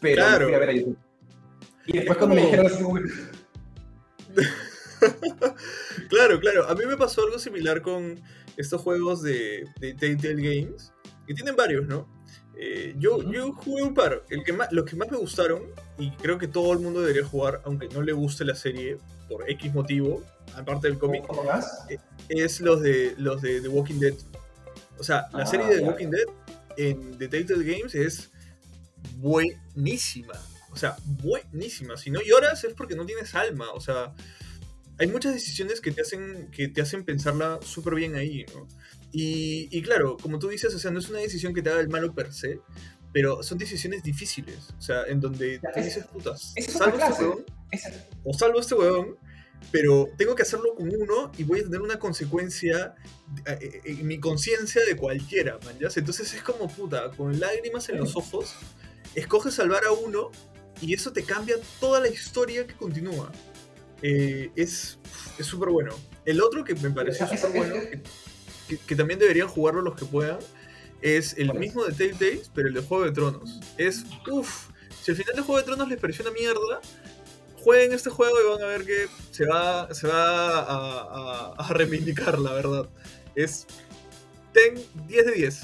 Pero 0.00 0.16
Claro. 0.22 0.46
fui 0.46 0.54
a 0.54 0.58
ver 0.58 0.68
a 0.68 0.72
YouTube. 0.72 0.98
Y 1.86 1.92
después 1.94 2.10
Es 2.10 2.16
cuando 2.18 2.34
me 2.36 2.42
dijeron 2.42 2.66
así 2.66 2.84
Claro, 6.08 6.38
claro. 6.40 6.68
A 6.68 6.74
mí 6.74 6.84
me 6.86 6.96
pasó 6.96 7.22
algo 7.22 7.38
similar 7.38 7.82
con 7.82 8.20
estos 8.56 8.80
juegos 8.80 9.22
de, 9.22 9.64
de 9.80 9.94
Telltale 9.94 10.34
Games, 10.42 10.92
que 11.26 11.34
tienen 11.34 11.56
varios, 11.56 11.86
¿no? 11.86 12.06
Eh, 12.56 12.94
yo, 12.98 13.22
yo 13.30 13.52
jugué 13.52 13.82
un 13.82 13.94
par. 13.94 14.24
El 14.30 14.44
que 14.44 14.52
más, 14.52 14.70
los 14.72 14.84
que 14.84 14.94
más 14.96 15.10
me 15.10 15.16
gustaron, 15.16 15.62
y 15.98 16.10
creo 16.12 16.38
que 16.38 16.48
todo 16.48 16.72
el 16.72 16.78
mundo 16.80 17.00
debería 17.00 17.24
jugar, 17.24 17.60
aunque 17.64 17.88
no 17.88 18.02
le 18.02 18.12
guste 18.12 18.44
la 18.44 18.54
serie 18.54 18.98
por 19.28 19.48
X 19.50 19.72
motivo, 19.74 20.22
aparte 20.54 20.88
del 20.88 20.98
cómic, 20.98 21.26
¿Cómo 21.26 21.44
más? 21.44 21.86
es 22.28 22.60
los 22.60 22.82
de, 22.82 23.14
los 23.18 23.40
de 23.42 23.60
The 23.60 23.68
Walking 23.68 23.98
Dead. 24.00 24.14
O 24.98 25.02
sea, 25.04 25.28
la 25.32 25.42
Ah, 25.44 25.46
serie 25.46 25.66
de 25.66 25.76
The. 25.78 25.84
Walking 25.84 26.08
Dead 26.10 26.26
en 26.76 27.18
The 27.18 27.28
Telltale 27.28 27.64
Games 27.64 27.94
es 27.94 28.30
buenísima. 29.16 30.34
O 30.70 30.76
sea, 30.76 30.96
buenísima. 31.04 31.96
Si 31.96 32.10
no 32.10 32.20
lloras 32.22 32.64
es 32.64 32.74
porque 32.74 32.94
no 32.94 33.04
tienes 33.04 33.34
alma. 33.34 33.70
O 33.72 33.80
sea, 33.80 34.14
hay 34.98 35.06
muchas 35.06 35.34
decisiones 35.34 35.80
que 35.80 35.90
te 35.90 36.02
hacen, 36.02 36.50
que 36.50 36.68
te 36.68 36.80
hacen 36.82 37.04
pensarla 37.04 37.58
súper 37.62 37.94
bien 37.94 38.14
ahí, 38.14 38.44
¿no? 38.54 38.68
Y, 39.12 39.68
y 39.70 39.82
claro, 39.82 40.16
como 40.16 40.38
tú 40.38 40.48
dices, 40.48 40.74
o 40.74 40.78
sea, 40.78 40.90
no 40.90 40.98
es 40.98 41.08
una 41.10 41.18
decisión 41.18 41.52
que 41.54 41.62
te 41.62 41.70
haga 41.70 41.80
el 41.80 41.88
malo 41.88 42.14
per 42.14 42.32
se, 42.32 42.60
pero 43.12 43.42
son 43.42 43.58
decisiones 43.58 44.02
difíciles. 44.02 44.70
O 44.78 44.80
sea, 44.80 45.04
en 45.06 45.20
donde 45.20 45.58
tú 45.58 45.66
es- 45.76 45.84
dices, 45.84 46.06
putas, 46.06 46.52
es 46.56 46.66
salvo 46.72 46.96
este 46.96 47.06
clase. 47.06 47.22
huevón 47.24 47.44
o 48.24 48.32
salvo 48.32 48.58
a 48.58 48.60
este 48.62 48.74
huevón, 48.74 49.16
pero 49.70 50.08
tengo 50.16 50.34
que 50.34 50.42
hacerlo 50.42 50.74
con 50.74 50.88
uno 50.88 51.30
y 51.36 51.44
voy 51.44 51.60
a 51.60 51.64
tener 51.64 51.82
una 51.82 51.98
consecuencia 51.98 52.94
eh, 53.46 53.58
eh, 53.60 53.80
en 53.84 54.06
mi 54.06 54.18
conciencia 54.18 54.82
de 54.84 54.96
cualquiera, 54.96 55.58
man, 55.64 55.78
¿ya? 55.78 55.88
Entonces 55.94 56.32
es 56.32 56.42
como 56.42 56.68
puta, 56.68 57.10
con 57.10 57.38
lágrimas 57.38 57.88
en 57.90 57.98
los 57.98 58.16
ojos, 58.16 58.54
escoges 59.14 59.54
salvar 59.54 59.84
a 59.84 59.92
uno 59.92 60.30
y 60.80 60.94
eso 60.94 61.12
te 61.12 61.22
cambia 61.22 61.56
toda 61.80 62.00
la 62.00 62.08
historia 62.08 62.66
que 62.66 62.74
continúa. 62.74 63.30
Eh, 64.00 64.50
es 64.56 64.98
es 65.38 65.46
súper 65.46 65.68
bueno. 65.68 65.94
El 66.24 66.40
otro 66.40 66.64
que 66.64 66.74
me 66.74 66.90
pareció 66.90 67.26
súper 67.28 67.52
bueno, 67.52 67.74
que, 67.74 68.00
que- 68.78 68.86
que 68.86 68.96
también 68.96 69.18
deberían 69.18 69.48
jugarlo 69.48 69.82
los 69.82 69.94
que 69.96 70.04
puedan, 70.04 70.38
es 71.00 71.34
el 71.38 71.52
mismo 71.54 71.84
de 71.84 71.92
Telltale, 71.92 72.42
pero 72.54 72.68
el 72.68 72.74
de 72.74 72.80
Juego 72.82 73.04
de 73.04 73.12
Tronos. 73.12 73.60
Es, 73.76 74.04
uff, 74.30 74.68
si 75.02 75.10
al 75.10 75.16
final 75.16 75.34
de 75.36 75.42
Juego 75.42 75.58
de 75.58 75.64
Tronos 75.64 75.88
les 75.88 75.98
pareció 76.00 76.24
una 76.24 76.32
mierda, 76.32 76.80
jueguen 77.62 77.92
este 77.92 78.10
juego 78.10 78.34
y 78.40 78.50
van 78.50 78.62
a 78.62 78.66
ver 78.66 78.84
que 78.84 79.06
se 79.30 79.44
va, 79.46 79.92
se 79.94 80.06
va 80.08 80.58
a, 80.60 80.62
a- 80.62 81.54
a 81.58 81.72
reivindicar, 81.72 82.38
la 82.38 82.52
verdad. 82.52 82.88
Es 83.34 83.66
ten 84.52 84.74
10 85.08 85.26
de 85.26 85.32
10. 85.32 85.62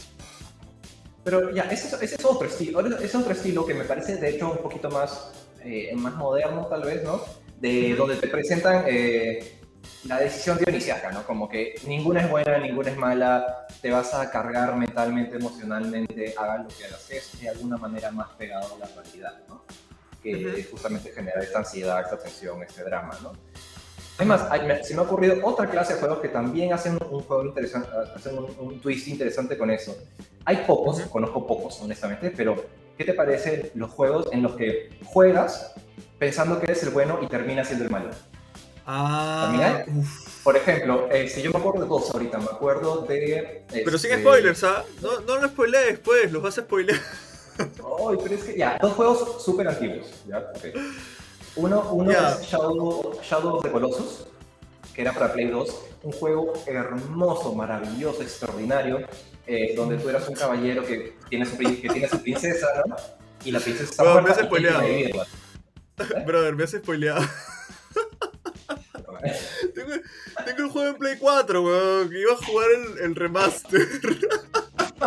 Pero 1.25 1.53
ya, 1.55 1.62
ese, 1.64 1.88
es- 1.88 2.03
ese 2.03 2.14
es 2.16 2.25
otro 2.25 2.49
estilo. 2.49 2.81
Es 2.99 3.14
otro 3.14 3.33
estilo 3.33 3.66
que 3.66 3.75
me 3.75 3.85
parece, 3.85 4.16
de 4.16 4.31
hecho, 4.31 4.51
un 4.53 4.59
poquito 4.59 4.90
más, 4.90 5.31
eh, 5.64 5.92
más 5.94 6.14
moderno, 6.14 6.66
tal 6.66 6.83
vez, 6.83 7.03
¿no? 7.05 7.23
De 7.61 7.94
donde 7.97 8.16
te 8.16 8.29
presentan 8.29 8.85
eh, 8.88 9.58
la 10.04 10.18
decisión 10.20 10.58
dionisiaca, 10.58 11.11
¿no? 11.11 11.24
Como 11.24 11.48
que 11.48 11.74
ninguna 11.87 12.22
es 12.22 12.30
buena, 12.30 12.58
ninguna 12.58 12.90
es 12.90 12.96
mala, 12.96 13.66
te 13.82 13.90
vas 13.90 14.14
a 14.14 14.30
cargar 14.30 14.74
mentalmente, 14.76 15.37
emocionalmente, 15.37 16.34
hagas 16.37 16.62
lo 16.62 16.68
que 16.68 16.84
hagas, 16.87 17.11
es 17.11 17.40
de 17.40 17.48
alguna 17.48 17.76
manera 17.76 18.11
más 18.11 18.28
pegado 18.38 18.74
a 18.74 18.78
la 18.78 18.87
realidad, 18.87 19.34
¿no? 19.48 19.62
Que 20.22 20.46
Ujú. 20.46 20.70
justamente 20.72 21.11
genera 21.12 21.42
esta 21.42 21.58
ansiedad, 21.58 22.00
esta 22.00 22.18
tensión, 22.18 22.62
este 22.62 22.84
drama, 22.84 23.14
¿no? 23.22 23.32
Además, 24.16 24.46
hay- 24.50 24.82
se 24.84 24.94
me 24.94 25.00
ha 25.00 25.04
ocurrido 25.04 25.37
otra 25.46 25.68
clase 25.68 25.94
de 25.94 26.00
juegos 26.00 26.18
que 26.20 26.28
también 26.28 26.72
hacen 26.72 26.98
un 27.11 27.20
juego 27.20 27.44
interesante, 27.44 27.88
hacen 28.16 28.37
un, 28.38 28.52
un 28.58 28.80
twist 28.80 29.06
interesante 29.08 29.56
con 29.56 29.70
eso. 29.70 29.96
Hay 30.44 30.64
pocos, 30.66 31.00
conozco 31.02 31.46
pocos, 31.46 31.80
honestamente, 31.82 32.32
pero 32.37 32.64
¿qué 32.96 33.04
te 33.04 33.14
parecen 33.14 33.70
los 33.74 33.90
juegos 33.90 34.26
en 34.32 34.42
los 34.42 34.56
que 34.56 34.90
juegas 35.04 35.74
pensando 36.18 36.58
que 36.58 36.64
eres 36.66 36.82
el 36.82 36.90
bueno 36.90 37.18
y 37.22 37.26
terminas 37.26 37.68
siendo 37.68 37.84
el 37.84 37.90
malo? 37.90 38.11
Ah, 38.90 39.51
¿También 39.53 39.98
uf. 39.98 40.42
Por 40.42 40.57
ejemplo, 40.57 41.09
eh, 41.11 41.29
si 41.29 41.42
yo 41.42 41.51
me 41.51 41.59
acuerdo 41.59 41.83
de 41.83 41.88
dos 41.88 42.11
ahorita, 42.11 42.38
me 42.38 42.46
acuerdo 42.46 43.03
de... 43.03 43.62
Pero 43.70 43.98
sin 43.98 44.12
este, 44.12 44.22
spoilers, 44.22 44.64
¿ah? 44.64 44.83
No, 45.03 45.20
no 45.20 45.37
lo 45.37 45.48
spoilees, 45.48 45.98
pues, 45.98 46.33
los 46.33 46.42
vas 46.42 46.57
a 46.57 46.62
spoilear. 46.62 46.98
Ay, 47.59 48.16
pero 48.22 48.35
es 48.35 48.44
que 48.44 48.57
ya, 48.57 48.79
dos 48.81 48.94
juegos 48.94 49.44
súper 49.44 49.68
antiguos. 49.68 50.07
Uno, 51.57 51.90
uno 51.92 52.11
es 52.12 52.40
Shadow, 52.40 53.20
Shadow 53.22 53.57
of 53.57 53.62
the 53.62 53.70
Colossus, 53.70 54.27
que 54.94 55.03
era 55.03 55.12
para 55.12 55.35
Play 55.35 55.48
2. 55.48 55.83
Un 56.05 56.12
juego 56.12 56.55
hermoso, 56.66 57.55
maravilloso, 57.55 58.22
extraordinario, 58.22 59.01
eh, 59.46 59.74
donde 59.77 59.98
tú 59.98 60.09
eras 60.09 60.27
un 60.29 60.35
caballero 60.35 60.83
que 60.87 61.14
tiene 61.29 61.44
su, 61.44 61.59
que 61.59 61.90
tiene 61.92 62.09
su 62.09 62.22
princesa, 62.22 62.68
¿no? 62.87 62.97
Y 63.45 63.51
la 63.51 63.61
princesa 63.61 63.91
está 63.91 64.03
Bueno, 64.03 64.22
me 64.22 64.22
muerta 64.22 64.41
has 64.41 64.47
y 64.47 64.49
quiere 64.49 65.11
spoileado. 65.11 66.24
Brother, 66.24 66.57
me 66.57 66.64
has 66.64 66.70
spoileado. 66.70 67.20
tengo, 69.75 69.93
tengo 70.45 70.59
el 70.64 70.69
juego 70.71 70.89
en 70.89 70.95
Play 70.97 71.16
4, 71.19 71.62
weón, 71.62 72.11
que 72.11 72.21
iba 72.21 72.33
a 72.33 72.37
jugar 72.37 72.66
el, 72.71 72.99
el 73.05 73.14
remaster. 73.14 73.87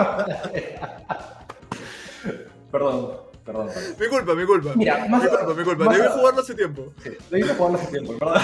perdón, 2.72 3.18
perdón. 3.46 3.68
perdón. 3.68 3.70
mi 4.00 4.08
culpa, 4.08 4.36
mi 4.36 4.46
culpa. 4.46 4.74
Mira, 4.76 5.06
más 5.08 5.24
mi 5.24 5.30
culpa, 5.30 5.54
mi 5.54 5.64
culpa. 5.64 5.86
más- 5.86 5.98
Debí 5.98 6.10
jugarlo 6.10 6.42
hace 6.42 6.56
tiempo. 6.56 6.94
Sí, 7.04 7.10
lo 7.30 7.38
hice 7.38 7.54
jugando 7.56 7.80
hace 7.80 7.88
tiempo, 7.92 8.14
¿verdad? 8.14 8.42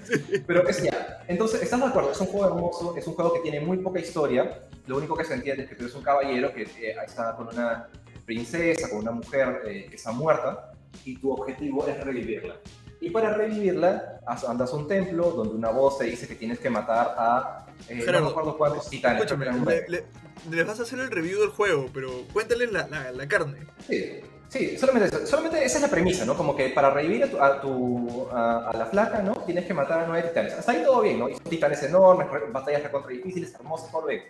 Pero 0.46 0.68
es 0.68 0.82
ya. 0.82 1.24
Entonces, 1.28 1.62
¿estás 1.62 1.78
de 1.80 1.86
acuerdo? 1.86 2.12
Es 2.12 2.20
un 2.20 2.26
juego 2.28 2.46
hermoso, 2.46 2.94
es 2.96 3.06
un 3.06 3.14
juego 3.14 3.32
que 3.34 3.40
tiene 3.40 3.60
muy 3.60 3.78
poca 3.78 4.00
historia. 4.00 4.62
Lo 4.86 4.96
único 4.96 5.16
que 5.16 5.24
se 5.24 5.34
entiende 5.34 5.62
es 5.64 5.68
que 5.68 5.76
tú 5.76 5.84
eres 5.84 5.94
un 5.94 6.02
caballero 6.02 6.52
que 6.52 6.62
eh, 6.62 6.96
está 7.06 7.36
con 7.36 7.48
una 7.48 7.88
princesa, 8.26 8.88
con 8.88 8.98
una 9.00 9.12
mujer 9.12 9.62
eh, 9.66 9.86
que 9.88 9.96
está 9.96 10.10
muerta, 10.12 10.72
y 11.04 11.16
tu 11.18 11.30
objetivo 11.32 11.86
es 11.86 12.02
revivirla. 12.02 12.56
Y 13.00 13.10
para 13.10 13.32
revivirla, 13.34 14.20
as- 14.26 14.44
andas 14.44 14.72
a 14.72 14.76
un 14.76 14.86
templo 14.86 15.30
donde 15.30 15.54
una 15.54 15.70
voz 15.70 15.98
te 15.98 16.04
dice 16.04 16.28
que 16.28 16.34
tienes 16.34 16.58
que 16.58 16.68
matar 16.70 17.14
a. 17.16 17.66
eh, 17.88 17.94
no 17.96 18.04
Gerardo, 18.04 18.28
recuerdo 18.28 18.58
cuántos 18.58 18.90
titanes. 18.90 19.22
Escúchame, 19.22 19.46
le, 19.64 19.88
le- 19.88 20.04
les 20.50 20.66
vas 20.66 20.78
a 20.80 20.82
hacer 20.82 20.98
el 21.00 21.10
review 21.10 21.40
del 21.40 21.50
juego, 21.50 21.86
pero 21.92 22.10
cuéntales 22.32 22.70
la, 22.72 22.86
la, 22.88 23.10
la 23.12 23.26
carne. 23.28 23.58
Sí, 23.88 24.20
sí, 24.48 24.76
solamente 24.78 25.08
eso. 25.14 25.26
Solamente 25.26 25.64
esa 25.64 25.76
es 25.78 25.82
la 25.82 25.88
premisa, 25.88 26.24
¿no? 26.26 26.36
Como 26.36 26.54
que 26.54 26.68
para 26.70 26.90
revivir 26.90 27.24
a, 27.24 27.30
tu, 27.30 27.42
a, 27.42 27.60
tu- 27.60 28.28
a- 28.32 28.68
a 28.70 28.76
la 28.76 28.86
flaca, 28.86 29.22
¿no? 29.22 29.32
Tienes 29.46 29.64
que 29.66 29.72
matar 29.74 30.00
a 30.00 30.06
nueve 30.06 30.28
titanes. 30.28 30.52
Hasta 30.54 30.72
ahí 30.72 30.82
todo 30.84 31.00
bien, 31.00 31.18
¿no? 31.18 31.28
Y 31.28 31.34
son 31.34 31.44
titanes 31.44 31.82
enormes, 31.82 32.26
batallas 32.52 32.82
recontra 32.82 33.10
difíciles, 33.10 33.54
hermosas, 33.54 33.90
todo 33.90 34.06
bien. 34.06 34.22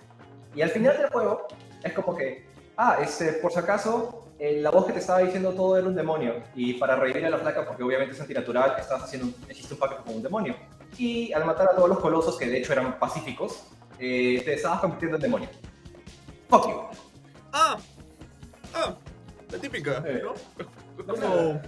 Y 0.54 0.62
al 0.62 0.70
final 0.70 0.96
del 0.96 1.10
juego 1.10 1.46
es 1.82 1.92
como 1.92 2.16
que, 2.16 2.46
ah, 2.82 2.96
este, 3.02 3.34
por 3.34 3.52
si 3.52 3.58
acaso, 3.58 4.26
eh, 4.38 4.60
la 4.62 4.70
voz 4.70 4.86
que 4.86 4.92
te 4.94 5.00
estaba 5.00 5.18
diciendo 5.20 5.52
todo 5.52 5.76
era 5.76 5.86
un 5.86 5.94
demonio. 5.94 6.42
Y 6.54 6.74
para 6.74 6.96
revivir 6.96 7.26
a 7.26 7.30
la 7.30 7.38
flaca, 7.38 7.66
porque 7.66 7.82
obviamente 7.82 8.14
es 8.14 8.20
antinatural, 8.20 8.74
estás 8.78 9.02
haciendo, 9.02 9.26
un- 9.28 9.50
hiciste 9.50 9.74
un 9.74 9.80
pacto 9.80 10.02
con 10.04 10.14
un 10.16 10.22
demonio. 10.22 10.56
Y 10.96 11.32
al 11.34 11.44
matar 11.44 11.68
a 11.72 11.74
todos 11.76 11.88
los 11.88 11.98
colosos, 11.98 12.38
que 12.38 12.46
de 12.46 12.58
hecho 12.58 12.72
eran 12.72 12.98
pacíficos, 12.98 13.64
eh, 13.98 14.40
te 14.44 14.54
estabas 14.54 14.80
convirtiendo 14.80 15.16
en 15.16 15.22
demonio. 15.22 15.48
Fuck 16.48 16.68
you. 16.68 16.80
Ah, 17.52 17.76
ah, 18.74 18.94
la 19.50 19.58
típica, 19.58 20.02
Eh. 20.06 20.22
¿no? 20.22 20.32
Es 21.14 21.20
como, 21.20 21.60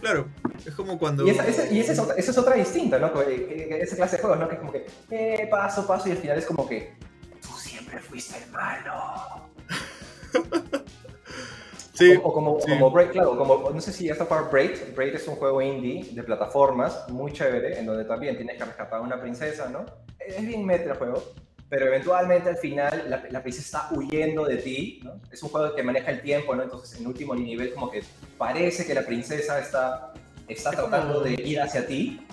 claro, 0.00 0.26
es 0.64 0.74
como 0.74 0.98
cuando... 0.98 1.24
Y, 1.26 1.30
esa, 1.30 1.46
esa- 1.46 1.70
y 1.72 1.80
esa 1.80 1.92
es, 1.92 1.98
otra, 1.98 2.14
esa 2.16 2.30
es 2.30 2.38
otra 2.38 2.54
distinta, 2.54 2.98
¿no? 2.98 3.12
Que- 3.12 3.46
que 3.68 3.80
esa 3.82 3.96
clase 3.96 4.16
de 4.16 4.22
juegos, 4.22 4.38
¿no? 4.40 4.48
Que 4.48 4.54
es 4.54 4.60
como 4.60 4.72
que, 4.72 4.86
eh, 5.10 5.48
paso, 5.50 5.86
paso, 5.86 6.08
y 6.08 6.12
al 6.12 6.18
final 6.18 6.38
es 6.38 6.46
como 6.46 6.68
que, 6.68 6.94
tú 7.42 7.48
siempre 7.58 7.98
fuiste 8.00 8.42
el 8.42 8.50
malo. 8.50 9.45
Sí, 11.96 12.12
o, 12.22 12.28
o 12.28 12.32
como, 12.32 12.60
sí. 12.60 12.68
como 12.70 12.90
Braid, 12.90 13.10
claro, 13.10 13.36
como, 13.38 13.70
no 13.70 13.80
sé 13.80 13.92
si 13.92 14.04
ya 14.06 14.12
está 14.12 14.26
para 14.28 14.42
Braid. 14.42 14.94
Braid 14.94 15.14
es 15.14 15.26
un 15.28 15.36
juego 15.36 15.62
indie 15.62 16.04
de 16.12 16.22
plataformas 16.22 17.08
muy 17.08 17.32
chévere, 17.32 17.78
en 17.78 17.86
donde 17.86 18.04
también 18.04 18.36
tienes 18.36 18.56
que 18.58 18.64
rescatar 18.64 18.98
a 18.98 19.02
una 19.02 19.20
princesa, 19.20 19.68
¿no? 19.68 19.86
Es 20.18 20.40
bien 20.46 20.64
meta 20.66 20.90
el 20.92 20.96
juego, 20.98 21.22
pero 21.70 21.86
eventualmente 21.86 22.50
al 22.50 22.58
final 22.58 23.04
la, 23.08 23.24
la 23.30 23.42
princesa 23.42 23.88
está 23.88 23.98
huyendo 23.98 24.44
de 24.44 24.56
ti, 24.58 25.00
¿no? 25.04 25.20
Es 25.32 25.42
un 25.42 25.48
juego 25.48 25.74
que 25.74 25.82
maneja 25.82 26.10
el 26.10 26.20
tiempo, 26.20 26.54
¿no? 26.54 26.62
Entonces 26.64 27.00
en 27.00 27.06
último 27.06 27.34
nivel 27.34 27.72
como 27.72 27.90
que 27.90 28.02
parece 28.36 28.86
que 28.86 28.92
la 28.94 29.02
princesa 29.02 29.58
está, 29.58 30.12
está 30.48 30.70
Es 30.70 30.76
como- 30.76 30.88
tratando 30.88 31.20
de 31.20 31.32
ir 31.32 31.60
hacia 31.60 31.86
ti, 31.86 32.26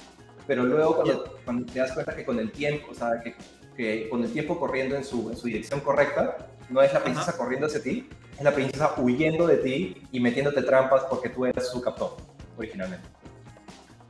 pero 0.45 0.63
luego 0.63 0.97
cuando, 0.97 1.37
cuando 1.45 1.71
te 1.71 1.79
das 1.79 1.93
cuenta 1.93 2.13
que 2.15 2.25
con 2.25 2.37
el 2.37 2.51
tiempo, 2.51 2.87
o 2.91 2.93
sea, 2.93 3.21
que, 3.23 3.33
que 3.77 4.09
con 4.09 4.21
el 4.23 4.31
tiempo 4.33 4.59
corriendo 4.59 4.95
en 4.97 5.05
su, 5.05 5.29
en 5.29 5.37
su 5.37 5.47
dirección 5.47 5.79
correcta, 5.79 6.49
no 6.73 6.81
es 6.81 6.91
la 6.93 7.03
princesa 7.03 7.29
Ajá. 7.29 7.37
corriendo 7.37 7.67
hacia 7.67 7.81
ti, 7.81 8.09
es 8.37 8.43
la 8.43 8.51
princesa 8.53 8.93
huyendo 8.97 9.45
de 9.47 9.57
ti 9.57 9.97
y 10.11 10.19
metiéndote 10.19 10.61
trampas 10.63 11.03
porque 11.09 11.29
tú 11.29 11.45
eras 11.45 11.69
su 11.69 11.81
captor, 11.81 12.17
originalmente. 12.57 13.07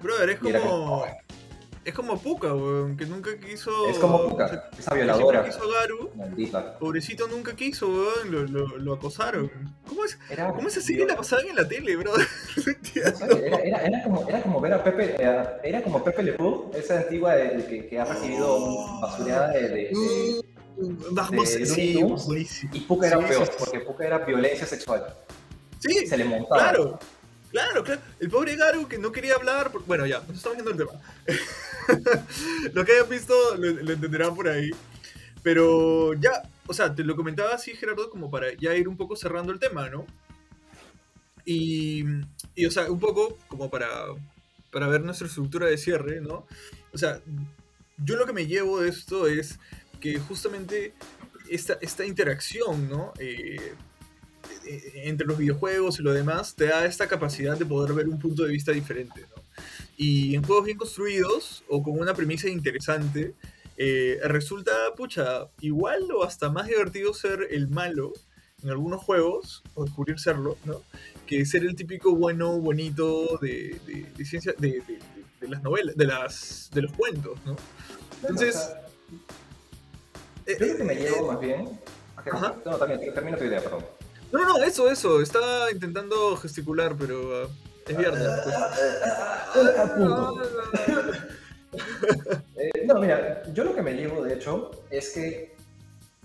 brother, 0.02 0.30
es 0.32 0.40
como... 0.40 0.60
como, 0.62 1.06
Es 1.86 1.94
como 1.94 2.18
Puka, 2.18 2.54
weón, 2.54 2.96
que 2.96 3.06
nunca 3.06 3.38
quiso... 3.38 3.90
Es 3.90 4.00
como 4.00 4.30
Puka, 4.30 4.50
que 4.72 4.80
esa 4.80 4.94
violadora. 4.94 5.44
quiso 5.44 5.70
Garu, 5.70 6.12
Maldita. 6.16 6.80
pobrecito 6.80 7.28
nunca 7.28 7.54
quiso, 7.58 7.88
weón, 7.90 8.32
lo, 8.32 8.44
lo, 8.44 8.78
lo 8.78 8.94
acosaron. 8.94 9.52
¿Cómo 9.86 10.06
es, 10.06 10.18
Era, 10.30 10.54
¿Cómo 10.54 10.70
esa 10.70 10.80
serie 10.80 11.06
la 11.06 11.18
pasaban 11.18 11.46
en 11.50 11.58
la 11.58 11.68
tele, 11.68 11.98
brother? 11.98 12.26
No 13.20 13.36
Era, 13.36 13.58
era, 13.58 13.78
era 13.86 14.04
como, 14.04 14.30
era 14.30 14.42
como 14.42 14.62
ver 14.62 14.74
a 14.74 14.82
Pepe, 14.84 15.22
era, 15.22 15.60
era 15.62 15.82
como 15.84 16.02
Pepe 16.02 16.24
Le 16.24 16.34
Pew, 16.34 16.72
esa 16.74 17.00
antigua 17.00 17.36
de- 17.36 17.58
de 17.58 17.66
que, 17.66 17.88
que 17.88 18.00
ha 18.00 18.06
recibido 18.06 19.02
basureada 19.02 19.50
de, 19.50 19.62
de- 19.62 19.70
de- 19.70 20.42
Vamos, 21.12 21.54
de 21.54 21.66
sí, 21.66 21.96
buenísimo. 22.02 22.72
Y 22.76 22.80
Puka 22.82 23.08
era 23.08 23.18
Sí, 23.20 23.26
peor, 23.28 23.52
porque 23.60 23.80
Puka 23.82 24.06
era 24.06 24.18
violencia 24.20 24.66
sexual. 24.66 25.14
Sí, 25.80 26.08
Se 26.08 26.18
le 26.18 26.26
montaba. 26.26 26.58
Claro, 26.62 27.00
claro, 27.52 27.84
claro. 27.84 28.02
El 28.20 28.30
pobre 28.30 28.56
Garu 28.56 28.88
que 28.88 28.98
no 28.98 29.12
quería 29.12 29.36
hablar. 29.36 29.72
por- 29.72 29.86
Bueno, 29.86 30.06
ya, 30.06 30.20
nos 30.28 30.38
estamos 30.38 30.58
yendo 30.58 30.72
del 30.72 30.88
tema. 30.88 31.00
lo 32.74 32.86
que 32.86 32.92
hayan 32.94 33.10
visto 33.10 33.34
lo, 33.58 33.70
lo 33.72 33.94
entenderán 33.94 34.36
por 34.36 34.48
ahí. 34.48 34.72
Pero 35.44 36.14
ya, 36.14 36.42
o 36.68 36.74
sea, 36.74 36.96
te 36.96 37.04
lo 37.04 37.16
comentaba 37.16 37.54
así, 37.54 37.76
Gerardo, 37.76 38.10
como 38.10 38.32
para 38.32 38.54
ya 38.54 38.74
ir 38.76 38.88
un 38.88 38.96
poco 38.98 39.16
cerrando 39.16 39.52
el 39.52 39.60
tema, 39.60 39.90
¿no? 39.90 40.06
Y, 41.46 42.04
y, 42.56 42.66
o 42.66 42.72
sea, 42.72 42.90
un 42.90 43.00
poco 43.00 43.38
como 43.50 43.70
para, 43.70 43.90
para 44.72 44.88
ver 44.88 45.02
nuestra 45.02 45.28
estructura 45.28 45.68
de 45.68 45.78
cierre, 45.78 46.22
¿no? 46.22 46.48
O 46.94 46.98
sea, 46.98 47.20
yo 47.98 48.16
lo 48.16 48.26
que 48.26 48.32
me 48.34 48.48
llevo 48.48 48.80
de 48.80 48.90
esto 48.90 49.28
es 49.28 49.60
que 50.04 50.20
justamente 50.20 50.94
esta, 51.50 51.78
esta 51.82 52.06
interacción, 52.06 52.90
¿no? 52.90 53.14
Eh, 53.20 53.74
eh, 54.68 54.92
entre 55.06 55.26
los 55.26 55.38
videojuegos 55.38 56.00
y 56.00 56.04
lo 56.04 56.12
demás, 56.12 56.56
te 56.56 56.66
da 56.66 56.86
esta 56.86 57.08
capacidad 57.08 57.58
de 57.58 57.66
poder 57.66 57.94
ver 57.94 58.10
un 58.10 58.20
punto 58.20 58.44
de 58.44 58.52
vista 58.52 58.74
diferente, 58.74 59.22
¿no? 59.22 59.42
Y 59.96 60.36
en 60.36 60.44
juegos 60.44 60.66
bien 60.66 60.78
construidos 60.78 61.64
o 61.70 61.82
con 61.82 61.98
una 61.98 62.14
premisa 62.14 62.50
interesante, 62.50 63.34
eh, 63.78 64.20
resulta, 64.26 64.74
pucha, 64.98 65.48
igual 65.62 66.02
o 66.12 66.24
hasta 66.24 66.50
más 66.50 66.68
divertido 66.68 67.14
ser 67.14 67.48
el 67.52 67.70
malo 67.70 68.12
en 68.62 68.70
algunos 68.72 69.02
juegos, 69.02 69.64
o 69.76 69.86
descubrir 69.86 70.20
serlo, 70.20 70.58
¿no? 70.66 70.82
Que 71.28 71.46
ser 71.46 71.64
el 71.64 71.76
típico 71.76 72.14
bueno, 72.16 72.60
bonito 72.60 73.38
de, 73.42 73.80
de- 73.88 74.08
de 74.18 74.26
ciencia, 74.26 74.54
de, 74.58 74.68
de- 74.70 74.78
de- 75.00 75.24
de 75.42 75.48
las 75.48 75.62
novelas, 75.64 75.96
de, 75.96 76.06
las, 76.06 76.70
de 76.74 76.82
los 76.82 76.92
cuentos, 76.94 77.38
¿no? 77.46 77.56
Entonces, 78.22 78.56
O 78.56 78.60
sea, 78.60 78.80
yo 80.48 80.66
lo 80.68 80.78
que 80.78 80.84
me 80.84 80.94
eh, 80.94 81.00
llevo 81.00 81.32
más 81.32 81.40
bien. 81.40 81.62
Ok, 82.18 82.28
Ajá. 82.34 82.56
No, 82.66 82.78
también, 82.78 83.14
termino 83.14 83.38
tu 83.38 83.44
idea, 83.44 83.62
perdón. 83.62 83.86
No, 84.32 84.40
no, 84.40 84.58
no, 84.58 84.64
eso, 84.64 84.90
eso. 84.90 85.22
Estaba 85.22 85.72
intentando 85.72 86.36
gesticular, 86.38 86.96
pero 86.98 87.44
ah, 87.44 87.48
es 87.88 87.98
viernes. 87.98 88.28
pues. 88.44 88.56
A 89.78 89.96
punto. 89.96 90.42
Eh, 92.58 92.86
no, 92.86 92.96
mira, 93.00 93.44
yo 93.54 93.64
lo 93.64 93.74
que 93.76 93.82
me 93.82 93.94
llevo, 93.94 94.24
de 94.24 94.36
hecho, 94.36 94.72
es 94.90 95.10
que 95.12 95.56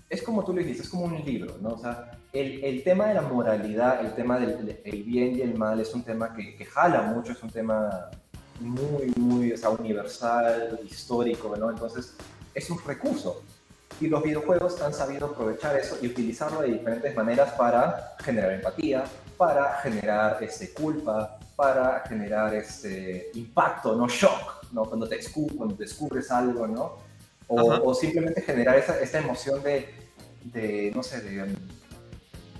es 0.09 0.21
como 0.23 0.43
tú 0.43 0.53
lo 0.53 0.59
dijiste, 0.59 0.83
es 0.83 0.89
como 0.89 1.05
un 1.05 1.23
libro, 1.25 1.57
¿no? 1.61 1.69
O 1.69 1.77
sea, 1.79 2.11
el, 2.33 2.63
el 2.63 2.83
tema 2.83 3.07
de 3.07 3.15
la 3.15 3.21
moralidad, 3.21 4.01
el 4.05 4.13
tema 4.13 4.39
del 4.39 4.65
del- 4.65 4.79
el 4.83 5.03
bien 5.03 5.35
y 5.35 5.41
el 5.41 5.55
mal 5.55 5.79
es 5.79 5.93
un 5.93 6.03
tema 6.03 6.33
que, 6.33 6.55
que 6.55 6.65
jala 6.65 7.01
mucho, 7.03 7.31
es 7.31 7.41
un 7.43 7.49
tema 7.49 8.09
muy, 8.59 9.11
muy 9.17 9.51
o 9.53 9.57
sea, 9.57 9.69
universal, 9.69 10.79
histórico, 10.87 11.55
¿no? 11.57 11.69
Entonces, 11.71 12.13
es 12.53 12.69
un 12.69 12.79
recurso. 12.85 13.41
Y 14.01 14.07
los 14.07 14.23
videojuegos 14.23 14.81
han 14.81 14.93
sabido 14.93 15.27
aprovechar 15.27 15.75
eso 15.77 15.97
y 16.01 16.07
utilizarlo 16.07 16.61
de 16.61 16.69
diferentes 16.69 17.15
maneras 17.15 17.51
para 17.53 18.15
generar 18.23 18.53
empatía, 18.53 19.03
para 19.37 19.75
generar 19.81 20.41
este, 20.41 20.71
culpa, 20.73 21.37
para 21.55 22.03
generar 22.07 22.53
este, 22.55 23.29
impacto, 23.33 23.95
no 23.95 24.07
shock, 24.07 24.63
¿no? 24.71 24.85
Cuando, 24.85 25.07
te 25.07 25.19
cuando 25.57 25.75
descubres 25.75 26.31
algo, 26.31 26.67
¿no? 26.67 26.97
O, 27.47 27.93
simplemente 27.93 28.41
generar 28.41 28.77
esa, 28.77 28.99
esta 28.99 29.19
emoción 29.19 29.61
de, 29.63 29.89
de, 30.43 30.91
no 30.95 31.01
sé, 31.01 31.19
de, 31.21 31.55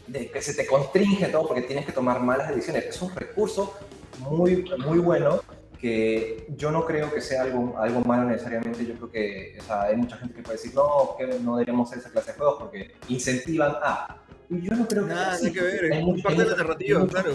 de 0.07 0.31
que 0.31 0.41
se 0.41 0.55
te 0.55 0.65
constringe 0.65 1.27
todo 1.27 1.47
porque 1.47 1.61
tienes 1.61 1.85
que 1.85 1.91
tomar 1.91 2.19
malas 2.21 2.49
decisiones. 2.49 2.85
Es 2.85 3.01
un 3.01 3.15
recurso 3.15 3.75
muy, 4.19 4.65
muy 4.79 4.97
bueno 4.97 5.41
que 5.80 6.45
yo 6.57 6.71
no 6.71 6.86
creo 6.86 7.11
que 7.13 7.21
sea 7.21 7.43
algo, 7.43 7.77
algo 7.77 8.01
malo 8.01 8.30
necesariamente. 8.30 8.86
Yo 8.86 8.95
creo 8.95 9.11
que 9.11 9.57
o 9.59 9.63
sea, 9.63 9.84
hay 9.84 9.95
mucha 9.95 10.17
gente 10.17 10.34
que 10.36 10.41
puede 10.41 10.57
decir, 10.57 10.73
no, 10.75 11.15
que 11.17 11.25
no 11.39 11.55
deberíamos 11.55 11.89
hacer 11.89 11.99
esa 11.99 12.09
clase 12.11 12.32
de 12.34 12.38
juegos 12.38 12.55
porque 12.59 12.95
incentivan 13.07 13.73
a... 13.82 14.17
Y 14.49 14.61
yo 14.61 14.75
no 14.75 14.88
creo 14.88 15.03
que 15.07 15.13
Nada, 15.13 15.38
que 15.39 15.61
ver, 15.61 15.93
hay 15.93 15.99
es 15.99 16.05
mucho- 16.05 16.23
parte 16.23 16.43
de 16.43 16.49
la 16.49 16.55
narrativa, 16.57 17.07
claro. 17.07 17.32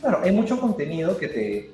Claro, 0.00 0.20
hay 0.22 0.32
mucho 0.32 0.60
contenido 0.60 1.16
que 1.16 1.28
te, 1.28 1.70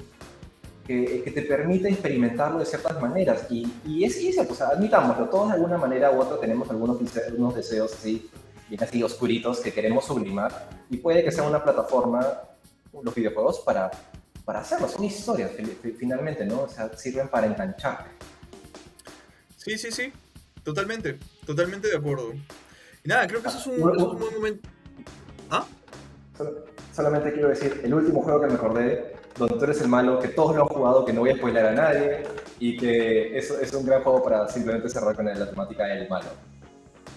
que, 0.86 1.22
que 1.22 1.30
te 1.30 1.42
permite 1.42 1.88
experimentarlo 1.88 2.58
de 2.58 2.66
ciertas 2.66 3.00
maneras. 3.00 3.46
Y, 3.50 3.72
y 3.86 4.04
es, 4.04 4.20
y 4.20 4.28
es 4.28 4.34
cierto, 4.34 4.52
o 4.52 4.56
sea, 4.56 4.68
admitámoslo, 4.68 5.28
todos 5.28 5.48
de 5.48 5.54
alguna 5.54 5.78
manera 5.78 6.10
u 6.10 6.20
otra 6.20 6.38
tenemos 6.38 6.68
algunos, 6.70 6.98
dese- 7.00 7.32
unos 7.36 7.54
deseos 7.54 7.92
así, 7.94 8.28
bien 8.68 8.82
así 8.82 9.02
oscuritos 9.02 9.60
que 9.60 9.72
queremos 9.72 10.04
sublimar. 10.04 10.68
Y 10.90 10.96
puede 10.98 11.24
que 11.24 11.30
sea 11.32 11.44
una 11.44 11.62
plataforma, 11.62 12.26
los 13.02 13.14
videojuegos, 13.14 13.60
para, 13.60 13.90
para 14.44 14.60
hacerlo. 14.60 14.88
Son 14.88 15.04
historias, 15.04 15.50
fi- 15.52 15.64
fi- 15.64 15.92
finalmente, 15.92 16.44
¿no? 16.44 16.62
O 16.62 16.68
sea, 16.68 16.90
sirven 16.96 17.28
para 17.28 17.46
engancharte. 17.46 18.10
Sí, 19.56 19.78
sí, 19.78 19.90
sí. 19.90 20.12
Totalmente. 20.64 21.18
Totalmente 21.46 21.88
de 21.88 21.96
acuerdo. 21.96 22.32
Y 23.04 23.08
nada, 23.08 23.26
creo 23.26 23.42
que 23.42 23.48
eso 23.48 23.58
es 23.58 23.66
un, 23.66 23.80
Bueno, 23.80 23.96
eso 23.96 24.06
es 24.06 24.12
un 24.14 24.18
buen 24.20 24.34
momento. 24.34 24.68
¿Ah? 25.50 25.64
Sol- 26.36 26.64
solamente 26.94 27.32
quiero 27.32 27.48
decir, 27.48 27.80
el 27.84 27.94
último 27.94 28.22
juego 28.22 28.40
que 28.40 28.46
me 28.48 28.54
acordé, 28.54 29.16
donde 29.36 29.56
tú 29.56 29.64
eres 29.64 29.80
el 29.80 29.88
malo, 29.88 30.18
que 30.20 30.28
todos 30.28 30.54
lo 30.56 30.62
han 30.62 30.68
jugado, 30.68 31.04
que 31.04 31.12
no 31.12 31.20
voy 31.20 31.30
a 31.30 31.36
spoiler 31.36 31.66
a 31.66 31.72
nadie, 31.72 32.22
y 32.58 32.76
que 32.76 33.36
eso 33.36 33.58
es 33.60 33.72
un 33.74 33.84
gran 33.86 34.02
juego 34.02 34.22
para 34.22 34.48
simplemente 34.48 34.88
cerrar 34.88 35.16
con 35.16 35.24
la 35.26 35.48
temática 35.50 35.84
del 35.84 36.08
malo. 36.08 36.28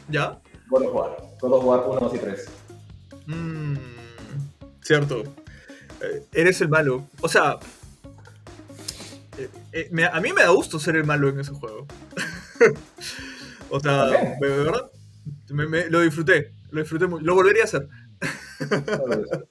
¿Ya? 0.10 0.40
God 0.70 0.84
of 0.88 0.96
War. 0.96 1.18
God 1.40 1.54
of 1.54 1.66
War 1.66 1.84
1, 1.88 2.00
2 2.00 2.14
y 2.16 2.18
3. 2.20 2.46
Mm, 3.28 3.76
cierto. 4.82 5.24
Eh, 6.02 6.24
eres 6.34 6.62
el 6.62 6.70
malo. 6.70 7.08
O 7.22 7.30
sea. 7.30 7.58
eh, 9.38 9.50
eh, 9.74 9.89
me- 9.91 10.06
a 10.06 10.20
mí 10.22 10.32
me 10.34 10.41
da 10.43 10.50
gusto 10.50 10.80
ser 10.80 10.96
el 10.96 11.06
malo 11.06 11.30
en 11.30 11.39
ese 11.39 11.52
juego. 11.52 11.86
o 13.70 13.80
sea, 13.80 14.06
de 14.06 14.38
verdad. 14.39 14.91
me- 15.50 15.68
me- 15.68 15.89
lo 15.89 16.02
disfruté. 16.02 16.54
Lo 16.72 16.82
disfruté 16.82 17.08
mucho. 17.08 17.24
Lo 17.26 17.36
volvería 17.36 17.64
a 17.64 17.66
hacer. 17.66 17.88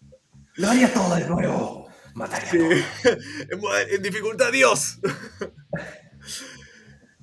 Lo 0.57 0.69
haría 0.71 0.93
todo 0.93 1.15
de 1.17 1.27
nuevo. 1.29 1.89
Mataría. 2.15 2.85
en 3.91 4.03
dificultad, 4.03 4.53
Dios. 4.53 5.01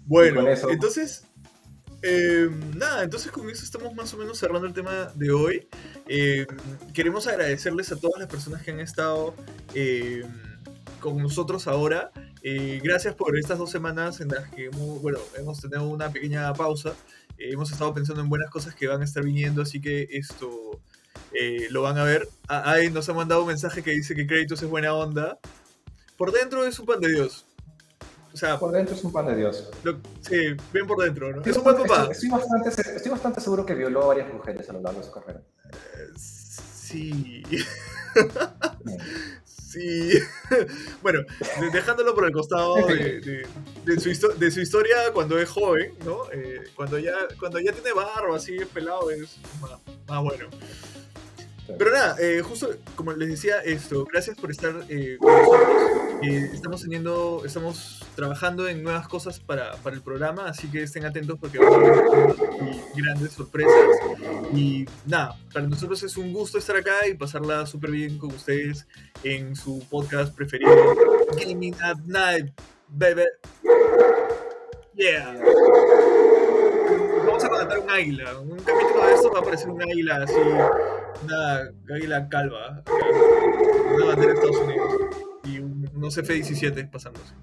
bueno, 0.06 0.44
entonces. 0.70 1.26
Eh, 2.04 2.50
nada, 2.76 3.04
entonces 3.04 3.32
con 3.32 3.50
eso 3.50 3.64
estamos 3.64 3.94
más 3.94 4.14
o 4.14 4.18
menos 4.18 4.38
cerrando 4.38 4.68
el 4.68 4.74
tema 4.74 5.12
de 5.16 5.32
hoy. 5.32 5.68
Eh, 6.08 6.48
queremos 6.94 7.28
agradecerles 7.28 7.92
a 7.92 8.00
todas 8.00 8.20
las 8.20 8.28
personas 8.28 8.64
que 8.64 8.72
han 8.72 8.80
estado 8.80 9.36
eh, 9.74 10.24
con 11.00 11.18
nosotros 11.18 11.68
ahora. 11.68 12.12
gracias 12.84 13.14
por 13.16 13.38
estas 13.38 13.60
dos 13.60 13.70
semanas 13.70 14.20
en 14.20 14.30
las 14.30 14.50
que 14.50 14.66
hemos, 14.66 15.02
bueno, 15.02 15.20
hemos 15.38 15.62
tenido 15.62 15.88
una 15.88 16.10
pequeña 16.12 16.52
pausa. 16.54 16.96
hemos 17.38 17.72
estado 17.72 17.94
pensando 17.94 18.22
en 18.22 18.30
buenas 18.30 18.50
cosas 18.50 18.74
que 18.76 18.88
van 18.88 19.02
a 19.02 19.06
estar 19.06 19.24
viniendo, 19.24 19.62
así 19.62 19.80
que 19.80 20.08
esto 20.12 20.82
lo 21.70 21.82
van 21.84 21.98
a 21.98 22.04
ver. 22.04 22.28
Ahí 22.48 22.90
nos 22.90 23.08
ha 23.10 23.14
mandado 23.14 23.42
un 23.42 23.48
mensaje 23.48 23.84
que 23.84 23.92
dice 23.92 24.16
que 24.16 24.26
Créditos 24.26 24.62
es 24.62 24.70
buena 24.70 24.94
onda. 24.94 25.40
Por 26.18 26.32
dentro 26.32 26.66
es 26.66 26.78
un 26.80 26.86
pan 26.86 27.00
de 27.00 27.10
Dios. 27.10 27.46
O 28.34 28.38
sea, 28.38 28.58
por 28.58 28.72
dentro 28.72 28.96
es 28.96 29.04
un 29.04 29.12
pan 29.12 29.28
de 29.28 29.36
Dios. 29.36 29.70
sí, 30.22 30.56
bien 30.72 30.88
por 30.88 31.04
dentro, 31.04 31.36
¿no? 31.36 31.42
Es 31.44 31.58
un 31.58 31.64
buen 31.64 31.78
papá. 31.78 32.08
Estoy, 32.12 32.30
bastante, 32.30 32.70
estoy 32.70 33.12
bastante 33.12 33.42
seguro 33.42 33.66
que 33.66 33.76
violó 33.76 34.04
a 34.04 34.08
varias 34.08 34.34
mujeres 34.34 34.70
a 34.70 34.74
lo 34.74 34.82
largo 34.82 35.00
de 35.00 35.06
su 35.06 35.12
carrera. 35.12 35.42
Sí. 36.16 37.44
sí. 39.46 40.12
bueno, 41.02 41.22
dejándolo 41.74 42.16
por 42.16 42.26
el 42.26 42.32
costado 42.32 42.76
de, 42.76 43.46
su, 44.00 44.30
de, 44.38 44.52
su, 44.52 44.62
historia 44.62 44.96
cuando 45.14 45.38
es 45.38 45.50
joven, 45.50 45.94
¿no? 46.06 46.32
Eh, 46.32 46.62
cuando, 46.76 47.00
ya, 47.00 47.14
cuando 47.40 47.60
ya 47.60 47.74
tiene 47.74 47.92
barba, 47.94 48.38
así 48.38 48.58
pelado, 48.74 49.12
es 49.12 49.38
más 50.08 50.24
bueno. 50.24 50.48
Pero 51.78 51.92
nada, 51.92 52.16
eh, 52.20 52.42
justo 52.42 52.70
como 52.96 53.14
les 53.14 53.30
decía 53.30 53.60
esto, 53.60 54.06
gracias 54.06 54.38
por 54.38 54.52
estar 54.52 54.86
eh, 54.90 55.18
con 55.20 55.34
nosotros. 55.34 55.70
Eh, 56.24 56.50
estamos 56.54 56.82
teniendo, 56.82 57.44
estamos 57.46 58.01
trabajando 58.16 58.68
en 58.68 58.84
nuevas 58.84 59.08
cosas 59.08 59.40
para, 59.40 59.74
para, 59.78 59.96
el 59.96 60.02
programa, 60.02 60.48
así 60.48 60.70
que 60.70 60.84
estén 60.84 61.06
atentos 61.06 61.38
porque 61.40 61.60
vamos 61.60 61.78
a 61.78 61.82
tener 61.82 62.76
grandes 62.96 63.32
sorpresas. 63.34 63.98
Y 64.54 64.86
nada, 65.06 65.36
para 65.54 65.68
nosotros 65.68 66.04
es 66.04 66.18
un 66.18 66.34
gusto 66.34 66.58
estar 66.58 66.76
acá 66.76 67.08
y 67.08 67.16
pasarla 67.16 67.66
súper 67.66 67.92
bien 67.92 68.18
con 68.18 68.32
ustedes 68.34 68.88
en 69.24 69.56
su 69.56 69.86
podcast 69.90 70.36
preferido, 70.36 70.96
Gaming 71.40 71.76
at 71.82 71.98
Night, 72.06 72.52
baby. 72.90 73.24
Yeah 74.94 75.38
vamos 77.26 77.44
a 77.44 77.50
contratar 77.50 77.80
un 77.80 77.90
águila. 77.90 78.40
Un 78.40 78.58
capítulo 78.60 79.06
de 79.06 79.14
esto 79.14 79.32
va 79.32 79.40
a 79.40 79.42
aparecer 79.42 79.70
un 79.70 79.82
águila 79.82 80.24
así, 80.24 80.36
una 81.24 81.96
águila 81.96 82.30
calva, 82.30 82.84
una 83.96 84.06
bandera 84.06 84.34
de 84.34 84.40
Estados 84.40 84.58
Unidos 84.58 84.94
y 85.44 85.60
unos 85.60 86.18
F-17 86.18 86.90
pasándose. 86.90 87.34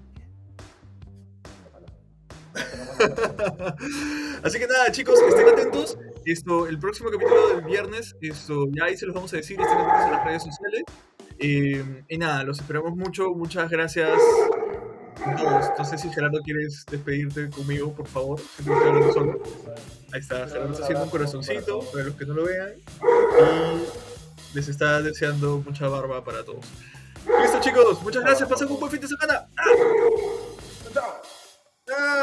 Así 4.43 4.59
que 4.59 4.67
nada, 4.67 4.91
chicos, 4.91 5.19
estén 5.27 5.47
atentos. 5.49 5.97
Esto, 6.25 6.67
el 6.67 6.79
próximo 6.79 7.09
capítulo 7.09 7.49
del 7.49 7.65
viernes, 7.65 8.15
esto, 8.21 8.65
ya 8.71 8.85
ahí 8.85 8.97
se 8.97 9.05
los 9.05 9.15
vamos 9.15 9.33
a 9.33 9.37
decir, 9.37 9.59
estén 9.59 9.77
atentos 9.77 10.05
en 10.05 10.11
las 10.11 10.25
redes 10.25 10.43
sociales. 10.43 10.83
Eh, 11.39 12.03
y 12.09 12.17
nada, 12.17 12.43
los 12.43 12.59
esperamos 12.59 12.95
mucho. 12.95 13.29
Muchas 13.29 13.69
gracias 13.69 14.19
no 15.77 15.85
sé 15.85 15.97
si 15.97 16.09
Gerardo 16.09 16.39
quieres 16.43 16.85
despedirte 16.89 17.49
conmigo, 17.49 17.93
por 17.93 18.07
favor. 18.07 18.39
Siempre 18.39 18.73
estoy 18.73 18.89
hablando 18.89 19.13
solo. 19.13 19.43
Ahí 20.13 20.19
está, 20.19 20.47
Gerardo 20.47 20.71
está 20.71 20.83
haciendo 20.83 21.03
un 21.03 21.09
corazoncito 21.09 21.79
para 21.91 22.05
los 22.05 22.15
que 22.15 22.25
no 22.25 22.33
lo 22.33 22.45
vean. 22.45 22.73
Y 24.51 24.55
les 24.55 24.67
está 24.67 25.01
deseando 25.01 25.61
mucha 25.65 25.87
barba 25.87 26.23
para 26.23 26.43
todos. 26.43 26.65
Listo, 27.41 27.59
chicos. 27.59 28.01
Muchas 28.01 28.23
gracias. 28.23 28.47
Pasen 28.47 28.69
un 28.69 28.79
buen 28.79 28.91
fin 28.91 29.01
de 29.01 29.07
semana. 29.07 29.47
¡Ah! 29.57 29.63